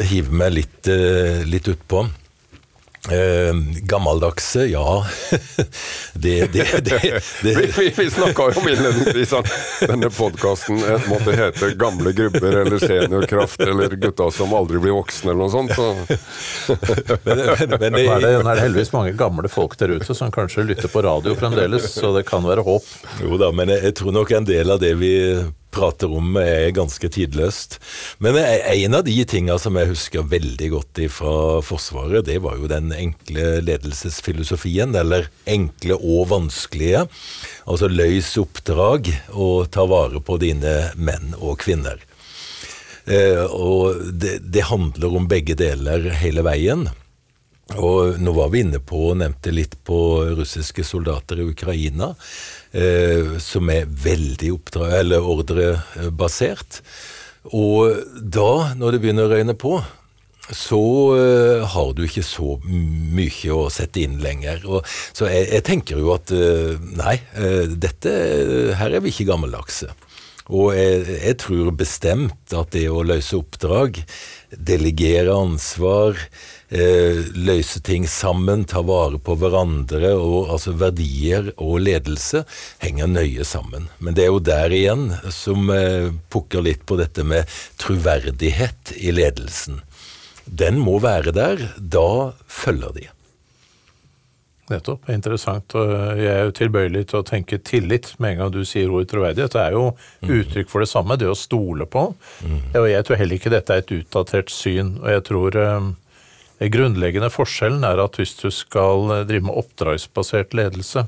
hive 0.09 0.35
meg 0.41 0.53
litt, 0.55 0.79
uh, 0.87 1.43
litt 1.47 1.67
utpå. 1.71 2.05
Eh, 3.11 3.53
gammeldagse, 3.89 4.65
ja. 4.65 5.05
det, 6.13 6.53
det, 6.53 6.67
det, 6.73 6.81
det. 6.83 7.21
Vi, 7.43 7.71
vi, 7.77 7.93
vi 7.97 8.09
snakka 8.11 8.43
jo 8.43 8.61
om 8.61 8.67
innledningsvis 8.69 9.33
at 9.33 9.49
denne 9.87 10.09
podkasten 10.13 10.81
måtte 11.09 11.33
hete 11.37 11.71
'Gamle 11.79 12.11
grubber' 12.11 12.61
eller 12.61 12.77
'Seniorkraft' 12.79 13.63
eller 13.63 13.95
'Gutta 13.95 14.31
som 14.31 14.53
aldri 14.53 14.79
blir 14.79 14.95
voksne' 14.97 15.31
eller 15.31 15.47
noe 15.47 15.51
sånt. 15.51 15.73
Så. 15.75 15.87
men, 17.23 17.43
men, 17.79 17.79
men 17.79 17.99
er 18.01 18.25
det, 18.25 18.33
er 18.39 18.63
heldigvis 18.63 18.93
mange 18.93 19.13
gamle 19.17 19.49
folk 19.51 19.77
der 19.79 19.95
ute 19.97 20.15
som 20.15 20.31
kanskje 20.31 20.67
lytter 20.69 20.91
på 20.91 21.03
radio 21.05 21.35
fremdeles, 21.39 21.89
så 21.93 22.13
det 22.15 22.25
kan 22.29 22.45
være 22.45 22.65
håp. 22.67 22.85
Jo 23.23 23.39
da, 23.41 23.51
men 23.55 23.73
jeg, 23.73 23.83
jeg 23.89 23.97
tror 24.01 24.15
nok 24.19 24.35
en 24.37 24.49
del 24.49 24.75
av 24.75 24.83
det 24.83 24.93
vi 24.99 25.13
prater 25.73 26.11
om, 26.11 26.35
er 26.41 26.73
ganske 26.75 27.09
tidløst. 27.13 27.77
Men 28.23 28.37
en 28.39 28.97
av 28.99 29.05
de 29.07 29.15
tinga 29.29 29.57
som 29.61 29.77
jeg 29.79 29.91
husker 29.91 30.27
veldig 30.29 30.69
godt 30.73 31.01
fra 31.13 31.33
Forsvaret, 31.65 32.25
det 32.27 32.39
var 32.43 32.57
jo 32.59 32.69
den 32.71 32.91
enkle 32.95 33.59
ledelsesfilosofien, 33.65 34.95
eller 34.95 35.29
enkle 35.49 35.99
og 35.99 36.29
vanskelige. 36.33 37.05
Altså 37.69 37.91
løs 37.91 38.35
oppdrag 38.41 39.11
og 39.33 39.69
ta 39.73 39.85
vare 39.89 40.21
på 40.23 40.39
dine 40.41 40.77
menn 40.97 41.35
og 41.39 41.59
kvinner. 41.63 42.01
Eh, 43.09 43.45
og 43.45 44.01
det, 44.21 44.39
det 44.45 44.69
handler 44.69 45.15
om 45.17 45.29
begge 45.29 45.57
deler 45.57 46.11
hele 46.21 46.45
veien. 46.45 46.89
Og 47.77 48.17
nå 48.17 48.33
var 48.33 48.49
vi 48.49 48.63
inne 48.63 48.79
på 48.81 49.11
og 49.11 49.19
nevnte 49.21 49.53
litt 49.53 49.75
på 49.85 49.99
russiske 50.37 50.83
soldater 50.85 51.41
i 51.41 51.49
Ukraina, 51.51 52.15
som 53.41 53.69
er 53.73 53.87
veldig 53.89 54.51
oppdra 54.53 54.91
eller 54.99 55.25
ordrebasert. 55.25 56.81
Og 57.57 58.03
da, 58.21 58.75
når 58.77 58.93
det 58.93 58.99
begynner 59.01 59.25
å 59.25 59.31
røyne 59.31 59.55
på, 59.57 59.79
så 60.55 60.81
uh, 61.13 61.65
har 61.69 61.93
du 61.93 62.03
ikke 62.05 62.25
så 62.25 62.57
mye 62.65 63.53
å 63.53 63.69
sette 63.73 64.01
inn 64.03 64.17
lenger. 64.23 64.65
Og, 64.65 64.85
så 65.13 65.29
jeg, 65.29 65.47
jeg, 65.53 65.65
tenker 65.67 66.01
jo 66.01 66.13
at 66.15 66.33
uh, 66.33 66.75
nei, 66.97 67.19
uh, 67.37 67.65
dette, 67.69 68.13
her 68.79 68.95
er 68.95 69.03
vi 69.05 69.13
ikke 69.13 69.29
gammeldagse. 69.29 69.91
Og 70.49 70.73
jeg, 70.73 71.03
jeg 71.19 71.37
tror 71.43 71.69
bestemt 71.77 72.55
at 72.57 72.71
det 72.73 72.87
å 72.89 73.05
løse 73.05 73.37
oppdrag, 73.37 74.01
delegere 74.49 75.35
ansvar, 75.37 76.17
eh, 76.17 76.58
løse 76.69 77.79
ting 77.81 78.03
sammen, 78.07 78.63
ta 78.69 78.83
vare 78.85 79.17
på 79.17 79.35
hverandre. 79.41 80.13
og 80.13 80.51
altså 80.53 80.75
Verdier 80.77 81.51
og 81.57 81.79
ledelse 81.81 82.43
henger 82.83 83.09
nøye 83.09 83.45
sammen. 83.45 83.89
Men 83.97 84.13
det 84.13 84.27
er 84.27 84.33
jo 84.33 84.39
der 84.39 84.75
igjen 84.75 85.09
som 85.33 85.69
eh, 85.73 86.11
pukker 86.29 86.61
litt 86.61 86.85
på 86.85 86.99
dette 86.99 87.25
med 87.25 87.49
troverdighet 87.81 88.93
i 88.97 89.11
ledelsen. 89.11 89.81
Den 90.45 90.79
må 90.81 90.99
være 91.01 91.33
der. 91.33 91.63
Da 91.77 92.33
følger 92.47 92.93
de. 92.93 93.07
Nettopp. 94.69 95.09
Interessant. 95.09 95.73
og 95.75 96.19
Jeg 96.19 96.29
er 96.29 96.43
jo 96.45 96.53
tilbøyelig 96.57 97.07
til 97.09 97.21
å 97.21 97.25
tenke 97.25 97.57
tillit 97.65 98.11
med 98.21 98.35
en 98.35 98.43
gang 98.43 98.51
du 98.53 98.61
sier 98.65 98.91
ordet 98.93 99.09
troverdighet. 99.13 99.55
Det 99.55 99.63
er 99.63 99.77
jo 99.77 99.87
mm. 99.95 100.33
uttrykk 100.37 100.69
for 100.69 100.85
det 100.85 100.91
samme, 100.91 101.17
det 101.17 101.29
å 101.29 101.37
stole 101.37 101.89
på. 101.89 102.11
Mm. 102.45 102.59
Og 102.77 102.85
jeg 102.91 103.07
tror 103.07 103.21
heller 103.21 103.41
ikke 103.41 103.53
dette 103.53 103.73
er 103.73 103.81
et 103.81 103.95
utdatert 103.97 104.53
syn. 104.53 104.97
Og 105.01 105.09
jeg 105.15 105.25
tror 105.29 105.57
den 105.57 105.89
grunnleggende 106.67 107.31
forskjellen 107.31 107.85
er 107.87 108.01
at 108.03 108.19
hvis 108.19 108.35
du 108.41 108.49
skal 108.51 109.13
eh, 109.15 109.25
drive 109.29 109.47
med 109.47 109.59
oppdragsbasert 109.61 110.55
ledelse, 110.57 111.05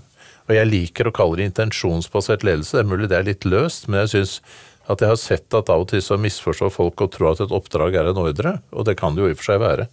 og 0.47 0.55
jeg 0.55 0.69
liker 0.69 1.07
å 1.07 1.15
kalle 1.15 1.39
det 1.39 1.49
intensjonsbasert 1.51 2.45
ledelse, 2.47 2.77
det 2.77 2.83
er 2.85 2.91
mulig 2.91 3.09
det 3.11 3.19
er 3.19 3.27
litt 3.27 3.47
løst, 3.47 3.89
men 3.89 4.01
jeg 4.03 4.13
syns 4.15 4.37
at 4.91 5.03
jeg 5.03 5.11
har 5.11 5.19
sett 5.19 5.55
at 5.55 5.69
av 5.71 5.83
og 5.83 5.91
til 5.91 6.01
så 6.03 6.17
misforstår 6.19 6.71
folk 6.73 7.03
og 7.03 7.11
tror 7.13 7.33
at 7.33 7.43
et 7.45 7.53
oppdrag 7.55 7.99
er 7.99 8.09
en 8.09 8.23
ordre, 8.23 8.57
og 8.71 8.87
det 8.87 8.97
kan 8.99 9.15
det 9.15 9.23
jo 9.23 9.29
i 9.29 9.35
og 9.35 9.41
for 9.41 9.51
seg 9.51 9.61
være. 9.63 9.87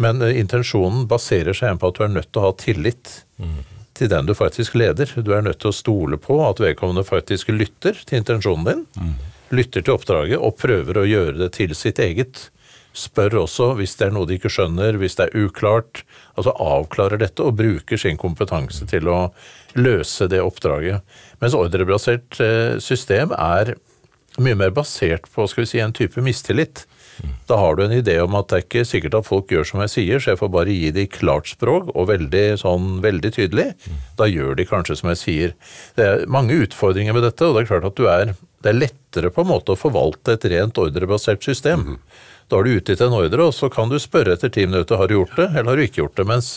Men 0.00 0.22
eh, 0.24 0.36
intensjonen 0.40 1.08
baserer 1.10 1.56
seg 1.56 1.80
på 1.80 1.90
at 1.90 1.98
du 1.98 2.06
er 2.06 2.14
nødt 2.14 2.30
til 2.30 2.42
å 2.42 2.50
ha 2.50 2.54
tillit 2.60 3.16
mm. 3.40 3.58
til 3.96 4.12
den 4.12 4.28
du 4.28 4.36
faktisk 4.36 4.76
leder. 4.78 5.16
Du 5.16 5.32
er 5.36 5.44
nødt 5.44 5.62
til 5.64 5.72
å 5.72 5.76
stole 5.76 6.20
på 6.20 6.40
at 6.46 6.62
vedkommende 6.62 7.08
faktisk 7.08 7.52
lytter 7.56 7.96
til 8.04 8.20
intensjonen 8.20 8.68
din, 8.68 8.86
mm. 8.96 9.12
lytter 9.56 9.84
til 9.84 9.96
oppdraget 9.96 10.40
og 10.40 10.56
prøver 10.60 11.00
å 11.00 11.08
gjøre 11.08 11.38
det 11.40 11.54
til 11.56 11.76
sitt 11.78 12.00
eget 12.04 12.50
spør 12.96 13.40
også 13.44 13.72
hvis 13.78 13.96
det 13.98 14.08
er 14.08 14.14
noe 14.14 14.28
de 14.28 14.38
ikke 14.38 14.52
skjønner, 14.52 14.98
hvis 15.00 15.18
det 15.18 15.28
er 15.28 15.46
uklart. 15.46 16.02
Altså 16.36 16.54
avklarer 16.56 17.20
dette 17.22 17.44
og 17.44 17.58
bruker 17.60 18.00
sin 18.00 18.18
kompetanse 18.20 18.86
til 18.90 19.10
å 19.10 19.20
løse 19.78 20.28
det 20.30 20.42
oppdraget. 20.42 21.04
Mens 21.42 21.56
ordrebasert 21.58 22.40
eh, 22.42 22.78
system 22.82 23.34
er 23.36 23.76
mye 24.40 24.56
mer 24.56 24.72
basert 24.74 25.26
på 25.34 25.46
skal 25.50 25.64
vi 25.64 25.70
si, 25.72 25.82
en 25.82 25.94
type 25.96 26.22
mistillit. 26.24 26.86
Da 27.48 27.58
har 27.60 27.76
du 27.76 27.82
en 27.84 27.92
idé 27.92 28.14
om 28.22 28.34
at 28.38 28.48
det 28.48 28.56
er 28.56 28.64
ikke 28.64 28.84
sikkert 28.88 29.16
at 29.18 29.26
folk 29.26 29.50
gjør 29.52 29.66
som 29.68 29.82
jeg 29.84 29.92
sier, 29.92 30.22
så 30.22 30.32
jeg 30.32 30.40
får 30.40 30.52
bare 30.54 30.72
gi 30.72 30.92
dem 30.94 31.10
klart 31.12 31.50
språk 31.50 31.90
og 31.92 32.08
veldig, 32.08 32.44
sånn, 32.62 32.86
veldig 33.04 33.32
tydelig. 33.36 33.66
Da 34.16 34.28
gjør 34.30 34.56
de 34.56 34.66
kanskje 34.68 34.96
som 35.00 35.10
jeg 35.12 35.20
sier. 35.20 35.54
Det 35.98 36.06
er 36.06 36.24
mange 36.30 36.56
utfordringer 36.64 37.16
med 37.16 37.26
dette, 37.26 37.44
og 37.44 37.58
det 37.58 37.64
er 37.64 37.70
klart 37.72 37.88
at 37.90 38.04
er, 38.14 38.34
det 38.64 38.72
er 38.72 38.78
lettere 38.78 39.32
på 39.34 39.44
en 39.44 39.50
måte 39.50 39.74
å 39.74 39.80
forvalte 39.80 40.38
et 40.38 40.48
rent 40.54 40.80
ordrebasert 40.80 41.44
system. 41.44 41.84
Mm. 41.84 42.00
Da 42.50 42.58
har 42.58 42.66
du 42.66 42.74
utgitt 42.74 43.00
en 43.04 43.14
ordre, 43.14 43.46
og 43.46 43.54
så 43.54 43.70
kan 43.70 43.90
du 43.90 43.98
spørre 44.02 44.34
etter 44.34 44.50
ti 44.50 44.64
minutter 44.66 44.98
har 44.98 45.06
du 45.08 45.14
gjort 45.14 45.36
det, 45.38 45.50
eller 45.52 45.70
har 45.70 45.78
du 45.78 45.84
ikke 45.86 46.02
gjort 46.02 46.16
det. 46.18 46.26
Mens 46.26 46.48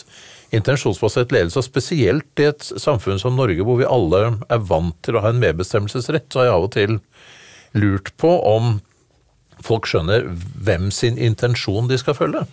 intensjonsbasert 0.54 1.32
ledelse, 1.34 1.60
og 1.60 1.66
spesielt 1.66 2.42
i 2.42 2.48
et 2.50 2.66
samfunn 2.82 3.20
som 3.22 3.38
Norge 3.38 3.62
hvor 3.66 3.78
vi 3.78 3.86
alle 3.88 4.24
er 4.34 4.66
vant 4.66 4.96
til 5.06 5.18
å 5.18 5.22
ha 5.24 5.30
en 5.30 5.40
medbestemmelsesrett, 5.42 6.26
så 6.30 6.42
har 6.42 6.48
jeg 6.48 6.56
av 6.56 6.66
og 6.66 6.74
til 6.74 6.98
lurt 7.78 8.10
på 8.20 8.32
om 8.50 8.76
folk 9.64 9.86
skjønner 9.88 10.26
hvem 10.66 10.90
sin 10.94 11.18
intensjon 11.18 11.88
de 11.90 11.98
skal 12.00 12.18
følge. 12.18 12.44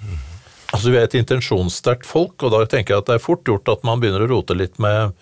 Altså 0.71 0.93
Vi 0.93 0.99
er 0.99 1.07
et 1.09 1.17
intensjonssterkt 1.19 2.07
folk, 2.07 2.37
og 2.45 2.53
da 2.53 2.63
tenker 2.69 2.95
jeg 2.95 3.03
at 3.03 3.09
det 3.09 3.17
er 3.17 3.25
fort 3.25 3.43
gjort 3.47 3.69
at 3.73 3.81
man 3.87 4.01
begynner 4.01 4.23
å 4.25 4.31
rote 4.31 4.55
litt 4.57 4.79
med 4.81 5.17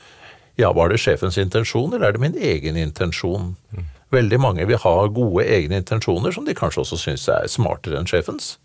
ja, 0.60 0.74
var 0.76 0.92
det 0.92 1.00
sjefens 1.00 1.40
intensjon, 1.40 1.94
eller 1.94 2.10
er 2.10 2.18
det 2.18 2.22
min 2.22 2.36
egen 2.36 2.78
intensjon? 2.78 3.54
Veldig 4.16 4.40
mange 4.42 4.66
vil 4.66 4.82
ha 4.82 4.96
gode 5.14 5.46
egne 5.46 5.80
intensjoner 5.84 6.34
som 6.34 6.48
de 6.48 6.58
kanskje 6.58 6.82
også 6.84 6.98
syns 6.98 7.28
er 7.30 7.50
smartere 7.52 8.00
enn 8.00 8.10
sjefens. 8.10 8.58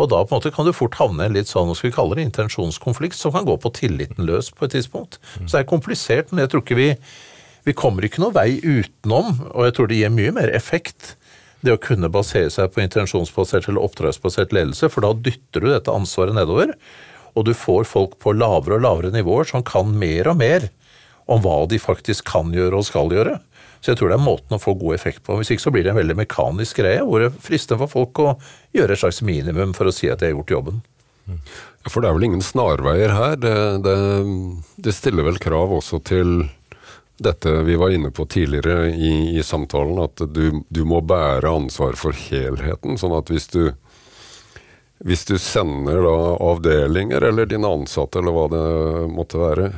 Og 0.00 0.08
da 0.12 0.22
på 0.24 0.32
en 0.32 0.38
måte 0.40 0.52
kan 0.54 0.68
du 0.68 0.72
fort 0.76 0.96
havne 1.00 1.24
i 1.24 1.30
en 1.30 1.36
litt 1.36 1.50
sånn, 1.50 1.68
hva 1.68 1.76
skal 1.76 1.90
vi 1.90 1.96
kalle 1.96 2.16
det, 2.16 2.26
intensjonskonflikt 2.28 3.16
som 3.16 3.34
kan 3.34 3.48
gå 3.48 3.56
på 3.60 3.72
tilliten 3.76 4.24
løs 4.28 4.50
på 4.52 4.66
et 4.66 4.74
tidspunkt. 4.76 5.18
Så 5.44 5.50
det 5.52 5.60
er 5.62 5.68
komplisert, 5.68 6.32
men 6.32 6.44
jeg 6.44 6.52
tror 6.52 6.64
ikke 6.64 6.80
vi 6.80 6.88
vi 7.62 7.74
kommer 7.78 8.02
ikke 8.02 8.22
noen 8.22 8.34
vei 8.34 8.58
utenom, 8.58 9.36
og 9.52 9.68
jeg 9.68 9.74
tror 9.76 9.90
det 9.90 9.98
gir 10.00 10.10
mye 10.10 10.32
mer 10.34 10.50
effekt 10.50 11.12
det 11.62 11.76
å 11.76 11.78
kunne 11.78 12.10
basere 12.10 12.50
seg 12.50 12.72
på 12.74 12.82
intensjonsbasert 12.82 13.68
eller 13.70 13.84
oppdragsbasert 13.86 14.54
ledelse, 14.54 14.88
for 14.90 15.06
da 15.06 15.12
dytter 15.14 15.62
du 15.62 15.68
dette 15.70 15.94
ansvaret 15.94 16.34
nedover, 16.34 16.72
og 17.38 17.46
du 17.46 17.52
får 17.54 17.86
folk 17.86 18.18
på 18.18 18.34
lavere 18.34 18.80
og 18.80 18.82
lavere 18.82 19.12
nivåer 19.14 19.46
som 19.52 19.62
kan 19.64 19.94
mer 19.94 20.32
og 20.32 20.40
mer 20.40 20.66
om 21.30 21.38
hva 21.44 21.60
de 21.70 21.78
faktisk 21.78 22.26
kan 22.32 22.50
gjøre 22.52 22.80
og 22.80 22.88
skal 22.88 23.14
gjøre. 23.14 23.38
Så 23.82 23.90
jeg 23.90 23.98
tror 23.98 24.12
det 24.12 24.16
er 24.16 24.22
måten 24.22 24.54
å 24.54 24.62
få 24.62 24.76
god 24.78 24.94
effekt 24.94 25.24
på. 25.26 25.34
Hvis 25.40 25.50
ikke 25.50 25.64
så 25.64 25.72
blir 25.74 25.82
det 25.82 25.90
en 25.90 25.98
veldig 25.98 26.14
mekanisk 26.20 26.78
greie, 26.78 27.02
hvor 27.02 27.24
det 27.24 27.32
frister 27.42 27.80
for 27.80 27.90
folk 27.90 28.20
å 28.22 28.36
gjøre 28.76 28.94
et 28.94 29.02
slags 29.02 29.18
minimum 29.26 29.74
for 29.74 29.90
å 29.90 29.94
si 29.94 30.10
at 30.10 30.22
de 30.22 30.30
har 30.30 30.36
gjort 30.36 30.54
jobben. 30.54 30.82
For 31.90 32.02
det 32.02 32.10
er 32.10 32.16
vel 32.16 32.28
ingen 32.28 32.44
snarveier 32.44 33.14
her. 33.14 33.36
Det, 33.42 33.54
det, 33.82 33.96
det 34.86 34.94
stiller 34.94 35.26
vel 35.26 35.40
krav 35.42 35.74
også 35.80 35.98
til 36.06 36.44
dette 37.22 37.50
vi 37.66 37.76
var 37.78 37.90
inne 37.94 38.10
på 38.14 38.26
tidligere 38.30 38.90
i, 38.94 39.38
i 39.38 39.42
samtalen, 39.42 39.98
at 40.02 40.22
du, 40.30 40.62
du, 40.68 40.82
må 40.86 41.02
bære 41.06 41.50
ansvar 41.50 41.98
for 41.98 42.14
helheten. 42.14 42.98
Sånn 42.98 43.14
at 43.18 43.30
hvis 43.30 43.50
du, 43.50 43.74
hvis 45.02 45.26
du 45.26 45.36
sender 45.42 46.06
avdelinger 46.06 47.30
eller 47.30 47.50
dine 47.50 47.70
ansatte 47.70 48.22
eller 48.22 48.34
hva 48.38 48.48
det 48.54 48.64
måtte 49.10 49.42
være, 49.42 49.70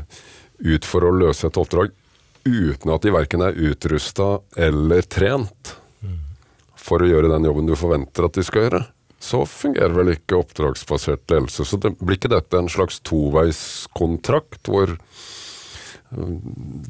ut 0.64 0.88
for 0.88 1.04
å 1.04 1.12
løse 1.24 1.48
et 1.48 1.60
oppdrag 1.60 1.92
uten 2.44 2.92
at 2.94 3.04
de 3.04 3.12
verken 3.14 3.44
er 3.44 3.56
utrusta 3.70 4.36
eller 4.56 5.06
trent 5.08 5.74
for 6.84 7.02
å 7.02 7.08
gjøre 7.08 7.30
den 7.32 7.48
jobben 7.48 7.68
du 7.68 7.76
forventer 7.78 8.26
at 8.26 8.36
de 8.36 8.44
skal 8.44 8.66
gjøre, 8.66 8.82
så 9.24 9.44
fungerer 9.48 9.94
vel 9.96 10.12
ikke 10.14 10.36
oppdragsbasert 10.42 11.24
ledelse. 11.32 11.64
Så 11.64 11.80
det, 11.80 11.94
blir 12.00 12.18
ikke 12.18 12.32
dette 12.32 12.60
en 12.60 12.68
slags 12.72 13.00
toveiskontrakt 13.08 14.68
hvor 14.68 14.92
øh, 14.92 16.34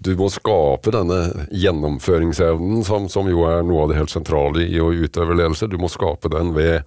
du 0.05 0.13
må 0.19 0.31
skape 0.35 0.95
denne 0.95 1.47
gjennomføringsevnen, 1.55 2.83
som, 2.87 3.07
som, 3.13 3.31
jo 3.31 3.47
er 3.51 3.63
noe 3.67 3.85
av 3.85 3.93
det 3.93 4.01
helt 4.01 4.15
sentrale 4.15 4.67
i 4.67 4.83
å 4.83 4.91
utøve 4.91 5.39
ledelse. 5.39 5.71
Du 5.71 5.79
må 5.79 5.91
skape 5.93 6.33
den 6.35 6.51
ved 6.57 6.83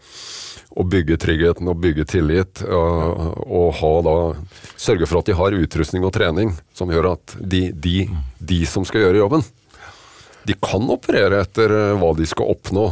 å 0.75 0.83
bygge 0.85 1.17
tryggheten 1.21 1.69
og 1.71 1.79
bygge 1.81 2.05
tillit, 2.11 2.63
og, 2.67 3.37
og 3.47 3.69
ha 3.79 3.93
da 4.05 4.15
sørge 4.77 5.07
for 5.09 5.21
at 5.21 5.29
de 5.29 5.37
har 5.37 5.55
utrustning 5.57 6.05
og 6.05 6.13
trening 6.17 6.51
som 6.75 6.91
gjør 6.91 7.13
at 7.15 7.37
de, 7.39 7.69
de, 7.71 8.03
de 8.37 8.59
som 8.69 8.85
skal 8.87 9.07
gjøre 9.07 9.23
jobben, 9.23 9.45
de 10.47 10.55
kan 10.63 10.83
operere 10.93 11.41
etter 11.43 11.73
eh, 11.73 11.95
hva 11.99 12.13
de 12.17 12.27
skal 12.29 12.53
oppnå. 12.53 12.85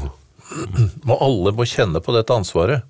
Og 1.05 1.13
alle 1.15 1.53
må 1.57 1.67
kjenne 1.69 2.01
på 2.03 2.13
dette 2.15 2.35
ansvaret, 2.35 2.83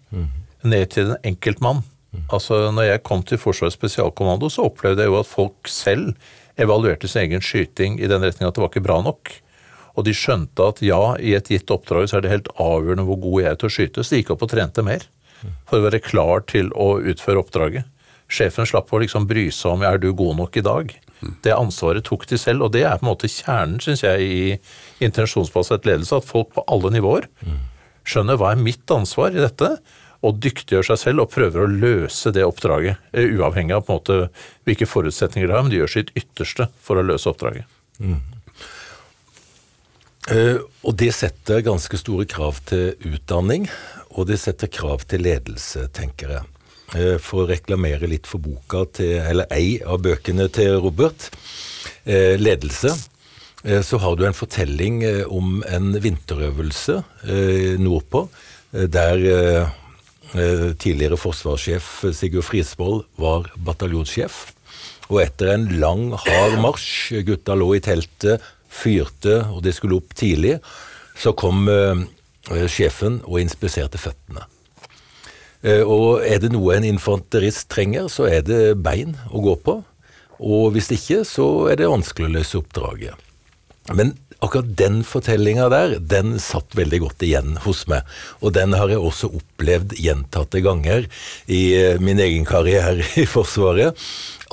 ned 0.66 0.90
til 0.96 1.14
en 1.14 1.30
enkeltmann. 1.34 1.84
Altså, 2.32 2.70
når 2.74 2.90
jeg 2.90 3.04
kom 3.06 3.22
til 3.28 3.40
Forsvarets 3.40 3.78
spesialkommando, 3.78 4.50
så 4.52 4.70
opplevde 4.70 5.04
jeg 5.04 5.12
jo 5.12 5.20
at 5.20 5.30
folk 5.30 5.70
selv 5.72 6.16
evaluerte 6.60 7.10
sin 7.12 7.26
egen 7.26 7.44
skyting 7.44 8.00
i 8.00 8.10
den 8.10 8.24
retning 8.24 8.48
at 8.48 8.56
det 8.56 8.64
var 8.64 8.72
ikke 8.72 8.86
bra 8.86 9.02
nok. 9.04 9.34
Og 9.96 10.06
de 10.08 10.14
skjønte 10.16 10.70
at 10.70 10.82
ja, 10.84 11.02
i 11.18 11.34
et 11.38 11.50
gitt 11.52 11.72
oppdrag 11.72 12.10
så 12.12 12.18
er 12.18 12.26
det 12.26 12.32
helt 12.34 12.50
avgjørende 12.60 13.06
hvor 13.08 13.20
god 13.24 13.42
jeg 13.42 13.52
er 13.52 13.60
til 13.62 13.70
å 13.70 13.76
skyte, 13.78 14.04
så 14.04 14.16
de 14.16 14.22
gikk 14.22 14.34
opp 14.36 14.44
og 14.44 14.52
trente 14.52 14.84
mer. 14.86 15.06
For 15.70 15.80
å 15.80 15.86
være 15.86 16.02
klar 16.04 16.44
til 16.50 16.72
å 16.74 16.96
utføre 17.00 17.42
oppdraget. 17.44 17.86
Sjefen 18.28 18.66
slapp 18.66 18.90
å 18.92 19.00
liksom 19.04 19.28
bry 19.30 19.48
seg 19.54 19.76
om 19.76 19.84
er 19.86 20.00
du 20.02 20.10
god 20.18 20.40
nok 20.40 20.58
i 20.58 20.64
dag. 20.66 20.94
Det 21.46 21.54
ansvaret 21.54 22.04
tok 22.06 22.26
de 22.28 22.38
selv, 22.42 22.66
og 22.66 22.74
det 22.74 22.84
er 22.84 22.98
på 22.98 23.06
en 23.06 23.12
måte 23.12 23.30
kjernen, 23.30 23.78
synes 23.82 24.02
jeg, 24.04 24.26
i 24.26 25.06
intensjonsbasert 25.06 25.86
ledelse. 25.86 26.18
At 26.18 26.28
folk 26.28 26.52
på 26.56 26.64
alle 26.68 26.92
nivåer 26.96 27.30
skjønner 28.06 28.38
hva 28.38 28.52
er 28.54 28.62
mitt 28.62 28.90
ansvar 28.94 29.34
i 29.34 29.42
dette, 29.42 29.78
og 30.26 30.40
dyktiggjør 30.42 30.88
seg 30.90 30.98
selv 30.98 31.22
og 31.26 31.32
prøver 31.34 31.66
å 31.66 31.70
løse 31.70 32.32
det 32.34 32.44
oppdraget. 32.46 32.98
eh, 33.14 33.30
Uavhengig 33.38 33.76
av 33.76 33.86
på 33.86 33.94
en 33.94 34.00
måte 34.00 34.30
hvilke 34.66 34.88
forutsetninger 34.90 35.48
de 35.48 35.54
har, 35.54 35.62
men 35.62 35.72
de 35.74 35.78
gjør 35.84 35.92
sitt 36.00 36.10
ytterste 36.18 36.68
for 36.82 36.98
å 36.98 37.06
løse 37.06 37.30
oppdraget. 37.30 37.66
Eh, 38.02 38.35
og 40.26 40.96
det 40.98 41.12
setter 41.14 41.62
ganske 41.62 42.00
store 42.02 42.26
krav 42.26 42.58
til 42.66 42.96
utdanning, 43.06 43.68
og 44.16 44.26
det 44.32 44.40
setter 44.42 44.72
krav 44.72 45.04
til 45.10 45.26
ledelse, 45.28 45.86
tenker 45.94 46.38
jeg. 46.38 46.52
Eh, 46.94 47.18
for 47.20 47.44
å 47.44 47.50
reklamere 47.50 48.08
litt 48.08 48.28
for 48.30 48.44
boka 48.44 48.86
til, 48.96 49.18
eller 49.20 49.50
ei 49.54 49.80
av 49.82 50.04
bøkene 50.06 50.48
til 50.54 50.78
Robert, 50.84 51.30
eh, 52.06 52.38
'Ledelse', 52.38 52.94
eh, 53.66 53.82
så 53.82 53.98
har 53.98 54.16
du 54.16 54.26
en 54.26 54.38
fortelling 54.38 55.04
eh, 55.04 55.24
om 55.28 55.64
en 55.68 55.94
vinterøvelse 55.94 57.04
eh, 57.26 57.80
nordpå, 57.80 58.30
eh, 58.74 58.86
der 58.88 59.16
eh, 59.18 59.70
eh, 60.36 60.74
tidligere 60.78 61.18
forsvarssjef 61.18 62.06
Sigurd 62.14 62.44
Frisvold 62.44 63.06
var 63.18 63.52
bataljonssjef. 63.58 64.54
Og 65.10 65.22
etter 65.22 65.54
en 65.54 65.68
lang, 65.80 66.14
hard 66.14 66.60
marsj, 66.62 67.22
gutta 67.26 67.54
lå 67.54 67.76
i 67.76 67.80
teltet, 67.80 68.42
fyrte, 68.76 69.40
og 69.54 69.64
de 69.66 69.74
skulle 69.76 70.00
opp 70.00 70.16
tidlig, 70.18 70.58
så 71.18 71.34
kom 71.38 71.70
eh, 71.72 72.04
eh, 72.52 72.68
sjefen 72.72 73.22
og 73.24 73.40
inspiserte 73.44 74.02
føttene. 74.02 74.46
Eh, 75.66 75.82
og 75.82 76.26
er 76.26 76.42
det 76.44 76.52
noe 76.54 76.76
en 76.76 76.88
infanterist 76.88 77.70
trenger, 77.72 78.10
så 78.12 78.28
er 78.30 78.46
det 78.46 78.62
bein 78.84 79.16
å 79.32 79.44
gå 79.46 79.56
på. 79.66 79.80
Og 80.46 80.74
hvis 80.76 80.92
ikke, 80.92 81.24
så 81.28 81.70
er 81.72 81.80
det 81.80 81.92
vanskelig 81.92 82.28
å 82.28 82.36
løse 82.36 82.60
oppdraget. 82.60 83.26
Men 83.96 84.16
akkurat 84.44 84.72
den 84.78 85.02
fortellinga 85.08 85.68
der, 85.72 85.98
den 86.00 86.36
satt 86.42 86.76
veldig 86.78 87.02
godt 87.06 87.26
igjen 87.26 87.60
hos 87.66 87.86
meg. 87.92 88.08
Og 88.42 88.56
den 88.58 88.76
har 88.78 88.92
jeg 88.92 89.02
også 89.02 89.32
opplevd 89.40 89.96
gjentatte 90.00 90.62
ganger 90.66 91.08
i 91.48 91.62
eh, 91.78 92.02
min 92.04 92.22
egen 92.22 92.48
karriere 92.48 93.06
i 93.22 93.28
Forsvaret. 93.30 94.00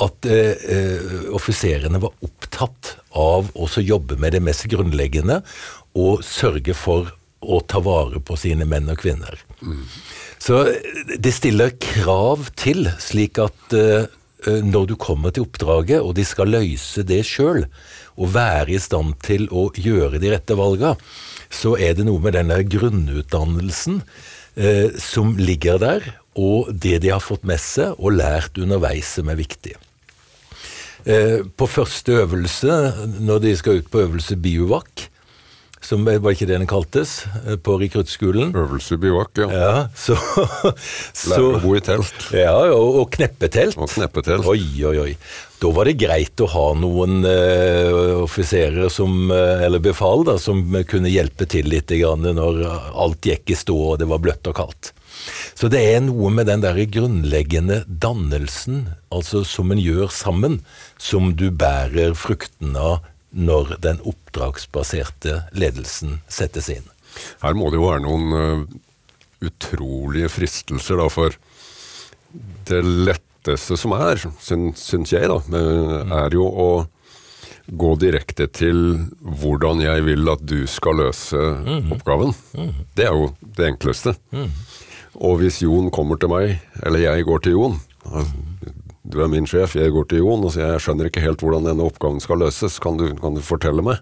At 0.03 0.29
eh, 0.29 0.55
eh, 0.77 1.17
offiserene 1.35 2.01
var 2.03 2.15
opptatt 2.25 2.97
av 3.19 3.51
å 3.55 3.69
jobbe 3.77 4.17
med 4.21 4.37
det 4.37 4.45
mest 4.45 4.69
grunnleggende, 4.73 5.43
og 5.93 6.23
sørge 6.25 6.73
for 6.77 7.11
å 7.43 7.59
ta 7.67 7.83
vare 7.83 8.21
på 8.23 8.37
sine 8.39 8.65
menn 8.69 8.89
og 8.93 9.01
kvinner. 9.03 9.41
Så 10.43 10.65
eh, 10.71 11.07
det 11.19 11.35
stiller 11.37 11.75
krav 11.83 12.49
til, 12.59 12.89
slik 13.03 13.41
at 13.43 13.77
eh, 13.77 14.07
når 14.47 14.89
du 14.91 14.97
kommer 14.99 15.35
til 15.35 15.47
oppdraget, 15.47 16.01
og 16.03 16.17
de 16.19 16.27
skal 16.27 16.51
løse 16.55 17.05
det 17.07 17.23
sjøl, 17.29 17.67
og 18.17 18.33
være 18.35 18.75
i 18.75 18.81
stand 18.83 19.17
til 19.25 19.49
å 19.51 19.69
gjøre 19.77 20.21
de 20.23 20.33
rette 20.35 20.57
valga, 20.59 20.95
så 21.53 21.77
er 21.77 21.97
det 21.97 22.07
noe 22.09 22.21
med 22.23 22.37
den 22.37 22.53
grunnutdannelsen 22.73 24.03
eh, 24.57 24.93
som 25.01 25.37
ligger 25.41 25.81
der, 25.83 26.11
og 26.39 26.73
det 26.73 27.03
de 27.05 27.13
har 27.13 27.25
fått 27.25 27.45
med 27.49 27.61
seg 27.61 27.97
og 27.99 28.17
lært 28.21 28.61
underveis 28.61 29.17
som 29.19 29.29
er 29.33 29.41
viktig. 29.41 29.77
Eh, 31.05 31.41
på 31.45 31.67
første 31.67 32.21
øvelse, 32.23 32.77
når 33.21 33.43
de 33.43 33.57
skal 33.59 33.81
ut 33.81 33.91
på 33.91 34.05
øvelse 34.05 34.39
biuvak, 34.39 35.09
som 35.83 36.07
var 36.07 36.31
ikke 36.31 36.47
det 36.47 36.59
den 36.61 36.69
kaltes, 36.71 37.25
eh, 37.43 37.57
på 37.59 37.77
rekruttskolen, 37.81 38.53
Øvelse 38.57 38.97
i 38.97 39.11
ja. 39.43 39.49
ja, 39.51 39.89
så, 39.99 40.17
så 41.13 41.35
Lære 41.35 41.49
å 41.49 41.63
bo 41.63 41.75
i 41.77 41.83
telt 41.83 42.29
ja, 42.31 42.55
og, 42.71 43.01
og 43.03 43.11
kneppetelt. 43.17 43.77
og 43.77 43.91
kneppetelt. 43.91 44.47
Oi, 44.47 44.63
oi, 44.87 44.97
oi. 45.09 45.13
Da 45.63 45.71
var 45.75 45.87
det 45.87 45.99
greit 45.99 46.41
å 46.43 46.49
ha 46.51 46.65
noen 46.75 47.23
uh, 47.23 48.23
offiserer 48.23 48.89
som, 48.91 49.31
uh, 49.31 49.63
eller 49.63 49.83
befal 49.83 50.25
da, 50.27 50.39
som 50.39 50.65
kunne 50.91 51.13
hjelpe 51.13 51.47
til 51.51 51.71
litt 51.71 51.93
grann 51.93 52.27
når 52.35 52.65
alt 52.67 53.31
gikk 53.31 53.55
i 53.55 53.59
stå 53.59 53.77
og 53.93 54.01
det 54.03 54.11
var 54.11 54.23
bløtt 54.23 54.51
og 54.51 54.59
kaldt. 54.59 54.91
Så 55.55 55.69
det 55.71 55.83
er 55.93 56.01
noe 56.03 56.33
med 56.35 56.49
den 56.51 56.65
der 56.65 56.79
grunnleggende 56.91 57.83
dannelsen, 57.87 58.89
altså 59.15 59.45
som 59.47 59.71
en 59.71 59.83
gjør 59.83 60.11
sammen, 60.11 60.61
som 60.99 61.35
du 61.39 61.51
bærer 61.55 62.17
frukten 62.19 62.75
av 62.79 63.03
når 63.33 63.77
den 63.83 64.01
oppdragsbaserte 64.05 65.43
ledelsen 65.57 66.21
settes 66.29 66.69
inn. 66.73 66.85
Her 67.43 67.57
må 67.57 67.71
det 67.73 67.81
jo 67.81 67.89
være 67.89 68.05
noen 68.05 68.37
eh, 68.39 68.65
utrolige 69.49 70.31
fristelser, 70.33 71.01
da, 71.01 71.09
for 71.13 71.37
det 72.69 72.81
letteste 72.83 73.77
som 73.81 73.95
er, 73.97 74.21
syns, 74.41 75.13
jeg, 75.13 75.29
da, 75.29 75.41
er 76.23 76.37
jo 76.37 76.47
å 76.47 76.69
gå 77.67 77.95
direkte 78.01 78.49
til 78.51 78.79
hvordan 79.23 79.83
jeg 79.85 80.05
vil 80.07 80.31
at 80.33 80.43
du 80.47 80.63
skal 80.71 80.99
løse 80.99 81.41
oppgaven. 81.95 82.33
Det 82.97 83.07
er 83.07 83.17
jo 83.17 83.33
det 83.59 83.69
enkleste. 83.73 84.15
Og 85.23 85.43
hvis 85.43 85.61
Jon 85.63 85.91
kommer 85.95 86.19
til 86.19 86.33
meg, 86.33 86.57
eller 86.83 87.05
jeg 87.05 87.29
går 87.29 87.45
til 87.45 87.59
Jon 87.59 87.77
Du 89.13 89.21
er 89.21 89.29
min 89.29 89.47
sjef, 89.49 89.77
jeg 89.77 89.93
går 89.93 90.09
til 90.09 90.23
Jon 90.23 90.47
og 90.47 90.55
sier 90.55 90.73
jeg 90.73 90.83
skjønner 90.87 91.11
ikke 91.11 91.23
helt 91.25 91.43
hvordan 91.45 91.69
denne 91.69 91.85
oppgaven 91.85 92.23
skal 92.25 92.41
løses, 92.41 92.79
kan 92.83 92.97
du, 92.97 93.11
kan 93.21 93.37
du 93.37 93.43
fortelle 93.45 93.85
meg? 93.85 94.01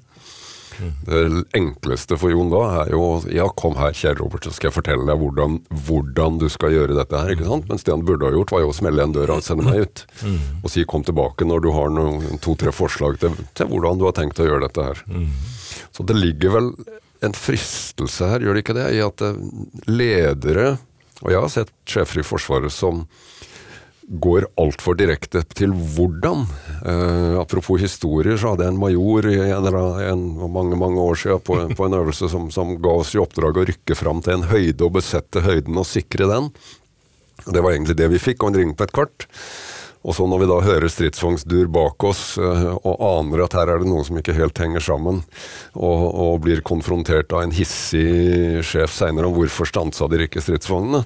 Det 1.04 1.44
enkleste 1.58 2.16
for 2.16 2.32
Jon 2.32 2.48
da 2.52 2.60
er 2.80 2.92
jo 2.94 3.02
Ja, 3.34 3.48
kom 3.52 3.74
her, 3.76 3.92
kjære 3.92 4.22
Robert, 4.22 4.46
så 4.46 4.54
skal 4.54 4.70
jeg 4.70 4.76
fortelle 4.78 5.04
deg 5.08 5.18
hvordan, 5.20 5.58
hvordan 5.86 6.38
du 6.40 6.46
skal 6.52 6.72
gjøre 6.72 6.96
dette 6.96 7.18
her. 7.20 7.34
ikke 7.34 7.48
sant? 7.48 7.66
Mens 7.68 7.84
det 7.84 7.92
han 7.92 8.04
burde 8.06 8.28
ha 8.28 8.32
gjort, 8.32 8.54
var 8.54 8.64
jo 8.64 8.70
å 8.72 8.76
smelle 8.78 9.02
igjen 9.02 9.16
døra 9.18 9.36
og 9.36 9.44
sende 9.44 9.66
meg 9.66 9.84
ut. 9.84 10.04
Og 10.62 10.72
si 10.72 10.86
kom 10.88 11.04
tilbake 11.04 11.44
når 11.48 11.64
du 11.66 11.70
har 11.76 11.92
to-tre 12.44 12.72
forslag 12.72 13.18
til, 13.20 13.36
til 13.58 13.68
hvordan 13.68 14.00
du 14.00 14.06
har 14.08 14.16
tenkt 14.16 14.40
å 14.40 14.46
gjøre 14.48 14.68
dette 14.68 14.86
her. 14.88 15.04
Så 15.92 16.06
det 16.08 16.16
ligger 16.16 16.56
vel 16.56 16.72
en 17.20 17.36
fristelse 17.36 18.30
her, 18.30 18.40
gjør 18.40 18.56
det 18.56 18.64
ikke 18.64 18.78
det, 18.78 18.86
i 18.96 19.02
at 19.04 19.20
eh, 19.26 19.36
ledere 19.90 20.78
Og 21.20 21.34
jeg 21.34 21.40
har 21.42 21.50
sett 21.52 21.72
sjefer 21.84 22.22
i 22.22 22.24
Forsvaret 22.24 22.72
som 22.72 23.02
går 24.10 24.48
altfor 24.58 24.96
direkte 24.98 25.42
til 25.54 25.70
hvordan. 25.70 26.42
Eh, 26.82 27.38
apropos 27.38 27.78
historier, 27.80 28.36
så 28.36 28.52
hadde 28.52 28.66
jeg 28.66 28.74
en 28.74 28.82
major 28.82 29.28
en, 29.30 29.70
en, 30.10 30.24
mange 30.50 30.78
mange 30.78 31.00
år 31.00 31.20
siden 31.20 31.42
på, 31.46 31.58
på 31.76 31.86
en 31.86 31.98
øvelse 32.00 32.30
som, 32.32 32.50
som 32.50 32.74
ga 32.82 32.96
oss 33.02 33.14
i 33.14 33.22
oppdrag 33.22 33.60
å 33.60 33.66
rykke 33.70 33.98
fram 33.98 34.22
til 34.24 34.38
en 34.38 34.48
høyde 34.50 34.86
og 34.86 34.96
besette 34.98 35.44
høyden 35.46 35.78
og 35.78 35.86
sikre 35.86 36.26
den. 36.30 36.50
Det 37.46 37.62
var 37.62 37.72
egentlig 37.72 37.96
det 37.96 38.10
vi 38.10 38.20
fikk, 38.20 38.42
og 38.42 38.50
en 38.50 38.62
ring 38.64 38.74
på 38.74 38.88
et 38.88 38.96
kart. 38.98 39.28
Og 40.00 40.16
så 40.16 40.24
når 40.24 40.42
vi 40.42 40.48
da 40.48 40.58
hører 40.64 40.90
stridsvognsdur 40.90 41.68
bak 41.70 42.04
oss 42.08 42.22
eh, 42.40 42.66
og 42.72 43.02
aner 43.04 43.44
at 43.44 43.54
her 43.58 43.70
er 43.70 43.82
det 43.82 43.90
noe 43.92 44.02
som 44.08 44.18
ikke 44.18 44.34
helt 44.34 44.58
henger 44.58 44.82
sammen, 44.82 45.22
og, 45.76 46.04
og 46.10 46.42
blir 46.46 46.64
konfrontert 46.66 47.30
av 47.36 47.44
en 47.44 47.54
hissig 47.54 48.64
sjef 48.66 48.96
seinere 48.96 49.28
om 49.28 49.36
hvorfor 49.36 49.68
stansa 49.68 50.08
dere 50.10 50.26
ikke 50.26 50.42
stridsvognene, 50.42 51.04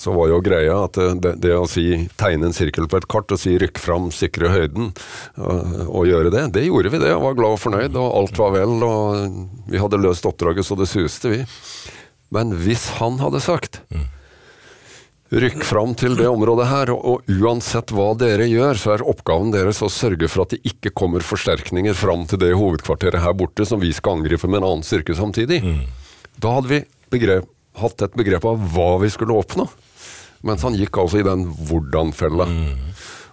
så 0.00 0.14
var 0.16 0.30
jo 0.30 0.40
greia 0.44 0.78
at 0.86 0.96
det, 1.20 1.34
det, 1.44 1.52
å 1.52 1.66
si 1.68 2.06
tegne 2.20 2.48
en 2.48 2.56
sirkel 2.56 2.88
på 2.88 3.00
et 3.00 3.08
kart 3.10 3.32
og 3.34 3.40
si 3.40 3.52
rykk 3.60 3.80
fram, 3.82 4.08
sikre 4.14 4.48
høyden, 4.52 4.94
og, 5.36 5.74
og 5.84 6.08
gjøre 6.08 6.32
det, 6.32 6.46
det 6.56 6.64
gjorde 6.64 6.94
vi 6.94 7.02
det, 7.02 7.12
og 7.16 7.26
var 7.26 7.36
glad 7.36 7.56
og 7.58 7.60
fornøyd, 7.60 7.98
og 8.00 8.14
alt 8.22 8.40
var 8.40 8.54
vel, 8.56 8.78
og 8.86 9.68
vi 9.68 9.82
hadde 9.82 10.00
løst 10.00 10.28
oppdraget 10.28 10.66
så 10.66 10.78
det 10.80 10.88
suste, 10.88 11.34
vi. 11.34 11.42
Men 12.32 12.54
hvis 12.62 12.88
han 13.00 13.20
hadde 13.20 13.42
sagt 13.44 13.82
Rykk 15.30 15.60
fram 15.62 15.92
til 15.94 16.16
det 16.18 16.26
området 16.26 16.64
her, 16.66 16.90
og, 16.90 17.04
og 17.06 17.28
uansett 17.30 17.92
hva 17.94 18.08
dere 18.18 18.48
gjør, 18.50 18.78
så 18.80 18.96
er 18.96 19.04
oppgaven 19.06 19.52
deres 19.54 19.78
å 19.86 19.90
sørge 19.92 20.26
for 20.26 20.42
at 20.42 20.56
det 20.56 20.58
ikke 20.66 20.90
kommer 20.90 21.22
forsterkninger 21.22 21.94
fram 21.94 22.24
til 22.26 22.40
det 22.42 22.48
hovedkvarteret 22.58 23.22
her 23.22 23.36
borte 23.38 23.62
som 23.68 23.78
vi 23.78 23.92
skal 23.94 24.18
angripe 24.18 24.50
med 24.50 24.58
en 24.58 24.66
annen 24.72 24.82
styrke 24.86 25.14
samtidig. 25.14 25.60
Da 26.34 26.56
hadde 26.56 26.72
vi 26.72 26.80
begrep, 27.14 27.46
hatt 27.78 28.02
et 28.02 28.18
begrep 28.18 28.48
av 28.50 28.58
hva 28.74 28.88
vi 29.04 29.12
skulle 29.14 29.38
oppnå. 29.38 29.68
Mens 30.46 30.64
han 30.64 30.76
gikk 30.78 30.98
altså 31.02 31.20
i 31.20 31.26
den 31.26 31.48
hvordan-fella. 31.68 32.48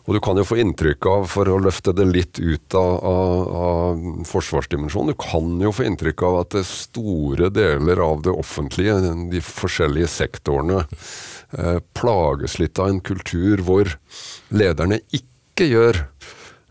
Og 0.07 0.15
du 0.15 0.21
kan 0.23 0.39
jo 0.39 0.45
få 0.47 0.55
inntrykk 0.61 1.05
av, 1.11 1.25
for 1.27 1.49
å 1.51 1.57
løfte 1.59 1.91
det 1.95 2.05
litt 2.07 2.39
ut 2.39 2.75
av, 2.79 2.93
av, 3.09 3.55
av 3.59 4.05
forsvarsdimensjonen, 4.29 5.11
du 5.11 5.19
kan 5.19 5.49
jo 5.59 5.73
få 5.75 5.83
inntrykk 5.89 6.23
av 6.23 6.37
at 6.45 6.55
store 6.67 7.49
deler 7.51 7.99
av 8.05 8.23
det 8.23 8.31
offentlige, 8.31 8.95
de 9.33 9.41
forskjellige 9.43 10.07
sektorene, 10.13 10.85
eh, 11.59 11.79
plages 11.99 12.55
litt 12.61 12.79
av 12.79 12.93
en 12.93 13.03
kultur 13.03 13.65
hvor 13.67 13.91
lederne 14.55 15.01
ikke 15.11 15.67
gjør 15.73 16.05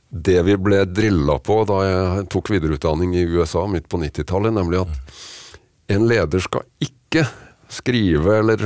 det 0.09 0.41
vi 0.47 0.57
ble 0.57 0.84
drilla 0.89 1.37
på 1.45 1.59
da 1.68 1.80
jeg 1.84 2.28
tok 2.32 2.55
videreutdanning 2.55 3.12
i 3.18 3.26
USA 3.37 3.66
midt 3.68 3.89
på 3.93 4.01
90-tallet, 4.01 4.55
nemlig 4.57 4.87
at 4.87 5.18
en 5.93 6.09
leder 6.09 6.41
skal 6.41 6.64
ikke 6.82 7.26
skrive 7.69 8.39
eller 8.39 8.62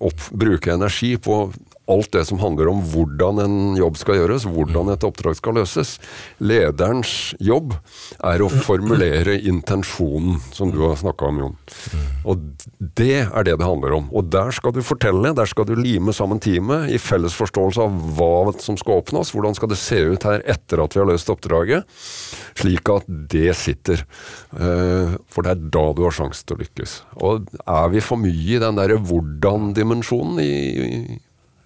opp, 0.00 0.30
bruke 0.30 0.72
energi 0.72 1.16
på 1.16 1.38
alt 1.90 2.12
det 2.16 2.24
som 2.28 2.40
handler 2.40 2.70
om 2.70 2.80
hvordan 2.92 3.40
en 3.42 3.56
jobb 3.76 3.98
skal 4.00 4.18
gjøres, 4.20 4.46
hvordan 4.48 4.92
et 4.94 5.04
oppdrag 5.04 5.36
skal 5.36 5.58
løses. 5.58 5.96
Lederens 6.40 7.34
jobb 7.42 7.74
er 8.24 8.44
å 8.44 8.50
formulere 8.52 9.36
intensjonen, 9.44 10.40
som 10.54 10.72
du 10.72 10.80
har 10.86 10.96
snakka 11.00 11.28
om, 11.28 11.42
Jon. 11.42 11.58
Og 12.24 12.46
det 13.00 13.26
er 13.26 13.46
det 13.46 13.58
det 13.60 13.68
handler 13.68 13.98
om. 13.98 14.08
Og 14.16 14.30
der 14.32 14.54
skal 14.56 14.74
du 14.74 14.80
fortelle, 14.84 15.34
der 15.36 15.50
skal 15.50 15.68
du 15.68 15.74
lime 15.76 16.14
sammen 16.16 16.40
teamet 16.42 16.92
i 16.94 17.00
felles 17.02 17.36
forståelse 17.36 17.84
av 17.84 18.00
hva 18.16 18.54
som 18.62 18.78
skal 18.80 19.02
oppnås, 19.02 19.34
hvordan 19.34 19.56
skal 19.58 19.72
det 19.72 19.80
se 19.80 20.00
ut 20.14 20.26
her 20.28 20.40
etter 20.54 20.82
at 20.84 20.96
vi 20.96 21.02
har 21.02 21.10
løst 21.10 21.30
oppdraget, 21.32 21.84
slik 22.60 22.88
at 22.92 23.08
det 23.08 23.52
sitter. 23.58 24.06
Eh, 24.56 25.16
for 25.28 25.44
det 25.44 25.54
er 25.54 25.68
da 25.76 25.84
du 25.92 26.04
har 26.06 26.16
sjanse 26.16 26.44
til 26.46 26.56
å 26.56 26.64
lykkes. 26.64 26.96
Og 27.20 27.52
er 27.60 27.92
vi 27.92 28.04
for 28.04 28.20
mye 28.20 28.56
i 28.56 28.62
den 28.62 28.80
derre 28.80 28.98
hvordan-dimensjonen 29.04 30.40
i 30.44 31.20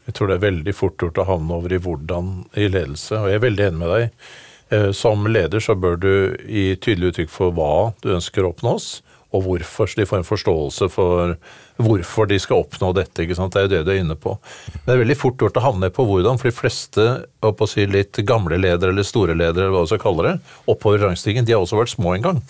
jeg 0.08 0.16
tror 0.16 0.30
det 0.30 0.38
er 0.38 0.46
veldig 0.46 0.72
fort 0.72 1.02
gjort 1.02 1.20
å 1.20 1.28
havne 1.28 1.56
over 1.58 1.72
i 1.76 1.80
hvordan 1.84 2.30
i 2.56 2.68
ledelse, 2.72 3.18
og 3.18 3.28
jeg 3.28 3.36
er 3.36 3.44
veldig 3.44 3.66
enig 3.66 3.82
med 3.82 3.92
deg. 3.92 4.30
Eh, 4.72 4.90
som 4.96 5.28
leder 5.28 5.60
så 5.64 5.76
bør 5.76 6.00
du 6.00 6.12
gi 6.48 6.70
tydelig 6.80 7.12
uttrykk 7.12 7.32
for 7.32 7.52
hva 7.56 7.72
du 8.00 8.14
ønsker 8.16 8.44
å 8.44 8.54
oppnås, 8.54 9.02
og 9.36 9.42
hvorfor, 9.44 9.84
så 9.84 10.00
de 10.00 10.06
får 10.08 10.22
en 10.22 10.24
forståelse 10.24 10.86
for 10.88 11.34
hvorfor 11.78 12.26
de 12.30 12.38
skal 12.40 12.62
oppnå 12.62 12.94
dette. 12.96 13.20
ikke 13.22 13.36
sant? 13.36 13.52
Det 13.52 13.60
er 13.60 13.66
jo 13.66 13.72
det 13.74 13.80
du 13.84 13.90
er 13.92 14.00
inne 14.00 14.16
på. 14.16 14.32
Men 14.72 14.86
det 14.86 14.94
er 14.94 15.02
veldig 15.02 15.16
fort 15.20 15.44
gjort 15.44 15.60
å 15.60 15.64
havne 15.66 15.90
på 15.92 16.06
hvordan, 16.08 16.40
for 16.40 16.48
de 16.48 16.56
fleste 16.56 17.04
å 17.44 17.68
si, 17.68 17.84
litt 17.86 18.16
gamle 18.24 18.56
ledere 18.56 18.94
eller 18.94 19.04
store 19.06 19.36
ledere, 19.36 19.68
eller 19.68 19.76
hva 19.76 19.84
du 19.84 19.92
skal 19.92 20.00
kalle 20.06 20.24
det, 20.24 20.34
oppover 20.72 21.04
rangstigen, 21.04 21.44
de 21.44 21.52
har 21.52 21.60
også 21.60 21.82
vært 21.82 21.92
små 21.92 22.16
en 22.16 22.24
gang. 22.24 22.40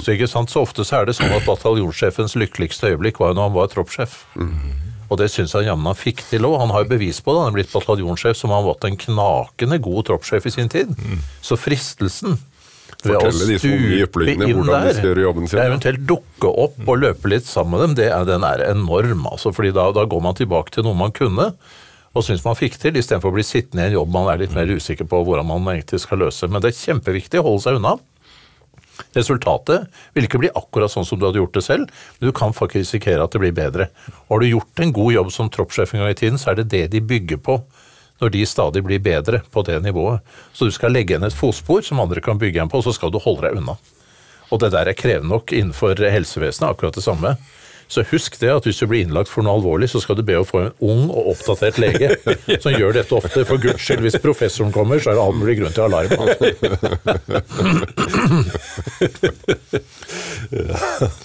Så 0.00 0.16
ikke 0.16 0.30
sant, 0.30 0.50
så 0.50 0.66
ofte 0.66 0.82
så 0.82 0.98
er 0.98 1.06
det 1.06 1.14
sånn 1.20 1.32
at 1.38 1.46
bataljonssjefens 1.46 2.34
lykkeligste 2.42 2.90
øyeblikk 2.90 3.22
var 3.22 3.30
jo 3.30 3.38
når 3.38 3.48
han 3.48 3.56
var 3.60 3.70
troppssjef. 3.72 4.18
Og 5.14 5.20
det 5.20 5.30
syns 5.32 5.54
jeg 5.54 5.68
jammen 5.68 5.86
han 5.86 5.98
fikk 5.98 6.24
til 6.26 6.48
òg. 6.48 6.58
Han 6.64 6.72
har 6.74 6.84
jo 6.84 6.90
bevis 6.94 7.20
på 7.22 7.34
det. 7.34 7.44
Han 7.44 7.52
er 7.52 7.58
blitt 7.60 7.74
bataljonssjef 7.74 8.38
som 8.38 8.54
har 8.54 8.66
vært 8.66 8.88
en 8.88 8.98
knakende 8.98 9.78
god 9.84 10.10
troppssjef 10.10 10.50
i 10.50 10.54
sin 10.56 10.72
tid. 10.72 10.90
Så 11.44 11.58
fristelsen 11.60 12.36
ved 13.04 13.16
å 13.20 13.30
stupe 13.32 14.24
inn 14.32 14.60
der, 14.68 14.90
sin. 15.50 15.60
eventuelt 15.60 16.04
dukke 16.08 16.50
opp 16.64 16.78
og 16.86 17.00
løpe 17.02 17.30
litt 17.32 17.46
sammen 17.48 17.76
med 17.76 17.82
dem, 17.84 17.96
det 18.00 18.06
er, 18.10 18.24
den 18.28 18.46
er 18.48 18.64
enorm. 18.70 19.26
Altså, 19.30 19.52
fordi 19.52 19.74
da, 19.76 19.90
da 19.96 20.06
går 20.08 20.22
man 20.24 20.38
tilbake 20.38 20.72
til 20.74 20.86
noe 20.86 20.96
man 20.96 21.12
kunne 21.14 21.52
og 22.14 22.22
syns 22.22 22.44
man 22.46 22.54
fikk 22.54 22.76
til, 22.78 22.94
istedenfor 22.94 23.32
å 23.32 23.34
bli 23.34 23.42
sittende 23.42 23.82
i 23.82 23.90
en 23.90 23.96
jobb 23.96 24.12
man 24.14 24.28
er 24.30 24.44
litt 24.44 24.52
mer 24.54 24.70
usikker 24.70 25.08
på 25.10 25.18
hvordan 25.26 25.48
man 25.48 25.66
egentlig 25.72 25.98
skal 26.04 26.20
løse. 26.22 26.46
Men 26.46 26.62
det 26.62 26.70
er 26.70 26.78
kjempeviktig 26.78 27.40
å 27.40 27.46
holde 27.48 27.64
seg 27.64 27.80
unna. 27.80 27.96
Resultatet 29.14 29.88
vil 30.14 30.26
ikke 30.26 30.40
bli 30.42 30.52
akkurat 30.54 30.92
sånn 30.92 31.06
som 31.06 31.18
du 31.18 31.26
hadde 31.26 31.40
gjort 31.40 31.56
det 31.56 31.64
selv, 31.66 31.94
men 32.18 32.30
du 32.30 32.34
kan 32.36 32.54
faktisk 32.54 32.82
risikere 32.82 33.24
at 33.24 33.34
det 33.34 33.42
blir 33.42 33.54
bedre. 33.56 33.88
Og 34.26 34.36
har 34.36 34.44
du 34.44 34.50
gjort 34.52 34.84
en 34.84 34.94
god 34.94 35.16
jobb 35.16 35.32
som 35.34 35.50
troppssjef 35.50 35.94
en 35.94 36.04
gang 36.04 36.14
i 36.14 36.20
tiden, 36.20 36.38
så 36.40 36.52
er 36.52 36.60
det 36.60 36.70
det 36.74 36.86
de 36.94 37.02
bygger 37.04 37.42
på 37.42 37.58
når 38.22 38.30
de 38.30 38.44
stadig 38.46 38.84
blir 38.86 39.02
bedre 39.02 39.40
på 39.50 39.64
det 39.66 39.80
nivået. 39.82 40.22
Så 40.54 40.68
du 40.68 40.74
skal 40.74 40.94
legge 40.94 41.14
igjen 41.14 41.26
et 41.26 41.34
fotspor 41.34 41.82
som 41.82 42.00
andre 42.00 42.22
kan 42.24 42.38
bygge 42.38 42.60
igjen 42.60 42.70
på, 42.70 42.78
og 42.78 42.86
så 42.86 42.94
skal 42.94 43.12
du 43.12 43.18
holde 43.22 43.48
deg 43.48 43.58
unna. 43.58 43.74
Og 44.52 44.60
det 44.62 44.70
der 44.74 44.90
er 44.90 44.96
krevende 44.96 45.32
nok 45.34 45.52
innenfor 45.52 45.98
helsevesenet, 45.98 46.70
akkurat 46.70 46.94
det 46.94 47.04
samme. 47.04 47.34
Så 47.88 48.04
husk 48.10 48.40
det 48.40 48.50
at 48.52 48.64
hvis 48.68 48.80
du 48.80 48.86
blir 48.90 49.04
innlagt 49.04 49.30
for 49.32 49.42
noe 49.44 49.54
alvorlig, 49.58 49.88
så 49.92 49.98
skal 50.02 50.16
du 50.18 50.24
be 50.26 50.36
å 50.40 50.46
få 50.48 50.58
en 50.62 50.72
ung 50.84 51.10
og 51.10 51.34
oppdatert 51.34 51.78
lege 51.82 52.08
som 52.64 52.72
gjør 52.72 52.92
dette 53.00 53.14
ofte. 53.16 53.44
For 53.48 53.56
guds 53.60 53.82
skyld, 53.84 54.02
hvis 54.06 54.20
professoren 54.22 54.72
kommer, 54.74 54.98
så 55.02 55.10
er 55.12 55.16
det 55.18 55.24
all 55.26 55.36
mulig 55.38 55.56
grunn 55.60 55.74
til 55.74 55.84
alarm. 55.88 56.10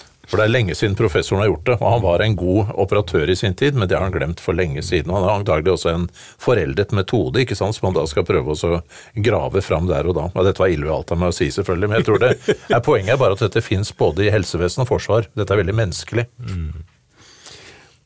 For 0.30 0.38
det 0.38 0.44
er 0.46 0.52
lenge 0.52 0.76
siden 0.78 0.94
professoren 0.94 1.42
har 1.42 1.48
gjort 1.48 1.64
det, 1.66 1.74
og 1.80 1.88
han 1.90 2.02
var 2.04 2.22
en 2.22 2.36
god 2.38 2.68
operatør 2.78 3.32
i 3.32 3.34
sin 3.38 3.56
tid, 3.58 3.74
men 3.74 3.90
det 3.90 3.96
har 3.96 4.04
han 4.06 4.14
glemt 4.14 4.38
for 4.42 4.54
lenge 4.54 4.82
siden. 4.86 5.10
Han 5.10 5.26
har 5.26 5.40
antagelig 5.40 5.72
også 5.74 5.90
en 5.90 6.04
foreldet 6.38 6.94
metode 6.94 7.42
ikke 7.42 7.58
sant, 7.58 7.74
som 7.74 7.88
han 7.88 7.96
da 7.98 8.04
skal 8.06 8.26
prøve 8.28 8.54
å 8.54 8.80
grave 9.26 9.62
fram 9.66 9.90
der 9.90 10.06
og 10.06 10.14
da. 10.20 10.28
Og 10.30 10.46
dette 10.46 10.62
var 10.62 10.70
ille 10.70 10.86
alt 10.94 11.10
av 11.10 11.18
meg 11.18 11.32
å 11.32 11.36
si, 11.36 11.50
selvfølgelig, 11.50 11.90
men 11.90 11.98
jeg 11.98 12.06
tror 12.06 12.22
det 12.22 12.32
er 12.70 12.84
poenget 12.86 13.16
er 13.16 13.22
bare 13.24 13.34
at 13.34 13.42
dette 13.42 13.64
fins 13.66 13.90
både 13.98 14.28
i 14.28 14.30
helsevesen 14.30 14.84
og 14.84 14.92
forsvar. 14.92 15.26
Dette 15.34 15.56
er 15.56 15.62
veldig 15.64 15.78
menneskelig. 15.82 16.28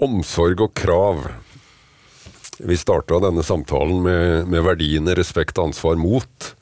Omsorg 0.09 0.65
og 0.65 0.73
krav. 0.81 1.27
Vi 2.65 2.77
starta 2.79 3.21
denne 3.21 3.45
samtalen 3.45 4.01
med, 4.01 4.49
med 4.49 4.65
verdiene 4.65 5.13
respekt, 5.19 5.61
ansvar, 5.61 6.01
mot. 6.01 6.55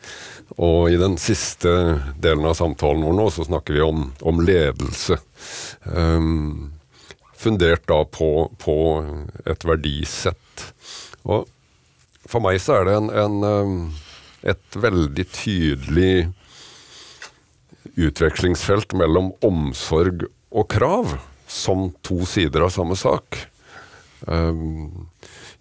Og 0.60 0.90
i 0.92 0.98
den 1.00 1.16
siste 1.20 1.70
delen 2.20 2.44
av 2.48 2.58
samtalen 2.58 3.04
vår 3.06 3.16
nå, 3.16 3.26
så 3.32 3.46
snakker 3.46 3.78
vi 3.78 3.84
om, 3.84 4.04
om 4.20 4.42
ledelse. 4.44 5.16
Um, 5.84 6.72
fundert 7.42 7.86
da 7.88 8.02
på, 8.04 8.50
på 8.60 8.76
et 9.48 9.64
verdisett. 9.66 10.66
Og 11.24 11.48
for 12.28 12.44
meg 12.44 12.60
så 12.62 12.80
er 12.80 12.88
det 12.88 12.98
en, 12.98 13.10
en, 13.24 13.38
um, 13.42 13.78
et 14.44 14.78
veldig 14.78 15.26
tydelig 15.32 16.14
utvekslingsfelt 17.98 18.94
mellom 18.96 19.32
omsorg 19.44 20.26
og 20.52 20.68
krav, 20.72 21.16
som 21.48 21.90
to 22.04 22.22
sider 22.28 22.64
av 22.64 22.72
samme 22.72 22.96
sak. 22.96 23.40
Um, 24.24 25.08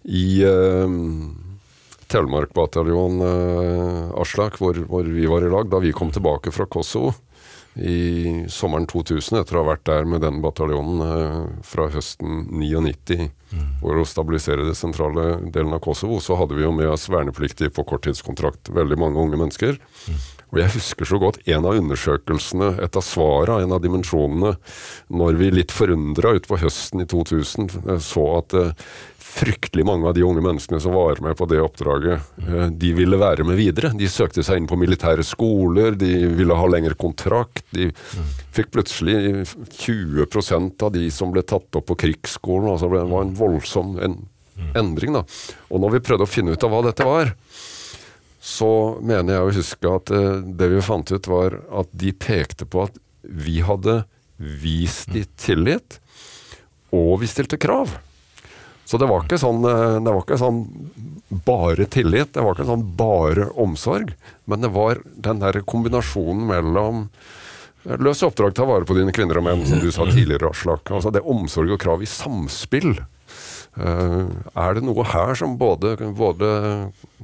I 0.04 0.44
um, 0.46 1.41
Telemark 2.12 2.52
bataljon 2.56 3.20
uh, 3.24 4.20
Aslak, 4.20 4.58
hvor, 4.60 4.76
hvor 4.88 5.06
vi 5.08 5.24
var 5.30 5.44
i 5.44 5.52
lag, 5.52 5.70
da 5.72 5.80
vi 5.82 5.94
kom 5.96 6.12
tilbake 6.12 6.52
fra 6.54 6.68
Kosovo 6.68 7.14
i 7.74 8.44
sommeren 8.52 8.84
2000, 8.86 9.38
etter 9.40 9.56
å 9.56 9.62
ha 9.62 9.70
vært 9.70 9.86
der 9.88 10.04
med 10.08 10.20
den 10.20 10.42
bataljonen 10.44 11.00
eh, 11.06 11.38
fra 11.64 11.86
høsten 11.92 12.44
99 12.52 13.30
for 13.80 14.00
å 14.00 14.04
stabilisere 14.08 14.66
det 14.66 14.76
sentrale 14.76 15.38
delen 15.54 15.72
av 15.72 15.80
Kosovo, 15.84 16.20
så 16.20 16.36
hadde 16.40 16.58
vi 16.58 16.66
jo 16.66 16.74
med 16.76 16.90
oss 16.92 17.08
vernepliktige 17.12 17.72
på 17.72 17.86
korttidskontrakt, 17.88 18.68
veldig 18.76 18.98
mange 19.00 19.24
unge 19.24 19.40
mennesker. 19.40 19.80
Og 20.52 20.60
jeg 20.60 20.74
husker 20.74 21.08
så 21.08 21.18
godt 21.20 21.38
en 21.48 21.64
av 21.64 21.78
undersøkelsene, 21.80 22.74
et 22.84 22.96
av 22.98 23.04
svara, 23.06 23.62
en 23.62 23.72
av 23.72 23.80
dimensjonene, 23.80 24.52
når 25.08 25.38
vi 25.40 25.48
litt 25.54 25.72
forundra 25.72 26.34
utpå 26.36 26.58
høsten 26.60 27.04
i 27.04 27.08
2000 27.08 27.70
eh, 27.86 28.02
så 28.04 28.26
at 28.36 28.56
eh, 28.58 28.74
fryktelig 29.32 29.86
mange 29.88 30.10
av 30.10 30.16
de 30.16 30.24
unge 30.26 30.42
menneskene 30.44 30.80
som 30.82 30.92
var 30.92 31.22
med 31.24 31.38
på 31.38 31.48
det 31.48 31.62
oppdraget, 31.64 32.28
eh, 32.44 32.68
de 32.68 32.92
ville 32.98 33.20
være 33.20 33.46
med 33.48 33.56
videre. 33.56 33.94
De 33.96 34.10
søkte 34.12 34.44
seg 34.44 34.60
inn 34.60 34.68
på 34.68 34.76
militære 34.80 35.24
skoler, 35.24 35.96
de 35.96 36.12
ville 36.36 36.58
ha 36.58 36.68
lengre 36.68 36.98
kontrakt. 37.00 37.64
De 37.72 37.88
fikk 38.52 38.74
plutselig 38.76 39.46
20% 39.80 40.84
av 40.84 40.92
de 40.92 41.08
som 41.14 41.32
ble 41.32 41.46
tatt 41.48 41.80
opp 41.80 41.88
på 41.88 42.00
krigsskolen. 42.04 42.74
altså 42.74 42.92
Det 42.92 43.06
var 43.08 43.24
en 43.24 43.36
voldsom 43.40 43.96
en, 44.04 44.20
endring. 44.76 45.16
da. 45.16 45.24
Og 45.72 45.80
når 45.80 45.96
vi 45.96 46.04
prøvde 46.04 46.28
å 46.28 46.34
finne 46.34 46.52
ut 46.52 46.64
av 46.68 46.74
hva 46.74 46.84
dette 46.84 47.08
var, 47.08 47.32
så 48.42 48.98
mener 48.98 49.36
jeg 49.36 49.42
å 49.46 49.54
huske 49.54 49.90
at 50.00 50.10
eh, 50.10 50.40
det 50.42 50.66
vi 50.72 50.82
fant 50.82 51.12
ut, 51.14 51.28
var 51.30 51.60
at 51.70 51.92
de 51.94 52.10
pekte 52.10 52.66
på 52.66 52.88
at 52.88 52.96
vi 53.22 53.60
hadde 53.62 54.00
vist 54.36 55.12
de 55.14 55.22
tillit, 55.38 56.00
og 56.90 57.20
vi 57.22 57.30
stilte 57.30 57.60
krav. 57.62 57.94
Så 58.82 58.98
det 58.98 59.06
var 59.06 59.22
ikke 59.22 59.38
sånn, 59.38 59.62
eh, 59.62 60.00
det 60.02 60.10
var 60.10 60.24
ikke 60.24 60.40
sånn 60.42 60.64
bare 61.46 61.86
tillit, 61.86 62.32
det 62.34 62.42
var 62.42 62.58
ikke 62.58 62.66
sånn 62.72 62.82
bare 62.98 63.46
omsorg, 63.62 64.10
men 64.50 64.66
det 64.66 64.72
var 64.74 65.04
den 65.06 65.38
der 65.40 65.62
kombinasjonen 65.62 66.42
mellom 66.50 67.06
eh, 67.86 67.94
Løs 68.02 68.26
oppdrag, 68.26 68.56
ta 68.58 68.66
vare 68.66 68.88
på 68.90 68.98
dine 68.98 69.14
kvinner 69.14 69.38
og 69.38 69.46
menn, 69.46 69.62
som 69.70 69.78
du 69.78 69.90
sa 69.94 70.10
tidligere, 70.10 70.50
Aslak. 70.50 70.90
Altså 70.90 71.14
det 71.14 71.22
omsorg 71.22 71.78
og 71.78 71.82
krav 71.82 72.02
i 72.02 72.10
samspill. 72.10 72.96
Eh, 73.80 74.26
er 74.60 74.74
det 74.76 74.82
noe 74.84 75.04
her 75.08 75.34
som 75.38 75.54
både, 75.56 75.94
både 76.16 76.48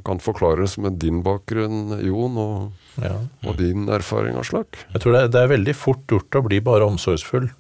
kan 0.06 0.20
forklares 0.22 0.78
med 0.80 0.96
din 1.02 1.22
bakgrunn, 1.22 1.98
Jon, 2.04 2.36
og, 2.40 2.72
Ja. 3.02 3.16
og 3.46 3.56
din 3.58 3.86
erfaring, 3.88 4.36
Aslak? 4.40 4.78
Jeg 4.94 5.02
tror 5.02 5.12
det 5.12 5.20
er, 5.22 5.28
det 5.28 5.42
er 5.42 5.56
veldig 5.56 5.74
fort 5.76 6.06
gjort 6.08 6.30
å 6.40 6.44
bli 6.48 6.60
bare 6.64 6.88
omsorgsfull. 6.88 7.50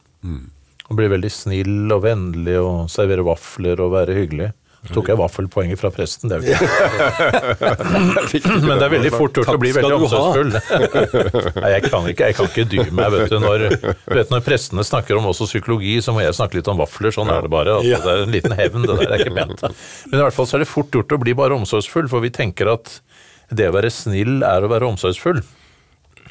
Og 0.88 0.96
bli 0.96 1.06
veldig 1.12 1.30
snill 1.30 1.92
og 1.92 2.02
vennlig 2.02 2.56
og 2.62 2.88
servere 2.88 3.22
vafler 3.26 3.78
og 3.84 3.92
være 3.92 4.16
hyggelig. 4.16 4.52
Så 4.86 4.94
tok 4.94 5.08
jeg 5.10 5.18
vaffelpoenget 5.18 5.80
fra 5.80 5.90
presten, 5.90 6.30
det 6.30 6.36
er 6.38 6.44
jo 6.44 6.54
ikke 6.54 6.68
Men 8.68 8.78
det 8.78 8.84
er 8.86 8.92
veldig 8.92 9.10
fort 9.10 9.34
gjort 9.40 9.50
å 9.50 9.56
bli 9.58 9.72
veldig 9.74 9.96
omsorgsfull. 9.96 10.52
Nei, 11.64 11.72
jeg 11.74 11.82
kan 11.88 12.06
ikke, 12.12 12.28
jeg 12.30 12.36
kan 12.38 12.50
ikke 12.52 12.66
dy 12.70 12.84
meg, 12.86 13.10
vet 13.16 13.32
du. 13.32 13.38
Når, 13.42 13.64
vet, 14.14 14.30
når 14.30 14.44
prestene 14.46 14.86
snakker 14.86 15.18
om 15.18 15.26
også 15.32 15.48
psykologi, 15.50 15.96
så 16.04 16.14
må 16.14 16.22
jeg 16.22 16.36
snakke 16.38 16.60
litt 16.60 16.70
om 16.70 16.78
vafler. 16.78 17.10
Sånn 17.14 17.32
er 17.34 17.42
det 17.44 17.52
bare. 17.52 17.80
Altså, 17.80 17.98
det 18.06 18.14
er 18.14 18.24
en 18.28 18.36
liten 18.36 18.54
hevn, 18.60 18.86
det 18.86 18.98
der 19.02 19.16
er 19.16 19.24
ikke 19.26 19.34
pent. 19.40 19.66
Men 20.12 20.20
i 20.20 20.24
hvert 20.24 20.38
fall 20.38 20.48
så 20.48 20.58
er 20.58 20.64
det 20.64 20.70
fort 20.70 20.94
gjort 20.94 21.16
å 21.18 21.20
bli 21.26 21.34
bare 21.42 21.58
omsorgsfull, 21.58 22.06
for 22.12 22.22
vi 22.24 22.30
tenker 22.38 22.70
at 22.76 23.00
det 23.50 23.66
å 23.70 23.74
være 23.74 23.90
snill 23.92 24.44
er 24.46 24.62
å 24.62 24.70
være 24.70 24.88
omsorgsfull. 24.92 25.42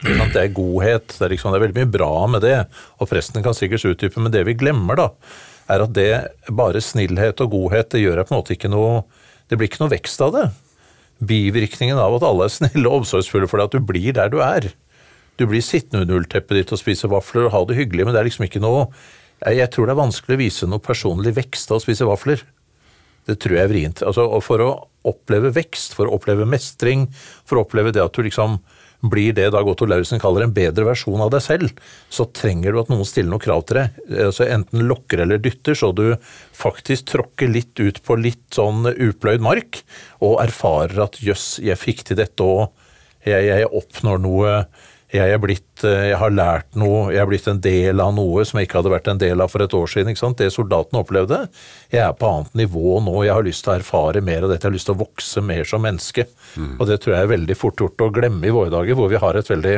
Det 0.06 0.40
er 0.40 0.56
godhet. 0.56 1.12
Det 1.18 1.26
er, 1.26 1.34
liksom, 1.34 1.52
det 1.52 1.60
er 1.60 1.66
veldig 1.68 1.80
mye 1.82 1.92
bra 1.98 2.12
med 2.32 2.44
det. 2.46 2.58
Og 3.02 3.10
presten 3.10 3.44
kan 3.46 3.56
sikkert 3.58 3.86
utdype, 3.92 4.22
men 4.22 4.34
det 4.34 4.46
vi 4.48 4.56
glemmer, 4.58 5.00
da, 5.00 5.08
er 5.68 5.84
at 5.84 5.94
det 5.96 6.12
bare 6.56 6.82
snillhet 6.84 7.44
og 7.44 7.52
godhet, 7.54 7.92
det 7.92 8.04
gjør 8.04 8.24
på 8.24 8.34
en 8.34 8.40
måte 8.40 8.56
ikke 8.56 8.72
noe 8.72 9.04
Det 9.48 9.56
blir 9.56 9.70
ikke 9.70 9.80
noe 9.80 9.94
vekst 9.94 10.20
av 10.26 10.34
det. 10.36 10.48
Bivirkningen 11.24 11.98
av 11.98 12.18
at 12.18 12.26
alle 12.28 12.50
er 12.50 12.52
snille 12.52 12.90
og 12.90 13.02
omsorgsfulle 13.02 13.48
for 13.48 13.62
deg, 13.62 13.70
at 13.70 13.78
du 13.78 13.86
blir 13.94 14.12
der 14.18 14.28
du 14.28 14.42
er. 14.44 14.74
Du 15.40 15.46
blir 15.48 15.64
sittende 15.64 16.04
under 16.04 16.20
ullteppet 16.20 16.58
ditt 16.58 16.74
og 16.76 16.82
spise 16.82 17.08
vafler 17.08 17.48
og 17.48 17.54
ha 17.54 17.62
det 17.70 17.78
hyggelig, 17.78 18.04
men 18.04 18.16
det 18.16 18.20
er 18.20 18.28
liksom 18.28 18.48
ikke 18.50 18.64
noe 18.64 18.90
jeg 19.46 19.70
tror 19.70 19.86
det 19.86 19.94
er 19.94 20.02
vanskelig 20.02 20.34
å 20.36 20.42
vise 20.42 20.68
noe 20.70 20.82
personlig 20.82 21.36
vekst 21.38 21.70
av 21.70 21.78
å 21.78 21.84
spise 21.84 22.08
vafler. 22.08 22.42
det 23.28 23.42
tror 23.44 23.58
jeg 23.58 23.64
er 23.66 23.70
vrient. 23.70 24.02
Altså, 24.08 24.24
for 24.40 24.62
å 24.64 24.70
oppleve 25.04 25.52
vekst, 25.52 25.94
for 25.94 26.08
å 26.08 26.16
oppleve 26.16 26.48
mestring, 26.48 27.08
for 27.46 27.60
å 27.60 27.66
oppleve 27.66 27.92
det 27.92 28.02
at 28.02 28.16
du 28.16 28.24
liksom 28.24 28.58
blir 29.06 29.36
det 29.38 29.52
Dag 29.54 29.68
Otto 29.70 29.86
Lauritzen 29.86 30.22
kaller 30.22 30.46
en 30.46 30.54
bedre 30.56 30.88
versjon 30.88 31.22
av 31.22 31.30
deg 31.34 31.44
selv, 31.46 31.82
så 32.10 32.26
trenger 32.34 32.74
du 32.74 32.82
at 32.82 32.90
noen 32.92 33.06
stiller 33.08 33.30
noen 33.34 33.44
krav 33.44 33.64
til 33.68 33.82
deg. 33.82 34.02
Altså 34.26 34.48
Enten 34.50 34.88
lokker 34.90 35.22
eller 35.24 35.42
dytter, 35.42 35.78
så 35.78 35.92
du 35.96 36.16
faktisk 36.58 37.12
tråkker 37.14 37.52
litt 37.52 37.78
ut 37.78 38.02
på 38.04 38.18
litt 38.20 38.58
sånn 38.58 38.90
upløyd 38.90 39.44
mark, 39.46 39.84
og 40.26 40.42
erfarer 40.44 41.06
at 41.06 41.22
jøss, 41.22 41.58
jeg 41.64 41.78
fikk 41.80 42.08
til 42.10 42.22
dette 42.22 42.44
òg, 42.44 42.70
jeg, 43.28 43.50
jeg 43.50 43.72
oppnår 43.76 44.22
noe 44.24 44.52
jeg, 45.14 45.32
er 45.32 45.40
blitt, 45.40 45.84
eh, 45.88 46.10
jeg 46.10 46.18
har 46.20 46.34
lært 46.34 46.76
noe, 46.76 47.06
jeg 47.14 47.22
er 47.22 47.30
blitt 47.30 47.48
en 47.48 47.62
del 47.64 48.02
av 48.04 48.12
noe 48.18 48.44
som 48.48 48.60
jeg 48.60 48.68
ikke 48.68 48.82
hadde 48.82 48.92
vært 48.92 49.08
en 49.12 49.22
del 49.22 49.44
av 49.44 49.54
for 49.54 49.64
et 49.64 49.76
år 49.78 49.88
siden. 49.92 50.18
Det 50.36 50.50
soldatene 50.52 51.04
opplevde. 51.04 51.40
Jeg 51.94 52.04
er 52.04 52.18
på 52.18 52.28
annet 52.28 52.58
nivå 52.60 52.98
nå, 53.06 53.16
jeg 53.24 53.38
har 53.38 53.48
lyst 53.48 53.64
til 53.64 53.72
å 53.72 53.78
erfare 53.78 54.24
mer 54.26 54.44
av 54.44 54.52
dette, 54.52 54.66
jeg 54.66 54.72
har 54.72 54.76
lyst 54.76 54.90
til 54.92 54.98
å 54.98 55.04
vokse 55.06 55.44
mer 55.46 55.64
som 55.70 55.86
menneske. 55.88 56.28
Mm. 56.58 56.74
Og 56.76 56.90
det 56.90 57.00
tror 57.04 57.16
jeg 57.16 57.24
er 57.24 57.32
veldig 57.38 57.58
fort 57.58 57.80
gjort 57.86 58.04
å 58.04 58.12
glemme 58.20 58.50
i 58.50 58.54
våre 58.58 58.74
dager, 58.74 59.00
hvor 59.00 59.12
vi 59.14 59.22
har 59.24 59.40
et 59.40 59.54
veldig 59.54 59.78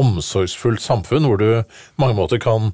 omsorgsfullt 0.00 0.82
samfunn, 0.84 1.26
hvor 1.26 1.40
du 1.40 1.48
på 1.64 2.04
mange 2.04 2.18
måter 2.18 2.40
kan 2.42 2.70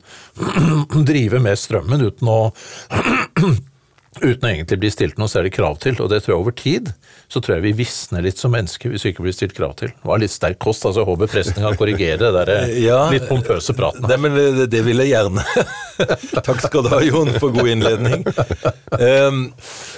drive 1.11 1.41
med 1.43 1.59
strømmen 1.61 2.03
uten 2.11 2.35
å 2.35 2.41
uten 4.23 4.47
å 4.47 4.51
egentlig 4.51 4.79
bli 4.83 4.91
stilt 4.93 5.19
noe 5.21 5.31
særlig 5.31 5.53
krav 5.57 5.79
til. 5.83 5.99
Og 6.03 6.11
det 6.13 6.23
tror 6.25 6.35
jeg 6.35 6.43
over 6.43 6.55
tid 6.57 6.93
så 7.27 7.41
tror 7.43 7.57
jeg 7.57 7.65
vi 7.65 7.73
visner 7.81 8.23
litt 8.23 8.39
som 8.39 8.53
mennesker 8.55 8.93
hvis 8.93 9.05
vi 9.05 9.11
ikke 9.13 9.25
blir 9.25 9.35
stilt 9.35 9.55
krav 9.57 9.75
til. 9.81 9.91
Det 9.91 10.09
var 10.09 10.21
litt 10.23 10.33
sterk 10.33 10.61
kost, 10.63 10.85
altså 10.87 11.03
jeg 11.03 11.09
håper 11.09 11.31
presten 11.33 11.59
kan 11.65 11.79
korrigere 11.79 12.21
det 12.23 12.31
der 12.37 12.53
eh, 12.55 12.77
ja, 12.85 13.01
litt 13.13 13.27
pompøse 13.29 13.75
praten. 13.77 14.07
Nei, 14.07 14.19
men 14.23 14.37
det, 14.37 14.69
det, 14.73 14.83
vil 14.87 15.03
jeg 15.03 15.13
gjerne. 15.13 15.45
Takk 16.47 16.63
skal 16.63 16.87
du 16.87 16.91
ha, 16.93 17.03
Jon, 17.07 17.35
for 17.41 17.55
god 17.57 17.73
innledning. 17.73 18.25
Um, 18.95 19.43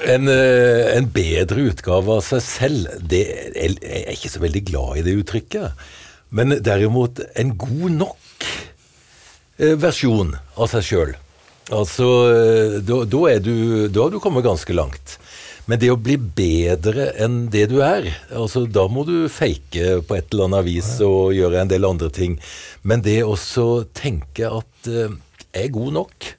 en, 0.09 0.33
eh, 0.33 0.89
en, 0.97 1.12
bedre 1.12 1.69
utgave 1.73 2.19
av 2.19 2.25
seg 2.25 2.45
selv, 2.45 2.99
det, 3.12 3.23
jeg 3.55 3.79
er 3.85 4.12
ikke 4.16 4.33
så 4.33 4.43
veldig 4.43 4.64
glad 4.73 5.01
i 5.01 5.07
det 5.07 5.16
uttrykket. 5.21 5.87
Men 6.35 6.59
derimot 6.64 7.21
en 7.41 7.55
god 7.61 7.95
nok 8.03 8.49
eh, 9.59 9.77
versjon 9.81 10.35
av 10.57 10.73
seg 10.73 10.89
sjøl. 10.91 11.16
Altså, 11.75 12.07
eh, 12.33 12.79
da, 12.81 13.03
da, 13.05 13.39
du, 13.45 13.89
da 13.93 14.07
har 14.07 14.12
du 14.12 14.21
kommet 14.23 14.47
ganske 14.47 14.73
langt. 14.73 15.19
Men 15.69 15.81
det 15.83 15.91
å 15.93 16.01
bli 16.01 16.16
bedre 16.16 17.11
enn 17.21 17.51
det 17.53 17.66
du 17.69 17.83
er, 17.85 18.09
altså 18.33 18.64
da 18.64 18.87
må 18.89 19.05
du 19.05 19.29
fake 19.29 19.99
på 20.09 20.16
et 20.16 20.33
eller 20.33 20.49
annet 20.49 20.64
vis 20.64 20.95
og 21.05 21.35
gjøre 21.37 21.61
en 21.61 21.69
del 21.69 21.85
andre 21.85 22.09
ting. 22.09 22.39
Men 22.81 23.05
det 23.05 23.21
å 23.27 23.37
tenke 23.93 24.49
at 24.49 24.89
uh, 24.89 25.12
jeg 25.53 25.66
er 25.66 25.75
god 25.75 25.93
nok, 25.99 26.31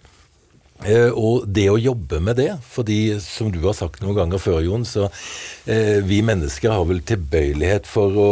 uh, 0.88 1.12
og 1.14 1.46
det 1.46 1.68
å 1.70 1.78
jobbe 1.78 2.24
med 2.26 2.42
det 2.42 2.50
fordi 2.72 3.20
som 3.22 3.54
du 3.54 3.62
har 3.68 3.78
sagt 3.78 4.02
noen 4.02 4.18
ganger 4.18 4.42
før, 4.42 4.64
Jon, 4.66 4.88
så 4.90 5.06
uh, 5.12 6.00
vi 6.10 6.24
mennesker 6.26 6.74
har 6.74 6.90
vel 6.90 7.06
tilbøyelighet 7.06 7.86
for 7.86 8.18
å 8.18 8.32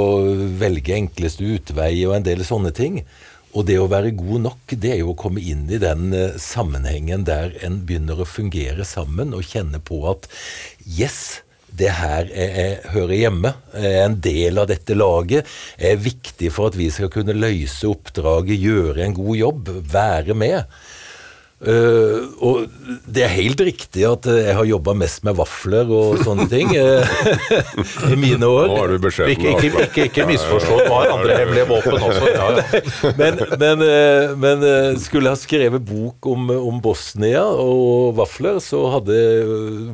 velge 0.57 0.97
enkleste 0.97 1.45
utvei 1.45 1.93
og 2.07 2.17
en 2.17 2.25
del 2.25 2.41
sånne 2.47 2.73
ting. 2.73 3.03
Og 3.57 3.65
det 3.65 3.79
å 3.81 3.89
være 3.89 4.13
god 4.13 4.43
nok, 4.43 4.75
det 4.77 4.91
er 4.93 4.99
jo 5.01 5.15
å 5.15 5.17
komme 5.17 5.41
inn 5.41 5.65
i 5.73 5.79
den 5.81 6.11
eh, 6.13 6.37
sammenhengen 6.41 7.25
der 7.25 7.55
en 7.65 7.79
begynner 7.87 8.21
å 8.21 8.29
fungere 8.29 8.85
sammen 8.85 9.33
og 9.33 9.47
kjenne 9.49 9.81
på 9.81 10.03
at 10.11 10.27
yes, 10.85 11.41
det 11.77 11.89
her 11.97 12.29
jeg, 12.29 12.51
jeg 12.53 12.91
hører 12.93 13.15
hjemme, 13.17 13.53
er 13.73 14.03
en 14.03 14.19
del 14.21 14.61
av 14.61 14.69
dette 14.69 14.93
laget, 14.97 15.49
er 15.77 15.97
viktig 15.97 16.51
for 16.53 16.69
at 16.69 16.77
vi 16.77 16.91
skal 16.93 17.09
kunne 17.13 17.35
løse 17.37 17.89
oppdraget, 17.89 18.61
gjøre 18.61 19.03
en 19.07 19.17
god 19.17 19.41
jobb, 19.41 19.73
være 19.89 20.37
med. 20.37 20.77
Uh, 21.57 22.29
og 22.37 22.67
det 23.09 23.23
er 23.25 23.31
helt 23.33 23.61
riktig 23.65 24.03
at 24.05 24.27
jeg 24.29 24.53
har 24.53 24.67
jobba 24.69 24.93
mest 24.93 25.23
med 25.25 25.33
vafler 25.39 25.89
og 25.89 26.19
sånne 26.21 26.45
ting 26.51 26.69
uh, 26.69 27.01
i 28.13 28.17
mine 28.19 28.45
år. 28.45 28.67
Nå 28.69 28.75
har 28.77 28.91
du 28.93 28.99
beskjeden. 29.01 29.33
Ikke, 29.33 29.53
ikke, 29.55 29.85
ikke, 29.87 30.05
ikke 30.11 30.27
misforstå, 30.29 30.75
du 30.85 30.91
har 30.93 31.13
andre 31.15 31.39
hemmelige 31.39 31.65
våpen 31.71 31.97
også. 31.97 32.27
Ja, 32.29 32.45
ja. 32.59 33.13
men, 33.17 33.41
men, 33.63 33.81
uh, 33.81 34.35
men 34.37 34.67
skulle 35.01 35.31
jeg 35.31 35.33
ha 35.33 35.41
skrevet 35.41 35.87
bok 35.87 36.29
om, 36.29 36.51
om, 36.53 36.77
Bosnia 36.77 37.41
og 37.41 38.13
vafler, 38.19 38.61
så 38.61 38.83
hadde 38.93 39.17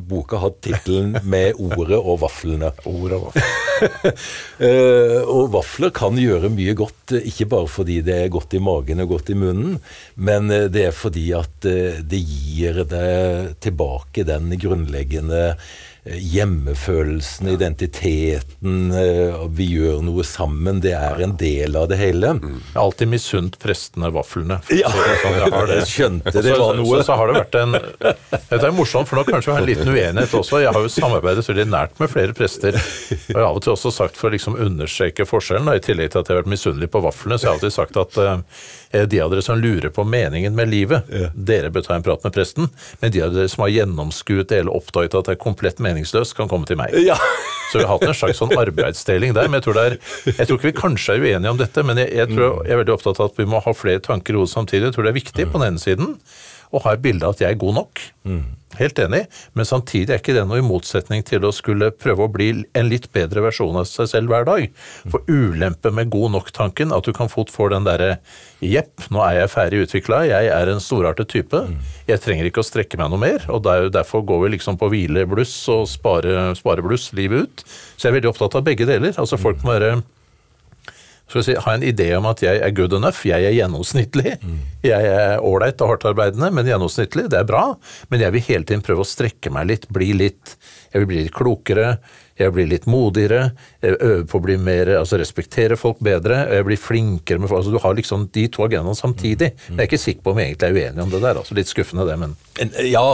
boka 0.04 0.42
hatt 0.42 0.60
tittelen 0.66 1.16
'Med 1.24 1.56
ordet 1.56 1.96
og 1.96 2.20
vaflene'. 2.26 2.74
Ord 2.84 3.16
og, 3.16 3.30
vafler. 3.30 4.12
og 5.38 5.48
vafler 5.56 5.94
kan 5.96 6.20
gjøre 6.20 6.52
mye 6.52 6.76
godt, 6.76 7.16
ikke 7.24 7.48
bare 7.56 7.72
fordi 7.72 8.02
det 8.04 8.20
er 8.20 8.32
godt 8.36 8.52
i 8.52 8.60
magen 8.60 9.00
og 9.00 9.16
godt 9.16 9.32
i 9.32 9.38
munnen, 9.38 9.80
men 10.14 10.52
det 10.52 10.90
er 10.90 10.94
fordi 10.94 11.30
at 11.32 11.63
eh, 11.68 12.00
det 12.04 12.20
gir 12.20 12.84
deg 12.90 13.56
tilbake 13.64 14.26
den 14.28 14.52
grunnleggende 14.60 15.54
eh, 16.04 16.18
hjemmefølelsen, 16.18 17.48
identiteten, 17.48 18.90
eh, 18.92 19.44
vi 19.56 19.66
gjør 19.74 20.02
noe 20.04 20.24
sammen. 20.24 20.80
Det 20.84 20.94
er 20.96 21.22
en 21.24 21.36
del 21.40 21.76
av 21.76 21.88
det 21.90 21.98
hele. 22.00 22.34
Mm. 22.38 22.58
Jeg 22.60 22.76
har 22.76 22.84
alltid 22.84 23.10
misunt 23.12 23.58
prestene 23.62 24.12
vaflene. 24.14 24.60
Ja, 24.84 24.90
jeg, 24.90 25.86
skjønte 25.88 26.32
det 26.34 26.56
var 26.58 26.76
noe. 26.76 26.98
Så, 26.98 27.06
så, 27.06 27.16
har 27.18 27.30
det 27.30 27.36
vært 27.38 27.56
en 27.60 27.76
Dette 27.78 28.58
er 28.58 28.74
morsomt, 28.74 29.08
for 29.08 29.18
nå 29.18 29.24
kanskje 29.28 29.50
vi 29.50 29.54
har 29.54 29.62
en 29.62 29.68
liten 29.68 29.90
uenighet 29.90 30.34
også. 30.36 30.60
Jeg 30.64 30.74
har 30.74 30.84
jo 30.84 30.92
samarbeidet 30.92 31.46
veldig 31.46 31.66
nært 31.70 31.98
med 32.02 32.10
flere 32.12 32.36
prester. 32.36 32.76
Og 32.76 33.30
jeg 33.30 33.38
har 33.38 33.48
av 33.48 33.60
og 33.60 33.64
til 33.64 33.74
også 33.74 33.92
sagt 33.94 34.18
for 34.20 34.28
å 34.28 34.34
liksom 34.34 34.58
understreke 34.60 35.26
forskjellen, 35.28 35.70
da, 35.70 35.78
i 35.78 35.84
tillegg 35.84 36.12
til 36.12 36.20
at 36.20 36.30
jeg 36.30 36.36
har 36.36 36.42
vært 36.42 36.54
misunnelig 36.54 36.90
på 36.92 37.04
vaflene, 37.04 37.38
så 37.38 37.46
jeg 37.46 37.52
har 37.52 37.60
alltid 37.60 37.76
sagt 37.78 38.00
at 38.02 38.18
Eh, 38.94 39.02
de 39.02 39.20
av 39.20 39.30
dere 39.30 39.42
som 39.42 39.58
lurer 39.58 39.90
på 39.90 40.04
meningen 40.04 40.54
med 40.54 40.68
livet, 40.68 41.02
ja. 41.10 41.28
dere 41.34 41.70
bør 41.70 41.82
ta 41.82 41.96
en 41.96 42.02
prat 42.02 42.24
med 42.24 42.34
presten. 42.34 42.68
Men 43.00 43.10
de 43.10 43.22
av 43.24 43.34
dere 43.34 43.50
som 43.50 43.64
har 43.64 43.72
gjennomskuet 43.74 44.48
det 44.52 44.60
eller 44.62 44.76
oppdaget 44.76 45.16
at 45.18 45.28
det 45.28 45.34
er 45.34 45.40
komplett 45.42 45.82
meningsløst, 45.94 46.36
kan 46.36 46.50
komme 46.50 46.68
til 46.68 46.78
meg. 46.80 46.94
Ja. 47.06 47.16
Så 47.70 47.80
vi 47.80 47.86
har 47.86 47.94
hatt 47.96 48.06
en 48.06 48.14
slags 48.14 48.38
sånn 48.38 48.52
arbeidsdeling 48.54 49.32
der. 49.34 49.48
Men 49.48 49.58
jeg 49.58 49.66
tror, 49.68 49.80
er, 49.82 49.96
jeg 50.28 50.46
tror, 50.46 50.58
ikke 50.58 50.70
vi 50.70 50.76
kanskje 50.78 51.16
er 51.16 51.24
uenige 51.24 51.54
om 51.54 51.58
dette, 51.58 51.86
men 51.86 51.98
jeg, 52.02 52.12
jeg, 52.14 52.30
tror, 52.34 52.60
jeg 52.62 52.76
er 52.76 52.82
veldig 52.84 52.94
opptatt 52.94 53.22
av 53.22 53.32
at 53.32 53.40
vi 53.40 53.48
må 53.50 53.62
ha 53.64 53.74
flere 53.74 54.02
tanker 54.04 54.36
i 54.36 54.42
hodet 54.42 54.52
samtidig. 54.52 54.90
Jeg 54.90 54.96
tror 54.98 55.08
det 55.08 55.14
er 55.14 55.22
viktig 55.22 55.48
på 55.50 55.62
den 55.62 55.72
ene 55.72 55.82
siden 55.82 56.18
å 56.72 56.82
ha 56.84 56.94
et 56.94 57.02
bilde 57.04 57.26
av 57.26 57.34
at 57.34 57.42
jeg 57.44 57.54
er 57.54 57.60
god 57.60 57.80
nok. 57.82 58.04
Mm. 58.24 58.44
Helt 58.74 58.98
enig, 58.98 59.20
men 59.54 59.66
samtidig 59.68 60.10
er 60.10 60.20
ikke 60.20 60.34
det 60.34 60.44
noe 60.48 60.58
i 60.58 60.64
motsetning 60.66 61.22
til 61.26 61.44
å 61.46 61.52
skulle 61.54 61.92
prøve 61.94 62.26
å 62.26 62.32
bli 62.32 62.48
en 62.74 62.88
litt 62.90 63.06
bedre 63.14 63.44
versjon 63.44 63.76
av 63.78 63.86
seg 63.86 64.08
selv 64.10 64.32
hver 64.32 64.46
dag. 64.48 64.66
For 65.12 65.22
ulempe 65.30 65.92
med 65.94 66.10
god 66.10 66.34
nok-tanken, 66.34 66.94
at 66.94 67.06
du 67.06 67.14
kan 67.14 67.30
fort 67.30 67.52
få 67.54 67.68
den 67.70 67.86
derre 67.86 68.16
jepp, 68.64 69.06
nå 69.14 69.22
er 69.22 69.42
jeg 69.42 69.52
ferdig 69.52 69.84
utvikla, 69.86 70.24
jeg 70.26 70.50
er 70.50 70.72
en 70.72 70.82
storartet 70.82 71.30
type, 71.30 71.60
jeg 72.08 72.22
trenger 72.24 72.50
ikke 72.50 72.64
å 72.64 72.66
strekke 72.66 72.98
meg 72.98 73.12
noe 73.12 73.22
mer, 73.22 73.46
og 73.52 73.68
derfor 73.94 74.24
går 74.26 74.46
vi 74.46 74.54
liksom 74.56 74.80
på 74.80 74.90
hvilebluss 74.90 75.54
og 75.74 75.86
spare, 75.90 76.50
sparebluss 76.58 77.12
livet 77.14 77.46
ut. 77.46 77.64
Så 77.94 78.08
jeg 78.08 78.14
er 78.14 78.18
veldig 78.18 78.32
opptatt 78.34 78.58
av 78.58 78.66
begge 78.66 78.88
deler. 78.88 79.14
Altså 79.20 79.38
folk 79.38 79.62
må 79.62 79.76
være 79.76 80.00
si, 81.32 81.54
ha 81.56 81.74
en 81.74 81.84
idé 81.86 82.10
om 82.18 82.26
at 82.28 82.42
jeg 82.44 82.60
er 82.62 82.74
good 82.76 82.92
enough, 82.96 83.24
jeg 83.26 83.46
er 83.48 83.54
gjennomsnittlig. 83.56 84.36
Mm. 84.42 84.58
Jeg 84.84 85.08
er 85.08 85.44
ålreit 85.44 85.80
og 85.82 85.94
hardtarbeidende, 85.94 86.50
men 86.54 86.68
gjennomsnittlig, 86.68 87.26
det 87.32 87.40
er 87.40 87.48
bra. 87.48 87.64
Men 88.12 88.26
jeg 88.26 88.34
vil 88.34 88.46
hele 88.50 88.68
tiden 88.68 88.84
prøve 88.84 89.06
å 89.06 89.08
strekke 89.08 89.52
meg 89.54 89.70
litt, 89.72 89.88
bli 89.92 90.12
litt 90.16 90.56
Jeg 90.92 91.02
vil 91.02 91.08
bli 91.10 91.22
litt 91.24 91.34
klokere, 91.34 91.96
jeg 92.34 92.50
blir 92.50 92.66
litt 92.66 92.86
modigere, 92.90 93.52
jeg 93.82 93.94
øver 93.94 94.24
på 94.26 94.38
å 94.40 94.42
bli 94.42 94.56
mer, 94.58 94.88
altså 94.98 95.20
respektere 95.20 95.76
folk 95.78 96.00
bedre, 96.02 96.40
og 96.48 96.56
jeg 96.58 96.66
blir 96.66 96.80
flinkere 96.82 97.38
med 97.38 97.50
folk. 97.50 97.62
altså 97.62 97.74
Du 97.74 97.82
har 97.84 97.94
liksom 97.94 98.26
de 98.34 98.46
to 98.50 98.64
agendaene 98.66 98.98
samtidig. 98.98 99.52
Mm. 99.54 99.76
Jeg 99.76 99.82
er 99.84 99.88
ikke 99.88 100.02
sikker 100.02 100.24
på 100.24 100.32
om 100.32 100.40
vi 100.40 100.46
egentlig 100.48 100.70
er 100.70 100.78
uenige 100.80 101.04
om 101.04 101.12
det 101.12 101.20
der. 101.22 101.38
altså 101.38 101.54
Litt 101.54 101.70
skuffende 101.70 102.06
det, 102.08 102.16
men 102.18 102.34
Ja, 102.90 103.06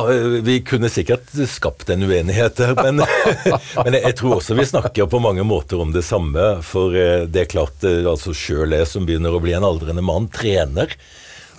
vi 0.47 0.57
kunne 0.65 0.89
sikkert 0.93 1.29
skapt 1.53 1.93
en 1.93 2.07
uenighet 2.09 2.63
her, 2.65 2.73
men, 2.81 3.05
men 3.85 3.99
jeg 3.99 4.17
tror 4.17 4.39
også 4.39 4.57
vi 4.57 4.69
snakker 4.73 5.11
på 5.13 5.21
mange 5.21 5.45
måter 5.45 5.85
om 5.85 5.93
det 5.93 6.07
samme. 6.09 6.49
For 6.65 6.97
eh, 6.97 7.29
det 7.29 7.45
er 7.45 7.53
klart, 7.53 7.85
altså 7.85 8.33
sjøl 8.33 8.73
jeg 8.79 8.89
som 8.89 9.05
begynner 9.09 9.37
å 9.37 9.43
bli 9.45 9.53
en 9.59 9.69
aldrende 9.69 10.05
mann, 10.05 10.31
trener. 10.33 10.97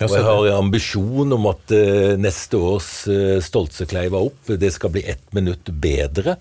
Og 0.02 0.10
jeg 0.10 0.26
har 0.26 0.48
ambisjon 0.56 1.30
om 1.36 1.44
at 1.46 1.70
neste 2.18 2.58
års 2.58 3.04
Stoltsekleiva 3.46 4.18
opp, 4.18 4.50
det 4.58 4.72
skal 4.74 4.90
bli 4.90 5.04
ett 5.06 5.28
minutt 5.36 5.70
bedre. 5.78 6.34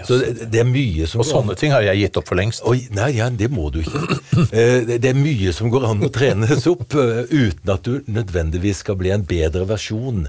Så 0.00 0.16
det, 0.18 0.46
det, 0.48 0.60
er 0.62 0.68
mye 0.68 1.06
som 1.08 1.20
Og 1.22 1.28
sånne 1.28 1.56
ting 1.58 1.74
har 1.74 1.84
jeg 1.84 2.00
gitt 2.00 2.18
opp 2.20 2.28
for 2.30 2.40
lengst. 2.40 2.64
Oi, 2.68 2.86
nei, 2.96 3.10
ja, 3.18 3.28
det 3.28 3.50
må 3.52 3.68
du 3.74 3.82
ikke. 3.84 4.18
Eh, 4.52 4.96
det 4.98 5.08
er 5.12 5.16
mye 5.16 5.52
som 5.54 5.70
går 5.72 5.84
an 5.88 6.04
å 6.04 6.10
trenes 6.12 6.66
opp 6.70 6.96
eh, 6.98 7.22
uten 7.30 7.72
at 7.72 7.86
du 7.86 8.08
nødvendigvis 8.10 8.82
skal 8.84 8.98
bli 9.00 9.12
en 9.14 9.24
bedre 9.28 9.64
versjon. 9.68 10.26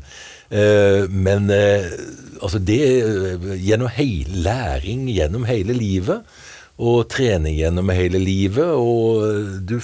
Eh, 0.54 1.10
men 1.10 1.52
altså 1.54 2.60
det 2.60 2.82
Gjennom 3.64 3.92
hele 3.96 4.44
læring 4.46 5.08
gjennom 5.12 5.48
hele 5.48 5.76
livet, 5.78 6.28
og 6.84 7.06
trening 7.12 7.56
gjennom 7.58 7.92
hele 7.94 8.22
livet, 8.22 8.74
og 8.76 9.64
du 9.64 9.78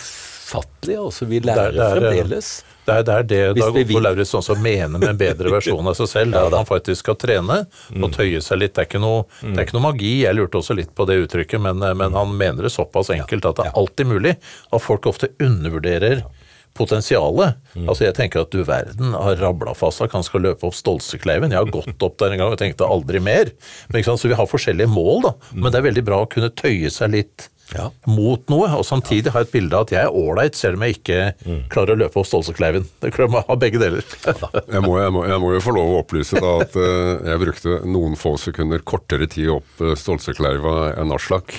fattelig, 0.49 0.97
altså 0.97 1.27
Vi 1.29 1.41
lærer 1.43 1.71
der, 1.71 1.77
der, 1.77 1.85
er, 1.85 1.99
fremdeles. 1.99 2.51
Det 2.89 2.95
er, 2.97 3.05
det 3.05 3.15
er 3.15 3.27
det 3.29 3.61
Dag 3.61 3.79
Otto 3.83 4.01
Lauritzen 4.03 4.39
også 4.41 4.57
mener 4.59 4.97
med 4.97 5.11
en 5.11 5.19
bedre 5.19 5.53
versjon 5.57 5.91
av 5.91 5.97
seg 5.99 6.11
selv. 6.11 6.33
Det 6.33 6.41
er 6.41 6.49
at 6.49 6.57
han 6.57 6.69
faktisk 6.69 7.05
skal 7.05 7.19
trene 7.21 7.61
og 7.93 8.07
mm. 8.07 8.11
tøye 8.17 8.41
seg 8.43 8.63
litt. 8.63 8.75
Det 8.75 8.83
er 8.83 8.89
ikke 8.89 9.03
noe, 9.03 9.23
mm. 9.43 9.55
er 9.55 9.67
ikke 9.67 9.77
noe 9.77 9.87
magi. 9.89 10.13
Jeg 10.25 10.37
lurte 10.37 10.61
også 10.61 10.77
litt 10.77 10.91
på 10.97 11.07
det 11.09 11.21
uttrykket, 11.23 11.61
men, 11.63 11.85
men 12.01 12.17
han 12.17 12.35
mener 12.35 12.67
det 12.67 12.73
såpass 12.73 13.13
enkelt 13.15 13.47
at 13.49 13.61
det 13.61 13.69
er 13.69 13.79
alltid 13.79 14.11
mulig. 14.11 14.35
At 14.73 14.83
folk 14.83 15.09
ofte 15.09 15.31
undervurderer 15.37 16.25
potensialet. 16.77 17.59
Altså 17.85 18.07
Jeg 18.07 18.15
tenker 18.17 18.43
at 18.45 18.53
du 18.53 18.61
verden 18.67 19.13
har 19.17 19.39
rabla 19.41 19.73
fast 19.77 20.03
at 20.05 20.13
han 20.15 20.25
skal 20.25 20.45
løpe 20.47 20.67
opp 20.67 20.77
Stolsekleiven. 20.77 21.53
Jeg 21.53 21.63
har 21.63 21.73
gått 21.73 22.05
opp 22.05 22.17
der 22.21 22.35
en 22.35 22.41
gang 22.43 22.55
og 22.55 22.59
tenkte 22.61 22.87
aldri 22.87 23.21
mer. 23.23 23.51
Men? 23.91 24.03
Så 24.09 24.29
vi 24.29 24.37
har 24.37 24.49
forskjellige 24.49 24.91
mål, 24.91 25.23
da. 25.27 25.33
Men 25.55 25.71
det 25.71 25.81
er 25.81 25.89
veldig 25.89 26.05
bra 26.07 26.23
å 26.23 26.29
kunne 26.29 26.51
tøye 26.53 26.91
seg 26.93 27.15
litt 27.17 27.49
Ja. 27.75 27.89
mot 28.09 28.41
noe, 28.49 28.69
og 28.79 28.85
samtidig 28.87 29.33
ha 29.35 29.43
et 29.43 29.51
bilde 29.53 29.77
av 29.77 29.87
at 29.87 29.93
jeg 29.93 30.07
er 30.07 30.15
ålreit, 30.15 30.57
selv 30.57 30.79
om 30.79 30.85
jeg 30.85 30.97
ikke 30.97 31.19
klarer 31.69 31.93
å 31.93 31.99
løpe 32.03 32.21
opp 32.21 32.27
Stålsekleiven. 32.29 32.87
Det 33.01 33.11
klarer 33.13 33.33
man 33.33 33.43
å 33.43 33.51
ha 33.51 33.57
begge 33.59 33.81
deler. 33.81 34.05
Jeg 34.25 34.83
må, 34.85 34.95
jeg, 34.99 35.13
må, 35.13 35.23
jeg 35.29 35.41
må 35.41 35.51
jo 35.53 35.61
få 35.63 35.73
lov 35.75 35.93
å 35.93 35.99
opplyse 36.03 36.41
da 36.41 36.55
at 36.63 36.75
uh, 36.79 37.29
jeg 37.29 37.41
brukte 37.43 37.77
noen 37.89 38.17
få 38.19 38.35
sekunder 38.41 38.83
kortere 38.87 39.27
tid 39.29 39.51
opp 39.53 39.83
uh, 39.83 39.93
Stolsekleiva 39.99 40.75
enn 40.99 41.13
Aslak. 41.15 41.53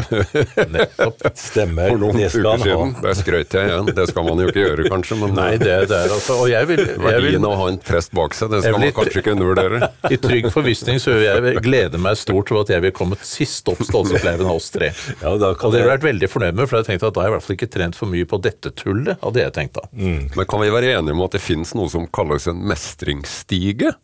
Nettopp. 0.74 1.24
Stemmer. 1.38 1.92
For 1.92 2.00
noen 2.00 2.20
uker 2.20 2.34
siden. 2.34 2.94
Der 3.04 3.18
skrøt 3.18 3.56
jeg 3.58 3.70
igjen. 3.70 3.90
Det 3.96 4.08
skal 4.10 4.28
man 4.28 4.42
jo 4.42 4.50
ikke 4.50 4.64
gjøre, 4.64 4.88
kanskje. 4.92 5.20
Men 5.22 5.36
Nei, 5.38 5.50
det, 5.60 5.76
det 5.90 5.98
er 5.98 6.14
altså 6.14 6.38
Og 6.42 6.50
jeg 6.52 6.68
vil, 6.70 6.84
jeg 6.84 7.02
verdien 7.02 7.46
av 7.46 7.56
å 7.56 7.60
ha 7.62 7.68
en 7.72 7.80
prest 7.82 8.14
bak 8.16 8.36
seg, 8.36 8.52
det 8.52 8.62
skal 8.64 8.78
man 8.80 8.94
kanskje 8.96 9.22
ikke 9.22 9.34
undervurdere. 9.36 9.90
I 10.14 10.20
trygg 10.20 10.50
forvissning 10.54 11.00
så 11.02 11.16
vil 11.18 11.26
jeg 11.28 11.64
glede 11.64 12.00
meg 12.02 12.18
stort 12.20 12.52
over 12.52 12.64
at 12.64 12.74
jeg 12.74 12.84
vil 12.86 12.94
komme 12.96 13.18
sist 13.24 13.68
opp 13.72 13.82
Stålsekleiven 13.84 14.48
av 14.48 14.58
oss 14.58 14.70
tre. 14.74 14.92
Ja, 15.22 15.33
da 15.42 15.52
kan 15.58 15.68
Og 15.68 15.72
det 15.74 15.80
har 15.82 15.88
jeg 15.88 15.94
vært 15.98 16.06
veldig 16.08 16.28
fornøyd 16.30 16.54
med, 16.58 16.68
for 16.70 16.78
jeg 16.80 16.86
tenkte 16.88 17.08
at 17.10 17.14
da 17.16 17.20
har 17.22 17.28
jeg 17.28 17.32
i 17.32 17.36
hvert 17.36 17.46
fall 17.46 17.56
ikke 17.58 17.70
trent 17.74 17.98
for 17.98 18.10
mye 18.12 18.28
på 18.30 18.40
dette 18.44 18.70
tullet. 18.78 19.18
hadde 19.22 19.40
jeg 19.42 19.52
tenkt 19.56 19.74
da. 19.80 19.84
Men 19.94 20.46
kan 20.50 20.60
vi 20.64 20.70
være 20.74 20.94
enige 20.98 21.14
om 21.16 21.22
at 21.26 21.36
det 21.36 21.42
fins 21.44 21.74
noe 21.78 21.88
som 21.92 22.06
kalles 22.14 22.46
en 22.50 22.62
mestringsstige? 22.70 23.94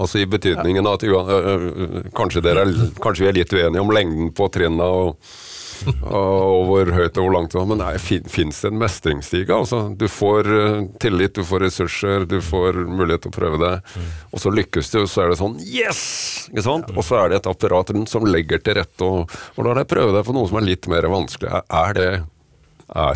Altså 0.00 0.22
i 0.22 0.26
betydningen 0.26 0.86
at 0.88 1.02
ø- 1.04 1.12
ø- 1.20 2.02
kanskje, 2.16 2.40
dere 2.42 2.62
er, 2.64 2.70
kanskje 3.04 3.26
vi 3.26 3.28
er 3.28 3.36
litt 3.36 3.52
uenige 3.52 3.82
om 3.84 3.90
lengden 3.92 4.30
på 4.34 4.48
trinna 4.50 4.86
og, 4.88 5.18
og 6.02 6.66
hvor 6.68 6.90
høyt 6.94 7.16
og 7.18 7.26
hvor 7.26 7.34
langt, 7.34 7.52
det 7.54 7.60
var. 7.60 7.68
men 7.70 8.26
fins 8.30 8.60
det 8.62 8.70
en 8.72 8.78
mestringsstige? 8.80 9.48
Altså, 9.54 9.80
du 9.98 10.06
får 10.10 10.48
ø, 10.52 10.62
tillit, 11.02 11.34
du 11.34 11.44
får 11.48 11.64
ressurser, 11.66 12.26
du 12.30 12.38
får 12.44 12.78
mulighet 12.86 13.24
til 13.26 13.32
å 13.32 13.36
prøve 13.36 13.60
deg. 13.62 13.94
Og 14.32 14.42
så 14.42 14.52
lykkes 14.54 14.92
du, 14.94 15.00
så 15.10 15.24
er 15.24 15.32
det 15.32 15.40
sånn 15.42 15.58
Yes! 15.62 16.02
Ikke 16.52 16.66
sant? 16.66 16.90
Og 16.96 17.04
så 17.06 17.20
er 17.22 17.32
det 17.32 17.40
et 17.42 17.50
apparat 17.52 17.94
rundt 17.96 18.12
som 18.12 18.26
legger 18.28 18.62
til 18.64 18.78
rette, 18.80 19.06
og, 19.06 19.32
og 19.56 19.66
la 19.68 19.76
deg 19.80 19.90
prøve 19.90 20.14
deg 20.16 20.26
på 20.28 20.36
noe 20.36 20.50
som 20.50 20.60
er 20.62 20.68
litt 20.68 20.88
mer 20.92 21.08
vanskelig. 21.12 21.52
Er- 21.70 21.96
det 21.98 22.10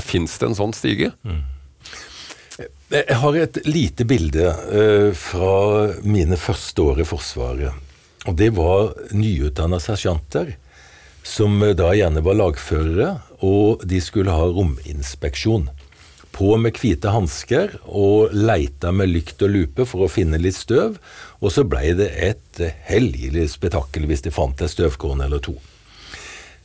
Fins 0.01 0.39
det 0.41 0.47
en 0.49 0.55
sånn 0.57 0.73
stige? 0.73 1.11
Jeg 2.89 3.17
har 3.21 3.37
et 3.37 3.59
lite 3.67 4.07
bilde 4.09 4.47
uh, 4.49 5.11
fra 5.19 5.91
mine 6.07 6.39
første 6.41 6.85
år 6.87 7.03
i 7.03 7.07
Forsvaret. 7.09 7.83
Og 8.27 8.37
det 8.39 8.49
var 8.57 8.93
nyutdanna 9.14 9.79
sersjanter, 9.83 10.55
som 11.27 11.59
eh, 11.62 11.74
da 11.79 11.91
gjerne 11.97 12.22
var 12.24 12.39
lagførere, 12.39 13.11
og 13.45 13.83
de 13.89 14.01
skulle 14.01 14.35
ha 14.35 14.47
rominspeksjon. 14.47 15.68
På 16.37 16.57
med 16.61 16.77
hvite 16.77 17.12
hansker 17.14 17.79
og 17.89 18.35
leita 18.37 18.91
med 18.93 19.09
lykt 19.09 19.41
og 19.47 19.55
lupe 19.55 19.87
for 19.89 20.05
å 20.05 20.11
finne 20.12 20.41
litt 20.41 20.59
støv. 20.59 20.99
Og 21.41 21.53
så 21.55 21.64
blei 21.64 21.95
det 21.97 22.11
et 22.12 22.61
helgelig 22.91 23.31
hellig 23.33 23.49
spetakkel 23.55 24.05
hvis 24.09 24.27
de 24.27 24.35
fant 24.35 24.61
et 24.61 24.72
støvkorn 24.72 25.24
eller 25.24 25.41
to. 25.41 25.57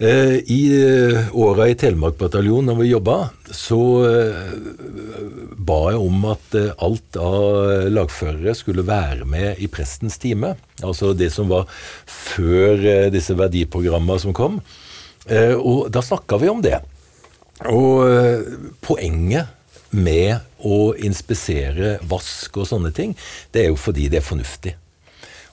Eh, 0.01 0.41
I 0.49 0.61
eh, 0.81 1.35
åra 1.37 1.67
i 1.69 1.75
Telemark 1.77 2.15
bataljon 2.17 2.65
når 2.65 2.77
vi 2.79 2.87
jobba, 2.89 3.17
så 3.53 3.81
eh, 4.07 4.53
ba 5.61 5.75
jeg 5.93 5.99
om 6.01 6.23
at 6.31 6.55
alt 6.81 7.17
av 7.21 7.43
lagførere 7.93 8.55
skulle 8.57 8.81
være 8.87 9.27
med 9.29 9.61
i 9.61 9.67
prestens 9.69 10.17
time. 10.17 10.55
Altså 10.81 11.11
det 11.13 11.29
som 11.35 11.51
var 11.51 11.69
før 12.09 13.11
disse 13.13 13.35
verdiprogrammene 13.37 14.23
som 14.23 14.33
kom. 14.33 14.57
Og 15.61 15.91
da 15.93 16.01
snakka 16.01 16.39
vi 16.41 16.49
om 16.49 16.63
det. 16.65 16.79
Og 17.69 18.01
poenget 18.81 19.53
med 19.93 20.41
å 20.65 20.95
inspisere 20.97 21.99
vask 22.09 22.57
og 22.57 22.65
sånne 22.71 22.89
ting, 22.95 23.13
det 23.53 23.67
er 23.67 23.69
jo 23.69 23.77
fordi 23.77 24.07
det 24.09 24.23
er 24.23 24.25
fornuftig. 24.25 24.73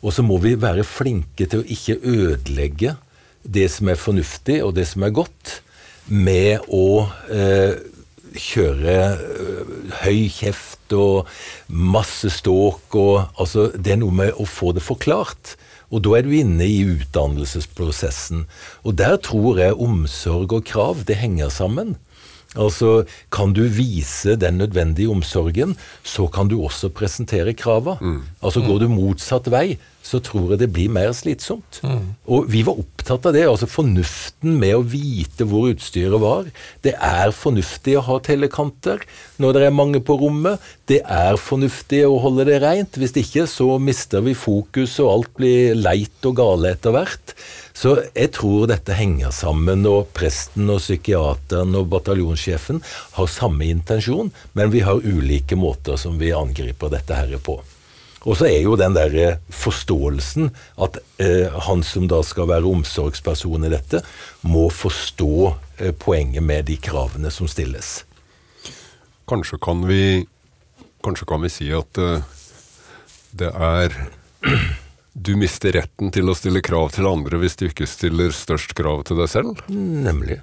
Og 0.01 0.17
så 0.17 0.25
må 0.25 0.41
vi 0.41 0.55
være 0.57 0.89
flinke 0.89 1.45
til 1.45 1.61
å 1.61 1.69
ikke 1.69 2.01
ødelegge 2.01 2.97
det 3.49 3.69
som 3.73 3.89
er 3.89 4.01
fornuftig 4.01 4.61
og 4.65 4.75
det 4.77 4.87
som 4.91 5.07
er 5.07 5.15
godt, 5.17 5.61
med 6.09 6.65
å 6.73 7.09
eh, 7.33 7.77
kjøre 8.39 8.97
eh, 9.13 9.73
høy 10.05 10.29
kjeft 10.33 10.95
og 10.97 11.29
masse 11.69 12.31
ståk 12.33 12.97
og 12.97 13.15
Altså, 13.41 13.69
det 13.77 13.95
er 13.95 14.01
noe 14.01 14.15
med 14.15 14.37
å 14.41 14.47
få 14.49 14.73
det 14.77 14.85
forklart. 14.85 15.57
Og 15.89 16.03
da 16.05 16.19
er 16.19 16.27
du 16.27 16.33
inne 16.37 16.67
i 16.69 16.83
utdannelsesprosessen. 16.85 18.45
Og 18.85 18.97
der 19.01 19.17
tror 19.25 19.61
jeg 19.61 19.77
omsorg 19.77 20.53
og 20.53 20.67
krav, 20.69 21.05
det 21.09 21.17
henger 21.21 21.53
sammen. 21.53 21.97
Altså, 22.57 23.05
kan 23.31 23.53
du 23.53 23.67
vise 23.69 24.33
den 24.41 24.57
nødvendige 24.57 25.11
omsorgen, 25.13 25.77
så 26.03 26.27
kan 26.33 26.49
du 26.49 26.63
også 26.65 26.89
presentere 26.89 27.53
krava. 27.53 27.99
Altså, 28.43 28.63
går 28.65 28.79
du 28.87 28.89
motsatt 28.89 29.51
vei, 29.53 29.77
så 30.03 30.17
tror 30.25 30.55
jeg 30.55 30.63
det 30.63 30.71
blir 30.73 30.89
mer 30.89 31.13
slitsomt. 31.13 31.83
Og 32.25 32.47
vi 32.49 32.63
var 32.65 32.79
opptatt 32.81 33.27
av 33.29 33.35
det, 33.37 33.45
altså 33.45 33.69
fornuften 33.69 34.57
med 34.63 34.79
å 34.79 34.81
vite 34.81 35.45
hvor 35.45 35.69
utstyret 35.75 36.17
var. 36.23 36.49
Det 36.81 36.95
er 36.97 37.35
fornuftig 37.37 37.99
å 38.01 38.07
ha 38.09 38.17
tellekanter 38.25 39.05
når 39.37 39.53
det 39.59 39.67
er 39.69 39.77
mange 39.77 40.01
på 40.01 40.17
rommet. 40.17 40.57
Det 40.89 41.03
er 41.05 41.37
fornuftig 41.37 42.07
å 42.09 42.17
holde 42.25 42.49
det 42.49 42.63
rent. 42.65 42.97
Hvis 42.97 43.13
ikke 43.21 43.45
så 43.45 43.77
mister 43.77 44.25
vi 44.25 44.33
fokus, 44.33 44.97
og 45.05 45.13
alt 45.13 45.35
blir 45.37 45.77
leit 45.77 46.25
og 46.25 46.41
gale 46.41 46.73
etter 46.73 46.97
hvert. 46.97 47.37
Så 47.79 47.93
jeg 48.11 48.33
tror 48.35 48.67
dette 48.67 48.95
henger 48.99 49.31
sammen, 49.31 49.85
og 49.87 50.09
presten 50.17 50.67
og 50.73 50.81
psykiateren 50.83 51.77
og 51.79 51.87
bataljonssjefen 51.93 52.81
har 53.15 53.29
samme 53.31 53.69
intensjon, 53.71 54.33
men 54.59 54.73
vi 54.73 54.83
har 54.83 54.99
ulike 55.05 55.55
måter 55.59 55.99
som 56.01 56.17
vi 56.19 56.33
angriper 56.35 56.91
dette 56.91 57.15
her 57.15 57.37
på. 57.39 57.61
Og 58.27 58.35
så 58.35 58.49
er 58.49 58.65
jo 58.65 58.75
den 58.77 58.97
der 58.97 59.15
eh, 59.15 59.37
forståelsen 59.55 60.51
at 60.83 60.99
eh, 61.23 61.55
han 61.69 61.85
som 61.87 62.09
da 62.11 62.19
skal 62.27 62.49
være 62.51 62.67
omsorgsperson 62.67 63.69
i 63.69 63.71
dette, 63.71 64.03
må 64.43 64.67
forstå 64.75 65.31
eh, 65.79 65.95
poenget 65.95 66.43
med 66.43 66.67
de 66.67 66.81
kravene 66.83 67.31
som 67.31 67.47
stilles. 67.47 68.01
Kanskje 69.31 69.61
kan 69.63 69.87
vi, 69.87 70.27
kanskje 71.07 71.31
kan 71.31 71.47
vi 71.47 71.53
si 71.55 71.71
at 71.79 72.03
eh, 72.03 72.27
det 73.39 73.55
er 73.55 73.95
Du 75.19 75.35
mister 75.39 75.75
retten 75.75 76.13
til 76.15 76.31
å 76.31 76.37
stille 76.39 76.63
krav 76.63 76.93
til 76.95 77.09
andre 77.11 77.41
hvis 77.43 77.59
du 77.59 77.67
ikke 77.69 77.89
stiller 77.91 78.35
størst 78.35 78.77
krav 78.79 79.03
til 79.09 79.19
deg 79.19 79.31
selv 79.33 79.63
Nemlig. 79.69 80.41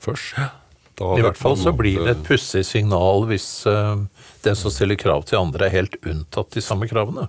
først. 0.00 0.38
I 0.94 1.24
hvert 1.24 1.38
fall 1.38 1.56
så 1.58 1.72
blir 1.74 2.04
det 2.04 2.12
et 2.14 2.26
pussig 2.26 2.62
signal 2.66 3.26
hvis 3.28 3.48
uh, 3.66 3.98
den 4.46 4.56
som 4.58 4.72
stiller 4.72 4.98
krav 5.00 5.26
til 5.26 5.40
andre, 5.40 5.66
er 5.66 5.80
helt 5.80 5.98
unntatt 6.06 6.54
de 6.54 6.62
samme 6.62 6.88
kravene. 6.90 7.26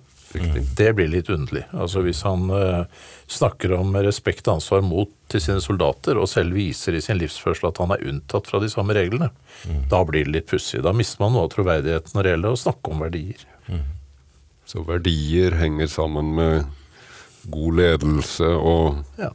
Det 0.76 0.90
blir 0.98 1.08
litt 1.08 1.30
underlig. 1.32 1.64
Altså 1.72 2.02
Hvis 2.04 2.22
han 2.28 2.50
uh, 2.52 2.86
snakker 3.32 3.74
om 3.78 3.96
respekt 4.04 4.50
og 4.50 4.58
ansvar 4.58 4.84
mot 4.86 5.12
til 5.32 5.42
sine 5.42 5.64
soldater, 5.64 6.20
og 6.20 6.30
selv 6.30 6.58
viser 6.58 6.98
i 6.98 7.02
sin 7.02 7.20
livsførsel 7.22 7.70
at 7.72 7.80
han 7.82 7.96
er 7.96 8.04
unntatt 8.12 8.52
fra 8.52 8.60
de 8.62 8.70
samme 8.72 8.94
reglene, 8.98 9.32
da 9.90 10.04
blir 10.06 10.28
det 10.28 10.36
litt 10.36 10.50
pussig. 10.52 10.84
Da 10.86 10.94
mister 10.94 11.24
man 11.24 11.34
noe 11.34 11.48
av 11.48 11.54
troverdigheten 11.56 12.18
når 12.18 12.28
det 12.28 12.34
gjelder 12.36 12.58
å 12.58 12.64
snakke 12.66 12.92
om 12.92 13.06
verdier. 13.06 13.46
Så 14.66 14.84
verdier 14.86 15.56
henger 15.62 15.90
sammen 15.90 16.34
med 16.38 16.66
god 17.52 17.76
ledelse, 17.80 18.48
og 18.56 19.04
Ja. 19.22 19.30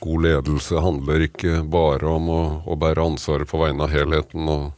god 0.00 0.22
ledelse 0.26 0.80
handler 0.84 1.24
ikke 1.28 1.62
bare 1.70 2.06
om 2.06 2.28
å, 2.28 2.42
å 2.66 2.76
bære 2.76 3.04
ansvaret 3.12 3.48
på 3.48 3.60
vegne 3.62 3.84
av 3.86 3.90
helheten 3.94 4.48
og, 4.48 4.72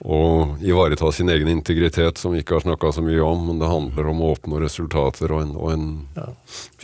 og 0.00 0.62
ivareta 0.64 1.10
sin 1.12 1.28
egen 1.28 1.48
integritet, 1.52 2.16
som 2.16 2.32
vi 2.32 2.40
ikke 2.40 2.54
har 2.56 2.62
snakka 2.64 2.92
så 2.96 3.02
mye 3.04 3.20
om, 3.20 3.42
men 3.50 3.58
det 3.60 3.68
handler 3.68 4.06
om 4.08 4.22
å 4.24 4.30
oppnå 4.36 4.60
resultater 4.62 5.32
og 5.34 5.42
en, 5.42 5.56
og 5.60 5.72
en 5.74 5.88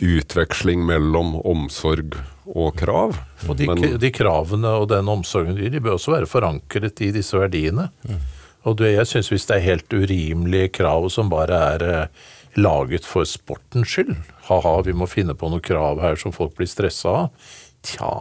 utveksling 0.03 0.83
mellom 0.85 1.35
omsorg 1.47 2.13
og 2.47 2.75
krav. 2.79 3.17
Og 3.49 3.57
de, 3.57 3.67
Men- 3.67 3.97
de 3.99 4.11
kravene 4.13 4.67
og 4.81 4.89
den 4.89 5.07
omsorgen 5.09 5.55
de 5.57 5.69
de 5.69 5.79
bør 5.83 5.97
også 5.97 6.13
være 6.13 6.29
forankret 6.29 7.01
i 7.01 7.11
disse 7.11 7.33
verdiene. 7.37 7.89
Og 8.67 8.75
det, 8.77 8.93
jeg 8.97 9.07
syns 9.07 9.29
hvis 9.31 9.45
det 9.47 9.55
er 9.57 9.65
helt 9.71 9.93
urimelige 9.95 10.71
krav 10.75 11.09
som 11.13 11.29
bare 11.31 11.59
er 11.73 11.83
eh, 11.87 12.07
laget 12.57 13.05
for 13.05 13.27
sportens 13.29 13.93
skyld, 13.93 14.15
ha-ha, 14.49 14.75
vi 14.85 14.95
må 14.97 15.07
finne 15.09 15.35
på 15.37 15.49
noen 15.51 15.63
krav 15.63 16.01
her 16.01 16.17
som 16.19 16.33
folk 16.35 16.55
blir 16.57 16.69
stressa 16.69 17.13
av, 17.23 17.51
tja, 17.85 18.11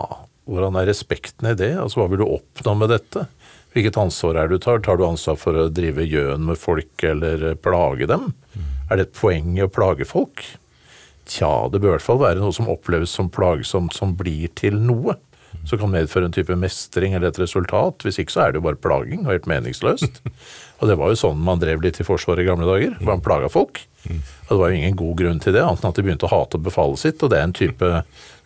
hvordan 0.47 0.77
er 0.79 0.91
respekten 0.91 1.49
i 1.51 1.57
det? 1.59 1.73
Altså, 1.81 2.03
hva 2.03 2.11
vil 2.13 2.23
du 2.23 2.29
oppnå 2.29 2.77
med 2.79 2.93
dette? 2.95 3.27
Hvilket 3.75 3.99
ansvar 4.01 4.39
er 4.39 4.49
det 4.49 4.57
du 4.57 4.65
tar? 4.65 4.79
Tar 4.85 4.97
du 4.97 5.05
ansvar 5.05 5.37
for 5.41 5.59
å 5.59 5.67
drive 5.73 6.07
gjøn 6.07 6.47
med 6.49 6.61
folk 6.61 7.03
eller 7.05 7.51
plage 7.61 8.09
dem? 8.09 8.31
Er 8.89 8.97
det 8.97 9.09
et 9.09 9.19
poeng 9.19 9.57
i 9.59 9.65
å 9.65 9.73
plage 9.73 10.07
folk? 10.09 10.45
Tja, 11.27 11.67
det 11.73 11.83
bør 11.83 11.91
i 11.91 11.97
hvert 11.97 12.07
fall 12.07 12.23
være 12.23 12.41
noe 12.41 12.55
som 12.55 12.71
oppleves 12.71 13.13
som 13.19 13.29
plagsomt, 13.33 13.97
som 13.97 14.15
blir 14.17 14.53
til 14.57 14.79
noe. 14.79 15.19
Som 15.67 15.81
kan 15.81 15.91
medføre 15.91 16.29
en 16.29 16.35
type 16.35 16.55
mestring 16.57 17.17
eller 17.17 17.33
et 17.33 17.41
resultat. 17.43 18.07
Hvis 18.07 18.21
ikke 18.23 18.37
så 18.37 18.45
er 18.45 18.55
det 18.55 18.61
jo 18.61 18.67
bare 18.69 18.79
plaging 18.79 19.25
og 19.27 19.33
helt 19.35 19.51
meningsløst. 19.51 20.23
Og 20.81 20.91
det 20.91 20.97
var 21.01 21.13
jo 21.13 21.19
sånn 21.19 21.39
man 21.41 21.61
drev 21.63 21.81
litt 21.85 22.01
i 22.03 22.07
Forsvaret 22.07 22.45
i 22.45 22.49
gamle 22.49 22.67
dager. 22.69 22.97
Man 23.07 23.23
plaga 23.25 23.49
folk. 23.53 23.81
Og 24.07 24.51
det 24.51 24.59
var 24.61 24.71
jo 24.71 24.79
ingen 24.79 24.97
god 24.99 25.15
grunn 25.19 25.41
til 25.43 25.57
det, 25.57 25.63
annet 25.65 25.83
enn 25.83 25.91
at 25.91 25.99
de 25.99 26.05
begynte 26.07 26.29
å 26.29 26.33
hate 26.35 26.61
befalet 26.63 27.01
sitt. 27.03 27.23
Og 27.25 27.33
det 27.33 27.41
er 27.41 27.47
en 27.49 27.57
type 27.57 27.89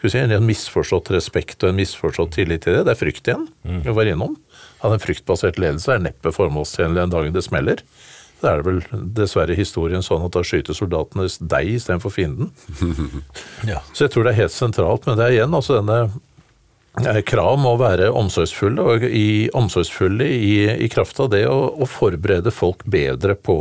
skal 0.01 0.07
vi 0.07 0.13
si, 0.15 0.21
en 0.23 0.47
misforstått 0.47 1.11
respekt 1.13 1.65
og 1.67 1.75
en 1.75 1.77
misforstått 1.77 2.33
tillit 2.39 2.63
til 2.65 2.79
det. 2.79 2.87
Det 2.89 2.95
er 2.95 3.01
frykt 3.03 3.29
igjen. 3.29 3.49
Vi 3.85 3.93
var 3.93 4.09
innom. 4.09 4.39
at 4.81 4.95
en 4.95 5.03
fryktbasert 5.03 5.59
ledelse 5.61 5.93
er 5.93 6.01
neppe 6.01 6.33
formålstjenlig 6.33 7.03
den 7.03 7.13
dagen 7.13 7.35
det 7.37 7.43
smeller. 7.45 7.83
Da 8.41 8.55
er 8.55 8.63
det 8.63 8.71
vel 8.71 8.79
dessverre 9.19 9.53
historien 9.59 10.01
sånn 10.01 10.25
at 10.25 10.33
da 10.33 10.41
skyter 10.47 10.73
soldatene 10.73 11.27
deg 11.53 11.75
istedenfor 11.77 12.15
fienden. 12.15 12.55
Ja. 13.69 13.83
Så 13.93 14.07
jeg 14.07 14.15
tror 14.15 14.25
det 14.25 14.33
er 14.33 14.47
helt 14.47 14.55
sentralt, 14.57 15.05
men 15.05 15.19
det 15.21 15.27
er 15.27 15.35
igjen 15.35 15.53
altså 15.53 15.77
denne 15.83 15.99
Krav 17.27 17.59
må 17.61 17.75
være 17.81 18.11
omsorgsfulle, 18.17 18.85
og 18.85 19.05
i, 19.07 19.49
omsorgsfulle 19.57 20.27
i, 20.27 20.55
i 20.85 20.89
kraft 20.93 21.21
av 21.23 21.31
det 21.33 21.45
å, 21.49 21.59
å 21.81 21.89
forberede 21.89 22.53
folk 22.55 22.85
bedre 22.85 23.37
på, 23.37 23.57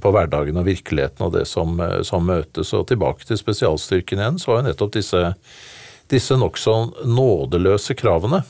på, 0.00 0.12
hverdagen 0.14 0.58
og 0.60 0.68
virkeligheten 0.68 1.26
og 1.26 1.34
det 1.36 1.46
som, 1.50 1.78
eh, 1.82 2.00
som, 2.06 2.26
møtes. 2.28 2.72
Og 2.76 2.86
tilbake 2.90 3.26
til 3.28 3.40
spesialstyrken 3.40 4.22
igjen, 4.22 4.40
så 4.42 4.52
var 4.52 4.62
jo 4.62 4.68
nettopp 4.68 4.94
disse, 4.98 5.22
disse 6.12 6.38
nokså 6.40 6.76
nådeløse 7.08 7.96
kravene 7.98 8.44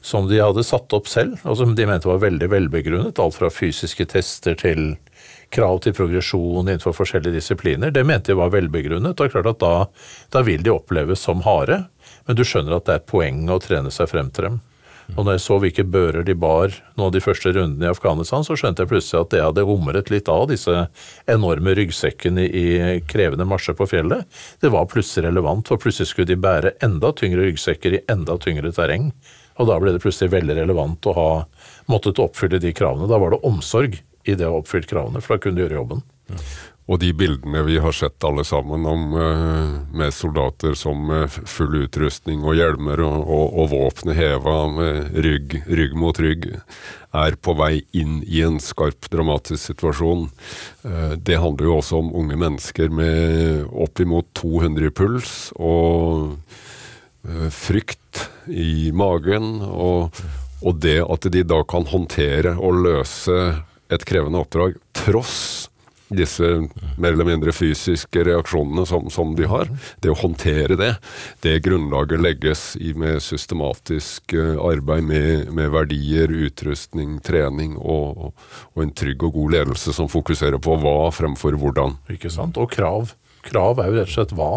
som 0.00 0.28
de 0.28 0.40
hadde 0.40 0.64
satt 0.64 0.92
opp 0.96 1.08
selv, 1.12 1.40
og 1.44 1.58
som 1.60 1.74
de 1.76 1.86
mente 1.88 2.08
var 2.08 2.22
veldig 2.22 2.48
velbegrunnet. 2.48 3.20
Alt 3.20 3.36
fra 3.36 3.50
fysiske 3.52 4.06
tester 4.08 4.56
til 4.58 4.94
krav 5.52 5.80
til 5.84 5.94
progresjon 5.96 6.68
innenfor 6.68 6.94
forskjellige 6.96 7.36
disipliner. 7.40 7.92
Det 7.92 8.04
mente 8.06 8.32
de 8.32 8.38
var 8.38 8.52
velbegrunnet. 8.54 9.20
og 9.20 9.32
klart 9.32 9.50
at 9.50 9.60
da, 9.60 9.74
da, 10.32 10.42
vil 10.46 10.62
de 10.64 10.72
oppleves 10.72 11.20
som 11.26 11.42
harde, 11.44 11.82
men 12.30 12.38
du 12.38 12.44
skjønner 12.46 12.76
at 12.76 12.84
det 12.86 12.94
er 12.94 13.08
poeng 13.10 13.48
å 13.50 13.56
trene 13.58 13.90
seg 13.90 14.06
frem 14.06 14.28
til 14.30 14.46
dem. 14.46 14.58
Og 15.16 15.24
når 15.26 15.34
jeg 15.34 15.42
så 15.42 15.56
hvilke 15.58 15.84
bører 15.90 16.22
de 16.22 16.36
bar 16.38 16.70
nå 16.94 17.08
de 17.10 17.18
første 17.24 17.50
rundene 17.56 17.88
i 17.88 17.90
Afghanistan, 17.90 18.44
så 18.46 18.54
skjønte 18.54 18.84
jeg 18.84 18.90
plutselig 18.92 19.24
at 19.24 19.32
det 19.32 19.40
hadde 19.42 19.64
humret 19.66 20.12
litt 20.14 20.30
av 20.30 20.44
disse 20.46 20.84
enorme 21.26 21.74
ryggsekkene 21.74 22.44
i 22.46 22.66
krevende 23.10 23.48
marsjer 23.50 23.74
på 23.74 23.88
fjellet. 23.90 24.22
Det 24.62 24.70
var 24.70 24.86
plutselig 24.92 25.26
relevant, 25.26 25.66
for 25.66 25.82
plutselig 25.82 26.12
skulle 26.12 26.30
de 26.30 26.38
bære 26.38 26.76
enda 26.86 27.10
tyngre 27.18 27.48
ryggsekker 27.48 27.98
i 27.98 28.02
enda 28.14 28.38
tyngre 28.38 28.70
terreng. 28.78 29.10
Og 29.58 29.66
da 29.66 29.80
ble 29.82 29.96
det 29.96 30.04
plutselig 30.06 30.30
veldig 30.36 30.60
relevant 30.62 31.10
å 31.10 31.16
ha 31.18 31.28
måttet 31.90 32.22
oppfylle 32.22 32.62
de 32.62 32.70
kravene. 32.78 33.10
Da 33.10 33.18
var 33.18 33.34
det 33.34 33.42
omsorg 33.50 33.98
i 34.22 34.38
det 34.38 34.46
å 34.46 34.60
oppfylle 34.62 34.86
kravene, 34.86 35.18
for 35.18 35.34
da 35.34 35.42
kunne 35.42 35.58
du 35.58 35.66
gjøre 35.66 35.80
jobben. 35.82 36.06
Og 36.90 36.98
de 36.98 37.12
bildene 37.14 37.62
vi 37.62 37.76
har 37.78 37.94
sett 37.94 38.24
alle 38.26 38.42
sammen 38.46 38.82
om 38.90 39.12
uh, 39.14 39.74
med 39.94 40.14
soldater 40.14 40.74
som 40.78 41.04
med 41.06 41.30
full 41.30 41.84
utrustning 41.84 42.42
og 42.42 42.56
hjelmer 42.58 43.02
og, 43.06 43.28
og, 43.30 43.44
og 43.62 43.70
våpenet 43.70 44.18
heva 44.18 44.56
med 44.74 45.14
rygg, 45.22 45.54
rygg, 45.70 45.94
mot 45.94 46.18
rygg, 46.18 46.48
er 47.14 47.38
på 47.38 47.54
vei 47.58 47.84
inn 47.94 48.18
i 48.26 48.42
en 48.46 48.58
skarp, 48.62 49.06
dramatisk 49.12 49.70
situasjon. 49.70 50.26
Uh, 50.82 51.14
det 51.14 51.38
handler 51.38 51.70
jo 51.70 51.78
også 51.78 52.02
om 52.02 52.10
unge 52.24 52.40
mennesker 52.42 52.90
med 52.90 53.70
oppimot 53.70 54.32
200 54.42 54.90
i 54.90 54.94
puls 54.94 55.38
og 55.60 56.40
frykt 57.52 58.22
i 58.48 58.90
magen, 58.96 59.60
og, 59.60 60.16
og, 60.64 60.78
det 60.80 61.02
at 61.04 61.26
de 61.30 61.42
da 61.44 61.60
kan 61.68 61.84
håndtere 61.86 62.54
og 62.56 62.80
løse 62.86 63.36
et 63.92 64.06
krevende 64.08 64.40
oppdrag 64.40 64.78
tross 64.96 65.69
disse 66.10 66.46
mer 66.96 67.12
eller 67.12 67.28
mindre 67.28 67.52
fysiske 67.54 68.24
reaksjonene 68.26 68.84
som, 68.86 69.10
som, 69.10 69.34
de 69.38 69.46
har. 69.50 69.70
Det 70.02 70.10
å 70.10 70.18
håndtere 70.18 70.76
det, 70.78 70.90
det 71.44 71.60
grunnlaget 71.64 72.22
legges 72.22 72.64
i 72.80 72.92
med 72.98 73.22
systematisk 73.22 74.34
eh, 74.34 74.56
arbeid 74.58 75.06
med, 75.06 75.52
med 75.54 75.70
verdier, 75.74 76.32
utrustning, 76.48 77.18
trening 77.26 77.76
og, 77.78 78.34
og, 78.74 78.82
en 78.82 78.92
trygg 78.96 79.22
og 79.28 79.38
god 79.38 79.56
ledelse 79.56 79.94
som 79.96 80.10
fokuserer 80.10 80.60
på 80.62 80.76
hva 80.82 80.98
fremfor 81.14 81.58
hvordan. 81.60 81.98
Ikke 82.12 82.32
sant, 82.32 82.58
Og 82.60 82.70
krav. 82.72 83.14
Krav 83.46 83.80
er 83.80 83.88
jo 83.88 83.96
rett 84.00 84.10
og 84.10 84.16
slett 84.18 84.36
hva. 84.36 84.52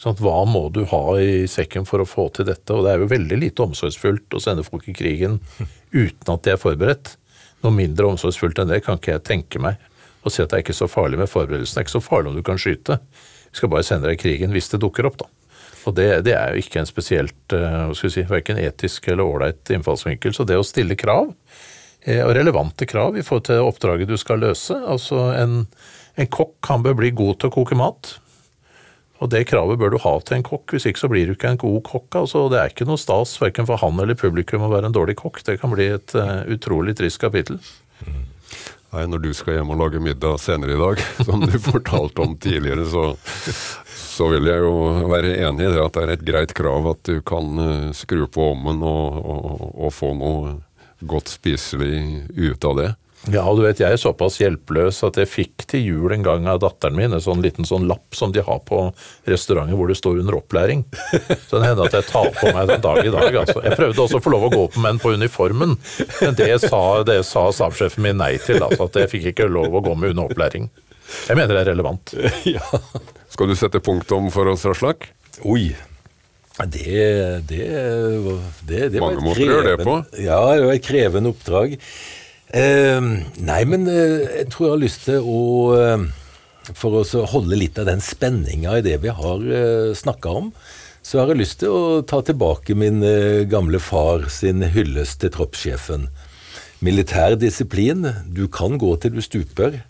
Sånn 0.00 0.18
hva 0.20 0.42
må 0.44 0.66
du 0.74 0.82
ha 0.90 1.02
i 1.22 1.46
sekken 1.48 1.86
for 1.88 2.02
å 2.02 2.08
få 2.08 2.26
til 2.34 2.48
dette? 2.50 2.74
Og 2.74 2.84
det 2.84 2.92
er 2.92 3.00
jo 3.00 3.12
veldig 3.12 3.38
lite 3.40 3.64
omsorgsfullt 3.64 4.36
å 4.36 4.42
sende 4.42 4.66
folk 4.66 4.88
i 4.90 4.96
krigen 4.96 5.38
uten 6.04 6.34
at 6.34 6.44
de 6.44 6.52
er 6.52 6.60
forberedt. 6.60 7.14
Noe 7.64 7.72
mindre 7.72 8.10
omsorgsfullt 8.10 8.60
enn 8.60 8.72
det 8.74 8.82
kan 8.84 9.00
ikke 9.00 9.14
jeg 9.14 9.24
tenke 9.30 9.62
meg. 9.62 9.80
Å 10.24 10.32
si 10.32 10.42
at 10.42 10.50
det 10.50 10.58
er 10.58 10.64
ikke 10.64 10.76
så 10.76 10.88
farlig 10.90 11.20
med 11.20 11.30
forberedelsen. 11.30 11.76
Det 11.76 11.82
er 11.82 11.86
ikke 11.86 11.98
så 11.98 12.04
farlig 12.04 12.32
om 12.32 12.38
du 12.38 12.44
kan 12.46 12.60
skyte. 12.60 12.98
Vi 13.50 13.60
skal 13.60 13.72
bare 13.72 13.86
sende 13.86 14.08
deg 14.08 14.18
i 14.18 14.22
krigen 14.22 14.54
hvis 14.54 14.70
det 14.72 14.80
dukker 14.82 15.08
opp, 15.08 15.20
da. 15.20 15.28
Og 15.84 15.94
det, 15.98 16.08
det 16.24 16.32
er 16.32 16.54
jo 16.54 16.64
ikke 16.64 16.80
en 16.80 16.88
spesielt 16.88 17.52
hva 17.52 17.92
skal 17.92 18.08
vi 18.08 18.14
si, 18.16 18.26
verken 18.28 18.60
etisk 18.60 19.08
eller 19.12 19.28
ålreit 19.28 19.72
innfallsvinkel. 19.74 20.32
Så 20.32 20.46
det 20.48 20.56
å 20.56 20.64
stille 20.64 20.96
krav, 20.96 21.34
eh, 22.06 22.22
og 22.24 22.32
relevante 22.38 22.88
krav 22.88 23.18
i 23.20 23.24
forhold 23.26 23.48
til 23.50 23.68
oppdraget 23.68 24.08
du 24.08 24.16
skal 24.20 24.40
løse 24.40 24.72
Altså 24.74 25.28
en, 25.36 25.64
en 26.16 26.30
kokk 26.32 26.56
kan 26.64 26.84
bør 26.84 26.96
bli 27.02 27.12
god 27.16 27.42
til 27.42 27.52
å 27.52 27.56
koke 27.58 27.76
mat. 27.78 28.14
Og 29.22 29.30
det 29.30 29.44
kravet 29.48 29.78
bør 29.80 29.94
du 29.94 30.00
ha 30.02 30.14
til 30.20 30.38
en 30.38 30.46
kokk, 30.46 30.74
hvis 30.74 30.88
ikke 30.90 31.04
så 31.04 31.08
blir 31.12 31.28
du 31.28 31.36
ikke 31.36 31.52
en 31.54 31.60
god 31.60 31.80
kokk. 31.86 32.08
Altså, 32.24 32.46
det 32.52 32.60
er 32.60 32.72
ikke 32.72 32.88
noe 32.88 33.00
stas 33.00 33.36
verken 33.40 33.68
for 33.68 33.80
han 33.80 34.00
eller 34.02 34.18
publikum 34.18 34.64
å 34.66 34.72
være 34.72 34.90
en 34.90 34.96
dårlig 34.96 35.16
kokk. 35.20 35.40
Det 35.46 35.60
kan 35.62 35.72
bli 35.72 35.86
et 35.94 36.16
uh, 36.18 36.42
utrolig 36.50 36.96
trist 36.98 37.22
kapittel. 37.22 37.60
Nei, 38.94 39.06
Når 39.10 39.18
du 39.24 39.32
skal 39.34 39.58
hjem 39.58 39.72
og 39.74 39.80
lage 39.80 40.00
middag 40.02 40.38
senere 40.38 40.76
i 40.76 40.78
dag, 40.78 41.00
som 41.26 41.42
du 41.42 41.56
fortalte 41.58 42.22
om 42.22 42.36
tidligere, 42.38 42.86
så, 42.86 43.06
så, 43.90 44.28
vil 44.30 44.46
jeg 44.46 44.62
jo 44.62 44.74
være 45.10 45.34
enig 45.48 45.66
i 45.66 45.72
det 45.74 45.82
at 45.82 45.96
det 45.96 46.04
er 46.04 46.12
et 46.14 46.26
greit 46.28 46.54
krav 46.54 46.86
at 46.92 47.02
du 47.08 47.18
kan 47.26 47.58
uh, 47.58 47.88
skru 47.96 48.28
på 48.30 48.52
ovnen 48.52 48.84
og, 48.86 49.18
og, 49.18 49.64
og 49.74 49.94
få 49.94 50.12
noe 50.18 50.54
godt 51.04 51.32
spiselig 51.32 52.28
ut 52.38 52.70
av 52.70 52.78
det. 52.78 52.90
Ja, 53.32 53.46
og 53.48 53.56
du 53.56 53.62
vet, 53.64 53.80
jeg 53.80 53.96
er 53.96 54.00
såpass 54.00 54.36
hjelpeløs 54.42 54.98
at 55.06 55.16
jeg 55.16 55.30
fikk 55.30 55.64
til 55.70 55.80
jul 55.86 56.12
en 56.12 56.24
gang 56.26 56.48
av 56.50 56.58
datteren 56.60 56.96
min 56.98 57.14
en 57.16 57.22
sånn 57.24 57.40
liten 57.44 57.64
sånn 57.64 57.86
lapp 57.88 58.16
som 58.16 58.34
de 58.34 58.42
har 58.44 58.60
på 58.68 58.82
restauranter 59.30 59.78
hvor 59.78 59.88
det 59.88 59.96
står 59.96 60.20
under 60.20 60.36
opplæring. 60.42 60.82
Så 61.48 61.56
det 61.56 61.70
hender 61.70 61.88
at 61.88 61.96
jeg 61.96 62.08
tar 62.10 62.28
på 62.36 62.52
meg 62.52 62.68
den 62.68 62.84
dag 62.84 63.00
i 63.00 63.14
dag. 63.14 63.38
Altså. 63.44 63.62
Jeg 63.64 63.78
prøvde 63.80 64.04
også 64.04 64.20
å 64.20 64.24
få 64.26 64.34
lov 64.34 64.44
å 64.50 64.52
gå 64.52 64.64
på 64.74 64.84
menn 64.84 65.00
på 65.00 65.14
uniformen, 65.16 65.76
men 66.20 66.36
det 66.36 66.50
sa, 66.66 66.82
det 67.08 67.22
sa 67.24 67.46
stabssjefen 67.56 68.04
min 68.04 68.20
nei 68.20 68.34
til. 68.44 68.60
Altså, 68.60 68.90
at 68.90 69.00
jeg 69.04 69.12
fikk 69.14 69.30
ikke 69.32 69.48
lov 69.48 69.72
å 69.72 69.84
gå 69.84 69.96
med 69.96 70.12
under 70.12 70.28
opplæring. 70.28 70.68
Jeg 71.28 71.38
mener 71.38 71.56
det 71.56 71.64
er 71.64 71.72
relevant. 71.72 72.14
Ja. 72.54 72.60
Skal 73.32 73.48
du 73.50 73.56
sette 73.58 73.80
punktum 73.82 74.28
for 74.30 74.52
oss, 74.52 74.62
Raslak? 74.68 75.08
Oi. 75.48 75.72
Det, 76.54 77.00
det, 77.48 77.64
det, 78.62 78.82
det 78.94 79.00
Mange 79.02 79.24
måter 79.24 79.42
å 79.42 79.48
gjøre 79.56 79.72
det 79.72 79.86
på. 79.88 79.96
Ja, 80.22 80.38
det 80.54 80.68
var 80.68 80.76
et 80.76 80.84
krevende 80.86 81.32
oppdrag. 81.32 81.74
Uh, 82.54 83.02
nei, 83.42 83.62
men 83.66 83.88
uh, 83.90 84.20
jeg 84.30 84.46
tror 84.52 84.68
jeg 84.68 84.72
har 84.76 84.82
lyst 84.84 85.00
til 85.08 85.24
å 85.26 85.38
uh, 85.74 86.04
For 86.78 87.00
å 87.00 87.22
holde 87.32 87.58
litt 87.58 87.80
av 87.82 87.88
den 87.88 88.02
spenninga 88.04 88.76
i 88.78 88.84
det 88.84 89.00
vi 89.02 89.10
har 89.10 89.42
uh, 89.42 89.90
snakka 89.90 90.34
om, 90.38 90.52
så 91.02 91.18
har 91.18 91.32
jeg 91.32 91.40
lyst 91.40 91.58
til 91.64 91.74
å 91.74 92.04
ta 92.06 92.20
tilbake 92.24 92.76
min 92.78 93.02
gamle 93.50 93.76
far 93.82 94.22
sin 94.32 94.62
hyllest 94.62 95.18
til 95.20 95.34
troppssjefen. 95.34 96.06
Militær 96.80 97.34
disiplin, 97.36 98.06
du 98.24 98.46
kan 98.48 98.78
gå 98.80 98.94
til 99.02 99.12
du 99.12 99.20
stuper. 99.20 99.82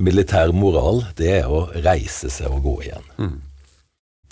Militær 0.00 0.54
moral, 0.56 1.02
det 1.18 1.28
er 1.42 1.52
å 1.52 1.66
reise 1.84 2.30
seg 2.32 2.48
og 2.48 2.64
gå 2.64 2.74
igjen. 2.86 3.10
Mm. 3.20 3.36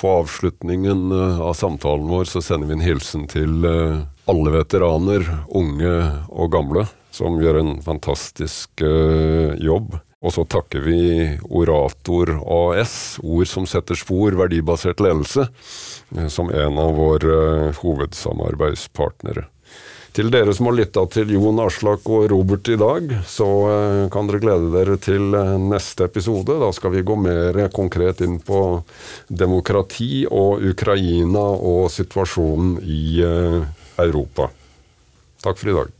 På 0.00 0.14
avslutningen 0.22 1.12
av 1.12 1.52
samtalen 1.58 2.08
vår 2.08 2.32
så 2.32 2.40
sender 2.40 2.70
vi 2.70 2.78
en 2.78 2.86
hilsen 2.86 3.28
til 3.28 3.68
alle 3.68 4.56
veteraner, 4.56 5.28
unge 5.52 5.98
og 6.32 6.54
gamle 6.56 6.86
som 7.16 7.40
gjør 7.40 7.62
en 7.62 7.72
fantastisk 7.84 8.84
uh, 8.84 9.56
jobb. 9.62 9.96
Og 10.26 10.32
så 10.34 10.46
takker 10.48 10.82
vi 10.82 11.00
Orator 11.44 12.32
AS, 12.40 13.16
Ord 13.22 13.48
som 13.50 13.66
setter 13.68 13.98
spor, 13.98 14.36
verdibasert 14.38 15.02
ledelse, 15.04 15.48
uh, 16.16 16.26
som 16.32 16.50
en 16.52 16.80
av 16.82 16.96
våre 16.98 17.36
uh, 17.68 17.82
hovedsamarbeidspartnere. 17.82 19.46
Til 20.16 20.30
dere 20.32 20.54
som 20.56 20.70
har 20.70 20.78
lytta 20.78 21.02
til 21.12 21.34
Jon 21.34 21.58
Aslak 21.60 22.06
og 22.08 22.30
Robert 22.32 22.70
i 22.72 22.78
dag, 22.80 23.10
så 23.28 23.48
kan 24.08 24.30
dere 24.30 24.40
glede 24.40 24.70
dere 24.72 24.94
til 24.96 25.36
neste 25.60 26.06
episode. 26.08 26.56
Da 26.56 26.70
skal 26.72 26.94
vi 26.94 27.04
gå 27.04 27.18
mer 27.20 27.58
konkret 27.76 28.22
inn 28.24 28.38
på 28.40 28.62
demokrati 29.28 30.24
og 30.24 30.64
Ukraina 30.72 31.44
og 31.60 31.92
situasjonen 31.92 32.78
i 32.80 33.20
Europa. 33.20 34.48
Takk 35.44 35.60
for 35.60 35.74
i 35.74 35.78
dag. 35.82 35.95